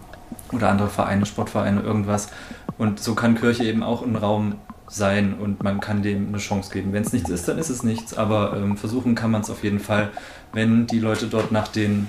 oder 0.52 0.70
andere 0.70 0.88
Vereine, 0.88 1.26
Sportvereine, 1.26 1.80
irgendwas. 1.80 2.28
Und 2.76 3.00
so 3.00 3.14
kann 3.14 3.34
Kirche 3.34 3.64
eben 3.64 3.82
auch 3.82 4.02
ein 4.02 4.16
Raum 4.16 4.54
sein 4.88 5.34
und 5.34 5.62
man 5.62 5.80
kann 5.80 6.02
dem 6.02 6.28
eine 6.28 6.38
Chance 6.38 6.72
geben. 6.72 6.92
Wenn 6.92 7.02
es 7.02 7.12
nichts 7.12 7.28
ist, 7.28 7.46
dann 7.48 7.58
ist 7.58 7.68
es 7.68 7.82
nichts, 7.82 8.16
aber 8.16 8.56
ähm, 8.56 8.76
versuchen 8.76 9.14
kann 9.14 9.30
man 9.30 9.42
es 9.42 9.50
auf 9.50 9.62
jeden 9.62 9.80
Fall, 9.80 10.10
wenn 10.52 10.86
die 10.86 10.98
Leute 10.98 11.26
dort 11.26 11.52
nach 11.52 11.68
den, 11.68 12.08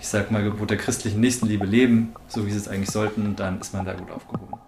ich 0.00 0.08
sag 0.08 0.30
mal, 0.30 0.42
Gebot 0.42 0.70
der 0.70 0.76
christlichen 0.76 1.20
Nächstenliebe 1.20 1.66
leben, 1.66 2.14
so 2.26 2.46
wie 2.46 2.50
sie 2.50 2.58
es 2.58 2.68
eigentlich 2.68 2.90
sollten, 2.90 3.36
dann 3.36 3.60
ist 3.60 3.74
man 3.74 3.84
da 3.84 3.94
gut 3.94 4.10
aufgehoben. 4.10 4.63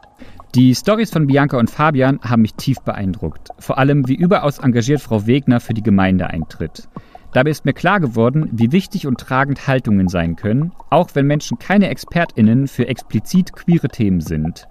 Die 0.57 0.74
Stories 0.74 1.11
von 1.11 1.26
Bianca 1.26 1.59
und 1.59 1.68
Fabian 1.68 2.18
haben 2.22 2.40
mich 2.40 2.54
tief 2.54 2.80
beeindruckt. 2.80 3.50
Vor 3.59 3.76
allem, 3.76 4.09
wie 4.09 4.14
überaus 4.14 4.57
engagiert 4.57 5.02
Frau 5.02 5.26
Wegner 5.26 5.61
für 5.61 5.74
die 5.74 5.82
Gemeinde 5.82 6.28
eintritt. 6.28 6.88
Dabei 7.34 7.50
ist 7.50 7.66
mir 7.66 7.74
klar 7.74 8.00
geworden, 8.00 8.48
wie 8.52 8.72
wichtig 8.72 9.07
und 9.07 9.20
tragend 9.20 9.66
Haltungen 9.66 10.09
sein 10.09 10.34
können, 10.34 10.72
auch 10.88 11.11
wenn 11.12 11.26
Menschen 11.26 11.59
keine 11.59 11.90
ExpertInnen 11.90 12.68
für 12.68 12.88
explizit 12.88 13.52
queere 13.52 13.88
Themen 13.88 14.22
sind. 14.22 14.66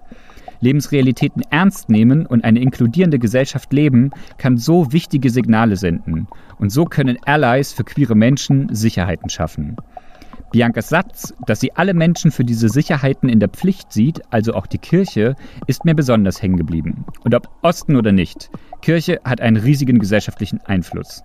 Lebensrealitäten 0.58 1.42
ernst 1.50 1.88
nehmen 1.88 2.26
und 2.26 2.42
eine 2.42 2.58
inkludierende 2.58 3.20
Gesellschaft 3.20 3.72
leben, 3.72 4.10
kann 4.38 4.56
so 4.56 4.92
wichtige 4.92 5.30
Signale 5.30 5.76
senden. 5.76 6.26
Und 6.58 6.70
so 6.70 6.86
können 6.86 7.16
Allies 7.26 7.72
für 7.72 7.84
queere 7.84 8.16
Menschen 8.16 8.74
Sicherheiten 8.74 9.30
schaffen. 9.30 9.76
Biancas 10.52 10.88
Satz, 10.88 11.34
dass 11.46 11.60
sie 11.60 11.72
alle 11.72 11.94
Menschen 11.94 12.30
für 12.30 12.44
diese 12.44 12.68
Sicherheiten 12.68 13.28
in 13.28 13.40
der 13.40 13.48
Pflicht 13.48 13.92
sieht, 13.92 14.22
also 14.30 14.54
auch 14.54 14.66
die 14.66 14.78
Kirche, 14.78 15.34
ist 15.66 15.84
mir 15.84 15.94
besonders 15.94 16.40
hängen 16.40 16.56
geblieben. 16.56 17.04
Und 17.24 17.34
ob 17.34 17.48
Osten 17.62 17.96
oder 17.96 18.12
nicht, 18.12 18.50
Kirche 18.80 19.20
hat 19.24 19.40
einen 19.40 19.56
riesigen 19.56 19.98
gesellschaftlichen 19.98 20.60
Einfluss. 20.60 21.24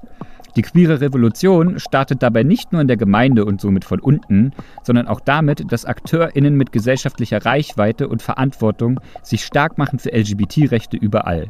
Die 0.55 0.63
queere 0.63 0.99
Revolution 0.99 1.79
startet 1.79 2.21
dabei 2.21 2.43
nicht 2.43 2.73
nur 2.73 2.81
in 2.81 2.87
der 2.87 2.97
Gemeinde 2.97 3.45
und 3.45 3.61
somit 3.61 3.85
von 3.85 4.01
unten, 4.01 4.51
sondern 4.83 5.07
auch 5.07 5.21
damit, 5.21 5.71
dass 5.71 5.85
AkteurInnen 5.85 6.55
mit 6.55 6.73
gesellschaftlicher 6.73 7.45
Reichweite 7.45 8.09
und 8.09 8.21
Verantwortung 8.21 8.99
sich 9.23 9.45
stark 9.45 9.77
machen 9.77 9.99
für 9.99 10.11
LGBT-Rechte 10.11 10.97
überall. 10.97 11.49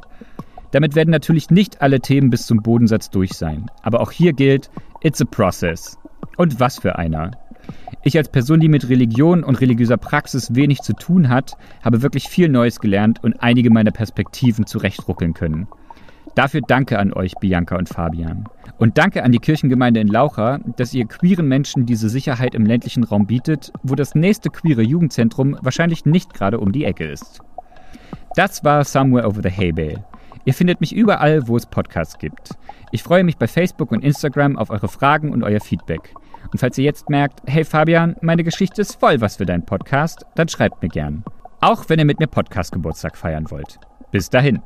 Damit 0.71 0.95
werden 0.95 1.09
natürlich 1.09 1.49
nicht 1.49 1.81
alle 1.81 1.99
Themen 1.99 2.29
bis 2.29 2.45
zum 2.45 2.61
Bodensatz 2.61 3.09
durch 3.09 3.33
sein. 3.33 3.71
Aber 3.81 4.01
auch 4.01 4.11
hier 4.11 4.33
gilt, 4.33 4.69
it's 5.01 5.21
a 5.21 5.25
process. 5.25 5.97
Und 6.37 6.59
was 6.59 6.79
für 6.79 6.97
einer. 6.97 7.31
Ich 8.03 8.17
als 8.17 8.29
Person, 8.29 8.59
die 8.59 8.67
mit 8.67 8.89
Religion 8.89 9.43
und 9.43 9.61
religiöser 9.61 9.97
Praxis 9.97 10.55
wenig 10.55 10.81
zu 10.81 10.93
tun 10.93 11.29
hat, 11.29 11.55
habe 11.83 12.01
wirklich 12.01 12.27
viel 12.27 12.49
Neues 12.49 12.79
gelernt 12.79 13.23
und 13.23 13.43
einige 13.43 13.69
meiner 13.69 13.91
Perspektiven 13.91 14.65
zurechtruckeln 14.65 15.33
können. 15.33 15.67
Dafür 16.33 16.61
danke 16.65 16.97
an 16.97 17.13
euch, 17.13 17.33
Bianca 17.35 17.75
und 17.77 17.89
Fabian. 17.89 18.45
Und 18.77 18.97
danke 18.97 19.23
an 19.23 19.31
die 19.31 19.39
Kirchengemeinde 19.39 19.99
in 19.99 20.07
Laucha, 20.07 20.59
dass 20.77 20.93
ihr 20.93 21.05
queeren 21.05 21.47
Menschen 21.47 21.85
diese 21.85 22.09
Sicherheit 22.09 22.55
im 22.55 22.65
ländlichen 22.65 23.03
Raum 23.03 23.27
bietet, 23.27 23.71
wo 23.83 23.95
das 23.95 24.15
nächste 24.15 24.49
queere 24.49 24.81
Jugendzentrum 24.81 25.57
wahrscheinlich 25.61 26.05
nicht 26.05 26.33
gerade 26.33 26.59
um 26.59 26.71
die 26.71 26.85
Ecke 26.85 27.05
ist. 27.05 27.41
Das 28.35 28.63
war 28.63 28.83
Somewhere 28.85 29.27
Over 29.27 29.41
the 29.43 29.51
Hay 29.55 29.73
Bale. 29.73 30.05
Ihr 30.45 30.53
findet 30.53 30.81
mich 30.81 30.95
überall, 30.95 31.47
wo 31.47 31.57
es 31.57 31.65
Podcasts 31.65 32.17
gibt. 32.17 32.55
Ich 32.91 33.03
freue 33.03 33.23
mich 33.23 33.37
bei 33.37 33.47
Facebook 33.47 33.91
und 33.91 34.03
Instagram 34.03 34.57
auf 34.57 34.71
eure 34.71 34.87
Fragen 34.87 35.31
und 35.31 35.43
euer 35.43 35.59
Feedback. 35.59 36.15
Und 36.51 36.59
falls 36.59 36.77
ihr 36.77 36.83
jetzt 36.83 37.09
merkt, 37.09 37.41
hey 37.45 37.63
Fabian, 37.63 38.15
meine 38.21 38.43
Geschichte 38.43 38.81
ist 38.81 38.99
voll 38.99 39.21
was 39.21 39.37
für 39.37 39.45
deinen 39.45 39.65
Podcast, 39.65 40.25
dann 40.35 40.47
schreibt 40.47 40.81
mir 40.81 40.89
gern. 40.89 41.23
Auch 41.59 41.89
wenn 41.89 41.99
ihr 41.99 42.05
mit 42.05 42.19
mir 42.19 42.27
Podcast-Geburtstag 42.27 43.17
feiern 43.17 43.49
wollt. 43.51 43.79
Bis 44.11 44.29
dahin. 44.29 44.61